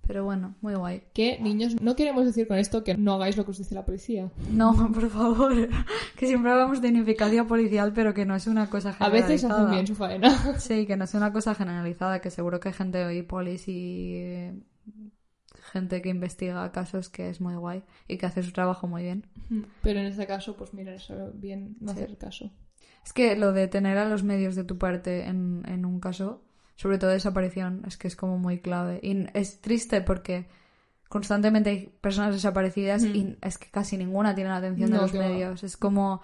Pero 0.05 0.25
bueno, 0.25 0.55
muy 0.61 0.75
guay. 0.75 1.03
Que, 1.13 1.39
niños, 1.39 1.79
no 1.81 1.95
queremos 1.95 2.25
decir 2.25 2.45
con 2.47 2.57
esto 2.57 2.83
que 2.83 2.97
no 2.97 3.13
hagáis 3.13 3.37
lo 3.37 3.45
que 3.45 3.51
os 3.51 3.57
dice 3.57 3.73
la 3.73 3.85
policía. 3.85 4.29
No, 4.51 4.73
por 4.93 5.09
favor. 5.09 5.69
Que 6.17 6.27
siempre 6.27 6.51
hablamos 6.51 6.81
de 6.81 6.89
ineficacia 6.89 7.45
policial, 7.45 7.93
pero 7.93 8.13
que 8.13 8.25
no 8.25 8.35
es 8.35 8.47
una 8.47 8.69
cosa 8.69 8.89
A 8.89 8.93
generalizada. 8.93 9.29
veces 9.29 9.49
hacen 9.49 9.71
bien 9.71 9.87
su 9.87 9.95
faena. 10.03 10.59
Sí, 10.59 10.85
que 10.85 10.97
no 10.97 11.05
es 11.05 11.13
una 11.13 11.31
cosa 11.31 11.55
generalizada, 11.55 12.19
que 12.19 12.29
seguro 12.31 12.59
que 12.59 12.67
hay 12.69 12.73
gente 12.73 13.03
hoy, 13.05 13.21
polis 13.23 13.67
y 13.69 14.51
gente 15.71 16.01
que 16.01 16.09
investiga 16.09 16.71
casos 16.71 17.09
que 17.09 17.29
es 17.29 17.39
muy 17.41 17.55
guay 17.55 17.83
y 18.07 18.17
que 18.17 18.25
hace 18.25 18.43
su 18.43 18.51
trabajo 18.51 18.87
muy 18.87 19.03
bien. 19.03 19.25
Pero 19.81 19.99
en 20.01 20.07
este 20.07 20.27
caso, 20.27 20.55
pues 20.57 20.73
mira, 20.73 20.93
es 20.93 21.07
bien 21.35 21.77
no 21.79 21.93
Sí. 21.93 21.99
hacer 22.03 22.17
caso. 22.17 22.51
Es 23.05 23.13
que 23.13 23.35
lo 23.35 23.53
de 23.53 23.67
tener 23.67 23.97
a 23.97 24.05
los 24.07 24.23
medios 24.23 24.55
de 24.55 24.63
tu 24.65 24.77
parte 24.77 25.25
en, 25.25 25.63
en 25.67 25.85
un 25.85 25.99
caso, 25.99 26.43
sobre 26.75 26.97
todo 26.97 27.11
desaparición, 27.11 27.83
es 27.87 27.97
que 27.97 28.07
es 28.07 28.15
como 28.15 28.37
muy 28.37 28.59
clave. 28.59 28.99
Y 29.03 29.25
es 29.33 29.61
triste 29.61 30.01
porque 30.01 30.47
constantemente 31.09 31.69
hay 31.69 31.93
personas 32.01 32.33
desaparecidas 32.33 33.03
Mm. 33.03 33.15
y 33.15 33.37
es 33.41 33.57
que 33.57 33.67
casi 33.69 33.97
ninguna 33.97 34.33
tiene 34.33 34.49
la 34.49 34.57
atención 34.57 34.91
de 34.91 34.97
los 34.97 35.13
medios. 35.13 35.63
Es 35.63 35.77
como 35.77 36.21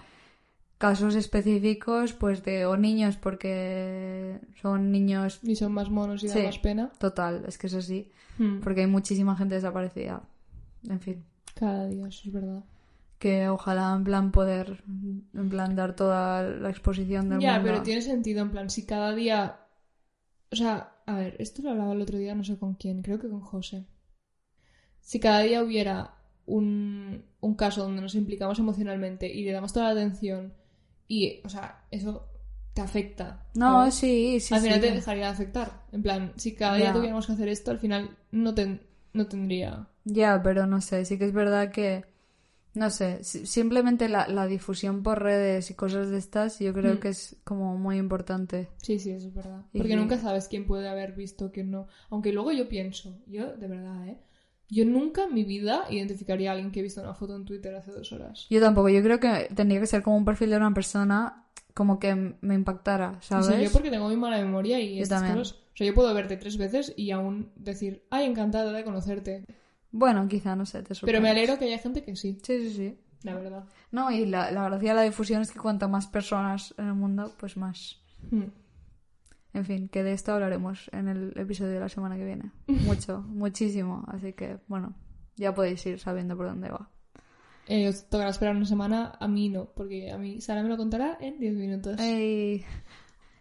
casos 0.80 1.16
específicos, 1.16 2.14
pues 2.14 2.44
de 2.44 2.66
o 2.66 2.78
niños 2.78 3.18
porque 3.18 4.40
son 4.62 4.92
niños 4.92 5.40
Y 5.44 5.56
son 5.56 5.74
más 5.74 5.90
monos 5.90 6.24
y 6.24 6.28
dan 6.28 6.38
Sí. 6.38 6.44
más 6.46 6.58
pena. 6.60 6.92
total, 7.00 7.44
es 7.48 7.58
que 7.58 7.68
es 7.68 7.74
así, 7.74 8.12
Hmm. 8.38 8.60
porque 8.62 8.82
hay 8.82 8.88
muchísima 8.88 9.36
gente 9.36 9.56
desaparecida. 9.56 10.24
En 10.88 11.00
fin, 11.02 11.24
Cada 11.56 11.88
día, 11.88 12.08
eso 12.08 12.22
es 12.26 12.32
verdad. 12.34 12.64
que 13.20 13.50
ojalá 13.50 13.94
en 13.94 14.06
plan 14.06 14.32
poder 14.32 14.82
en 14.88 15.50
plan 15.50 15.76
dar 15.76 15.94
toda 15.96 16.42
la 16.44 16.70
exposición 16.70 17.28
del 17.30 17.40
Ya, 17.42 17.56
mundo. 17.56 17.70
pero 17.72 17.84
tiene 17.84 18.02
sentido, 18.02 18.42
en 18.42 18.50
plan, 18.52 18.70
si 18.70 18.86
cada 18.86 19.14
día... 19.14 19.58
O 20.54 20.56
sea, 20.62 20.76
a 21.08 21.16
ver, 21.22 21.36
esto 21.40 21.62
lo 21.64 21.72
hablaba 21.72 21.94
el 21.94 22.02
otro 22.04 22.18
día, 22.20 22.36
no 22.36 22.44
sé 22.44 22.58
con 22.60 22.76
quién, 22.76 23.02
creo 23.02 23.20
que 23.20 23.30
con 23.30 23.42
José. 23.42 23.88
Si 25.02 25.20
cada 25.20 25.42
día 25.42 25.64
hubiera 25.64 26.16
un, 26.46 27.24
un 27.42 27.56
caso 27.56 27.84
donde 27.84 28.02
nos 28.02 28.16
implicamos 28.16 28.60
emocionalmente 28.60 29.28
y 29.32 29.44
le 29.46 29.52
damos 29.52 29.74
toda 29.74 29.88
la 29.88 29.92
atención 30.02 30.54
y, 31.08 31.42
o 31.44 31.50
sea, 31.50 31.86
eso 31.92 32.28
te 32.74 32.82
afecta. 32.82 33.46
No, 33.54 33.92
¿sabes? 33.92 33.92
sí, 33.92 34.40
sí, 34.40 34.58
al 34.58 34.62
final 34.62 34.80
sí. 34.80 34.82
te 34.82 34.92
dejaría 34.92 35.26
de 35.26 35.32
afectar. 35.32 35.84
En 35.92 36.04
plan, 36.04 36.34
si 36.38 36.56
cada 36.56 36.78
día 36.78 36.94
tuviéramos 36.94 37.28
que 37.28 37.34
hacer 37.34 37.50
esto, 37.50 37.72
al 37.72 37.80
final 37.80 38.18
no, 38.32 38.54
ten- 38.56 38.82
no 39.14 39.28
tendría... 39.28 39.88
Ya, 40.04 40.42
pero 40.44 40.66
no 40.66 40.82
sé, 40.82 41.06
sí 41.06 41.18
que 41.18 41.26
es 41.26 41.34
verdad 41.34 41.72
que, 41.72 42.06
no 42.74 42.90
sé, 42.90 43.24
si- 43.24 43.46
simplemente 43.46 44.10
la, 44.10 44.28
la 44.28 44.46
difusión 44.48 45.02
por 45.04 45.22
redes 45.22 45.72
y 45.72 45.74
cosas 45.74 46.10
de 46.10 46.18
estas, 46.18 46.60
yo 46.60 46.74
creo 46.74 46.96
Mm. 46.96 47.00
que 47.00 47.10
es 47.10 47.36
como 47.44 47.78
muy 47.78 47.98
importante. 47.98 48.70
Sí, 48.78 49.00
sí, 49.00 49.12
eso 49.12 49.28
es 49.28 49.34
verdad. 49.34 49.62
Y 49.74 49.78
Porque 49.80 49.94
que- 49.94 49.98
nunca 49.98 50.18
sabes 50.20 50.48
quién 50.48 50.66
puede 50.66 50.88
haber 50.88 51.14
visto, 51.14 51.52
quién 51.52 51.72
no. 51.72 51.88
Aunque 52.10 52.32
luego 52.32 52.52
yo 52.52 52.70
pienso, 52.70 53.18
yo 53.28 53.54
de 53.56 53.68
verdad, 53.68 54.08
¿eh? 54.08 54.18
Yo 54.72 54.86
nunca 54.86 55.24
en 55.24 55.34
mi 55.34 55.44
vida 55.44 55.86
identificaría 55.90 56.52
a 56.52 56.54
alguien 56.54 56.72
que 56.72 56.80
he 56.80 56.84
visto 56.84 57.02
una 57.02 57.16
foto 57.16 57.36
en 57.36 57.44
Twitter 57.44 57.74
hace 57.74 57.92
dos 57.92 58.12
horas. 58.12 58.46
Yo 58.52 58.62
tampoco, 58.62 58.90
yo 58.90 59.02
creo 59.02 59.20
que 59.20 59.50
tendría 59.56 59.80
que 59.80 59.88
ser 59.88 60.04
como 60.04 60.16
un 60.16 60.26
perfil 60.26 60.52
de 60.52 60.58
una 60.58 60.72
persona 60.76 61.46
como 61.74 61.98
que 61.98 62.14
me 62.42 62.54
impactara, 62.54 63.14
O 63.18 63.22
¿sabes? 63.22 63.46
sea, 63.48 63.62
yo 63.62 63.72
porque 63.72 63.90
tengo 63.90 64.06
muy 64.08 64.16
mala 64.18 64.38
memoria 64.38 64.80
y 64.80 64.98
Yo 64.98 65.02
estas 65.04 65.22
también. 65.22 65.38
cosas... 65.40 65.58
O 65.74 65.78
sea, 65.80 65.88
yo 65.88 65.94
puedo 65.96 66.14
verte 66.14 66.36
tres 66.38 66.58
veces 66.58 66.94
y 66.98 67.10
aún 67.12 67.52
decir, 67.56 68.04
ay, 68.12 68.26
encantada 68.26 68.72
de 68.74 68.84
conocerte. 68.84 69.46
Bueno, 69.92 70.28
quizá, 70.28 70.56
no 70.56 70.66
sé, 70.66 70.84
te 70.84 70.94
Pero 71.04 71.22
me 71.22 71.30
alegro 71.30 71.58
que 71.58 71.66
haya 71.66 71.80
gente 71.80 72.04
que 72.04 72.16
sí, 72.16 72.38
Sí, 72.44 72.70
sí, 72.70 72.74
sí. 72.76 73.00
la 73.24 73.36
verdad. 73.36 73.66
No, 73.92 74.12
y 74.12 74.26
la, 74.26 74.52
la 74.52 74.66
gracia 74.66 74.90
de 74.90 74.96
la 74.96 75.02
difusión 75.02 75.42
es 75.42 75.52
que 75.52 75.60
cuanto 75.60 75.90
más 75.90 76.08
personas 76.08 76.74
en 76.78 76.88
el 76.88 76.94
mundo, 76.94 77.34
pues 77.40 77.58
más. 77.58 78.02
Hmm. 78.30 78.50
En 79.54 79.66
fin, 79.66 79.90
que 79.90 80.04
de 80.04 80.14
esto 80.14 80.34
hablaremos 80.34 80.90
en 80.94 81.08
el 81.08 81.34
episodio 81.38 81.74
de 81.74 81.80
la 81.80 81.90
semana 81.90 82.18
que 82.18 82.26
viene. 82.26 82.52
Mucho, 82.68 83.22
muchísimo. 83.22 84.06
Así 84.08 84.34
que, 84.34 84.60
bueno, 84.68 84.94
ya 85.36 85.54
podéis 85.54 85.84
ir 85.86 86.00
sabiendo 86.00 86.38
por 86.38 86.48
dónde 86.48 86.70
va. 86.70 86.90
Eh, 87.68 87.88
os 87.88 88.10
tocará 88.10 88.30
esperar 88.32 88.56
una 88.56 88.66
semana, 88.66 89.14
a 89.20 89.28
mí 89.28 89.50
no, 89.50 89.66
porque 89.76 90.12
a 90.12 90.18
mí 90.18 90.42
Sara 90.42 90.64
me 90.64 90.70
lo 90.70 90.78
contará 90.78 91.18
en 91.22 91.40
10 91.40 91.54
minutos. 91.54 92.00
Ey, 92.00 92.66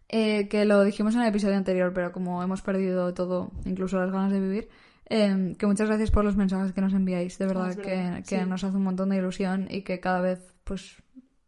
eh, 0.09 0.49
que 0.49 0.67
lo 0.67 0.85
dijimos 0.85 1.15
en 1.15 1.23
el 1.23 1.29
episodio 1.29 1.57
anterior, 1.57 1.93
pero 1.95 2.13
como 2.13 2.43
hemos 2.43 2.61
perdido 2.61 3.15
todo, 3.15 3.51
incluso 3.65 3.99
las 3.99 4.13
ganas 4.13 4.31
de 4.31 4.41
vivir, 4.41 4.69
eh, 5.09 5.55
que 5.59 5.67
muchas 5.67 5.89
gracias 5.89 6.11
por 6.11 6.25
los 6.25 6.37
mensajes 6.37 6.73
que 6.73 6.81
nos 6.81 6.93
enviáis. 6.93 7.39
De 7.39 7.47
verdad, 7.47 7.71
Ah, 7.73 7.77
verdad, 7.77 8.17
que, 8.17 8.23
que 8.29 8.41
sí. 8.41 8.47
nos 8.49 8.65
hace 8.65 8.77
un 8.77 8.85
montón 8.85 9.09
de 9.11 9.17
ilusión 9.17 9.67
y 9.71 9.83
que 9.83 10.01
cada 10.01 10.21
vez, 10.21 10.55
pues, 10.65 11.03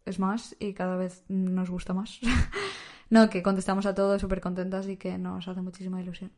es 0.05 0.19
más 0.19 0.57
y 0.59 0.73
cada 0.73 0.97
vez 0.97 1.25
nos 1.29 1.71
gusta 1.71 1.93
más. 1.95 2.21
no, 3.11 3.29
que 3.31 3.43
contestamos 3.43 3.87
a 3.87 3.95
todo 3.95 4.19
súper 4.19 4.41
contentas 4.41 4.89
y 4.89 4.97
que 4.97 5.19
nos 5.19 5.47
hace 5.49 5.61
muchísima 5.63 6.01
ilusión. 6.01 6.33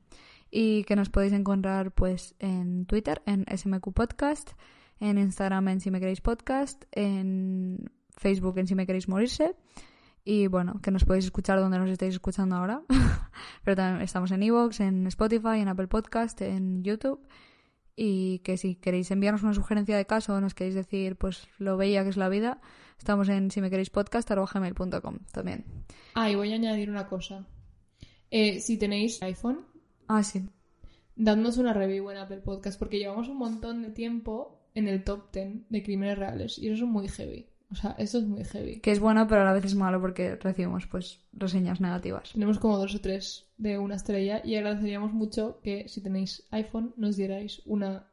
Y 0.51 0.85
que 0.85 0.97
nos 0.97 1.09
podéis 1.09 1.33
encontrar, 1.33 1.93
pues, 1.93 2.35
en 2.39 2.85
Twitter, 2.87 3.23
en 3.27 3.47
SMQ 3.49 3.93
Podcast, 3.95 4.53
en 5.01 5.16
Instagram, 5.18 5.68
en 5.68 5.81
Si 5.81 5.91
Me 5.91 5.99
Queréis 6.01 6.20
Podcast, 6.20 6.85
en 6.93 7.91
Facebook, 8.16 8.59
en 8.59 8.66
Si 8.66 8.75
Me 8.75 8.85
Queréis 8.87 9.09
Morirse. 9.09 9.55
Y 10.25 10.47
bueno, 10.47 10.81
que 10.81 10.91
nos 10.93 11.05
podéis 11.05 11.25
escuchar 11.25 11.59
donde 11.59 11.79
nos 11.79 11.91
estéis 11.91 12.14
escuchando 12.14 12.57
ahora. 12.57 12.83
Pero 13.64 13.77
también 13.77 14.03
estamos 14.03 14.31
en 14.31 14.43
Evox, 14.43 14.81
en 14.81 15.07
Spotify, 15.09 15.59
en 15.59 15.68
Apple 15.68 15.89
Podcast, 15.89 16.41
en 16.43 16.83
YouTube. 16.85 17.20
Y 17.97 18.39
que 18.41 18.57
si 18.57 18.77
queréis 18.77 19.11
enviarnos 19.11 19.43
una 19.43 19.53
sugerencia 19.55 19.97
de 19.97 20.07
caso 20.07 20.35
o 20.35 20.41
nos 20.41 20.55
queréis 20.55 20.75
decir 20.75 21.16
pues 21.16 21.49
lo 21.59 21.77
bella 21.77 22.03
que 22.05 22.09
es 22.11 22.16
la 22.16 22.29
vida, 22.31 22.61
estamos 22.99 23.29
en 23.29 23.51
si 23.51 23.61
me 23.61 23.68
queréis 23.68 23.91
podcast 23.91 24.31
gmail.com 24.31 25.18
también. 25.33 25.64
Ah, 26.14 26.31
y 26.31 26.35
voy 26.35 26.53
a 26.53 26.55
añadir 26.55 26.89
una 26.89 27.07
cosa. 27.07 27.47
Eh, 28.31 28.61
si 28.61 28.79
tenéis 28.79 29.23
iPhone, 29.23 29.66
Ah, 30.09 30.23
sí. 30.23 30.49
dadnos 31.16 31.59
una 31.59 31.75
review 31.75 32.11
en 32.11 32.16
Apple 32.16 32.39
Podcast 32.39 32.79
porque 32.79 32.99
llevamos 32.99 33.29
un 33.29 33.37
montón 33.37 33.83
de 33.83 33.91
tiempo 33.91 34.59
en 34.75 34.89
el 34.89 35.05
top 35.05 35.31
10 35.33 35.68
de 35.68 35.83
crímenes 35.83 36.18
reales 36.18 36.59
y 36.59 36.68
eso 36.68 36.85
es 36.85 36.91
muy 36.91 37.09
heavy. 37.09 37.47
O 37.73 37.75
sea, 37.75 37.95
eso 37.99 38.18
es 38.18 38.25
muy 38.25 38.45
heavy. 38.45 38.81
Que 38.81 38.93
es 38.93 39.01
bueno, 39.01 39.27
pero 39.27 39.41
a 39.41 39.45
la 39.45 39.53
vez 39.55 39.64
es 39.64 39.75
malo 39.75 40.01
porque 40.01 40.37
recibimos 40.37 40.87
pues 40.87 41.20
reseñas 41.33 41.81
negativas. 41.81 42.33
Tenemos 42.33 42.59
como 42.59 42.77
dos 42.79 42.95
o 42.95 43.01
tres 43.01 43.47
de 43.57 43.79
una 43.79 43.97
estrella 43.97 44.43
y 44.45 44.57
agradeceríamos 44.57 45.12
mucho 45.12 45.59
que 45.62 45.89
si 45.89 46.03
tenéis 46.03 46.47
iPhone 46.51 46.93
nos 46.97 47.16
dierais 47.16 47.62
una 47.64 48.07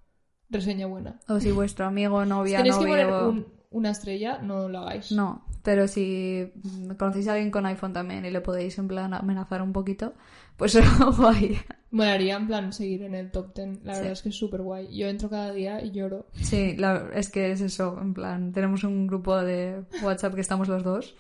reseña 0.49 0.88
buena. 0.88 1.20
O 1.28 1.39
si 1.39 1.51
vuestro 1.51 1.86
amigo, 1.86 2.24
Si 2.24 2.30
novia, 2.30 2.57
tenéis 2.64 2.78
que 2.78 2.86
poner 2.86 3.07
novio... 3.07 3.30
un- 3.30 3.59
una 3.72 3.91
estrella, 3.91 4.39
no 4.39 4.67
lo 4.70 4.80
hagáis. 4.80 5.11
No, 5.11 5.45
pero 5.63 5.88
si 5.88 6.51
conocéis 6.97 7.28
a 7.28 7.34
alguien 7.34 7.51
con 7.51 7.65
iPhone 7.65 7.93
también 7.93 8.26
y 8.26 8.32
le 8.32 8.41
podéis 8.41 8.78
en 8.80 8.88
plan 8.88 9.13
amenazar 9.13 9.61
un 9.61 9.74
poquito, 9.74 10.13
pues 10.57 10.76
guay. 11.17 11.57
Molaría 11.91 12.36
en 12.38 12.47
plan 12.47 12.74
seguir 12.74 13.03
en 13.03 13.15
el 13.15 13.32
top 13.32 13.53
10. 13.55 13.84
La 13.84 13.93
Sí. 13.93 13.99
verdad 13.99 14.11
es 14.13 14.22
que 14.24 14.30
es 14.30 14.36
súper 14.36 14.61
guay. 14.61 14.95
Yo 14.95 15.07
entro 15.07 15.30
cada 15.30 15.51
día 15.53 15.84
y 15.84 15.91
lloro. 15.91 16.28
Sí, 16.34 16.76
la- 16.78 17.09
es 17.13 17.30
que 17.30 17.51
es 17.51 17.61
eso, 17.61 17.97
en 18.01 18.13
plan, 18.13 18.51
tenemos 18.53 18.84
un 18.84 19.07
grupo 19.07 19.38
de 19.38 19.84
WhatsApp 20.03 20.34
que 20.36 20.41
estamos 20.41 20.67
los 20.67 20.84
dos 20.84 21.15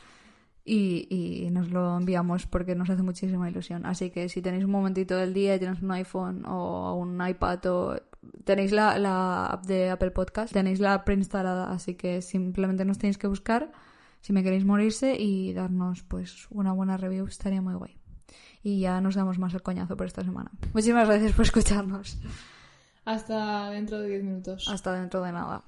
y, 0.65 1.07
y 1.09 1.49
nos 1.51 1.69
lo 1.71 1.97
enviamos 1.97 2.45
porque 2.45 2.75
nos 2.75 2.89
hace 2.89 3.01
muchísima 3.01 3.49
ilusión. 3.49 3.85
Así 3.85 4.09
que 4.11 4.29
si 4.29 4.41
tenéis 4.41 4.63
un 4.65 4.71
momentito 4.71 5.15
del 5.17 5.33
día 5.33 5.55
y 5.55 5.59
tenéis 5.59 5.81
un 5.81 5.91
iPhone 5.91 6.45
o 6.45 6.93
un 6.95 7.19
iPad 7.27 7.65
o 7.67 7.95
tenéis 8.43 8.71
la, 8.71 8.97
la 8.97 9.45
app 9.47 9.65
de 9.65 9.89
Apple 9.89 10.11
Podcast, 10.11 10.53
tenéis 10.53 10.79
la 10.79 10.93
app 10.95 11.05
preinstalada, 11.05 11.71
así 11.71 11.95
que 11.95 12.21
simplemente 12.21 12.85
nos 12.85 12.97
tenéis 12.97 13.17
que 13.17 13.27
buscar 13.27 13.71
si 14.21 14.33
me 14.33 14.43
queréis 14.43 14.65
morirse 14.65 15.15
y 15.17 15.53
darnos 15.53 16.03
pues 16.03 16.47
una 16.49 16.73
buena 16.73 16.97
review, 16.97 17.25
estaría 17.27 17.61
muy 17.61 17.73
guay. 17.75 17.97
Y 18.61 18.81
ya 18.81 18.99
nos 18.99 19.15
damos 19.15 19.39
más 19.39 19.53
el 19.53 19.61
coñazo 19.61 19.95
por 19.95 20.07
esta 20.07 20.23
semana. 20.23 20.51
Muchísimas 20.73 21.07
gracias 21.07 21.31
por 21.31 21.45
escucharnos. 21.45 22.17
Hasta 23.05 23.69
dentro 23.69 23.99
de 23.99 24.09
10 24.09 24.23
minutos. 24.23 24.67
Hasta 24.67 24.93
dentro 24.93 25.21
de 25.21 25.31
nada. 25.31 25.63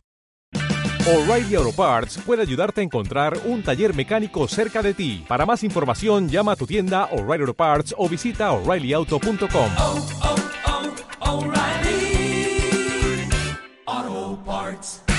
O'Reilly 1.08 1.56
Auto 1.56 1.72
Parts 1.72 2.20
puede 2.20 2.44
ayudarte 2.44 2.82
a 2.82 2.84
encontrar 2.84 3.36
un 3.46 3.64
taller 3.64 3.96
mecánico 3.96 4.48
cerca 4.48 4.84
de 4.84 4.94
ti. 4.94 5.26
Para 5.28 5.48
más 5.48 5.64
información, 5.64 6.30
llama 6.30 6.52
a 6.52 6.56
tu 6.56 6.68
tienda 6.68 7.06
O'Reilly 7.06 7.42
Auto 7.42 7.54
Parts 7.56 7.96
o 7.98 8.08
visita 8.08 8.52
oreillyauto.com. 8.52 9.72
oh, 9.80 10.06
oh, 11.22 11.61
parts. 14.52 15.11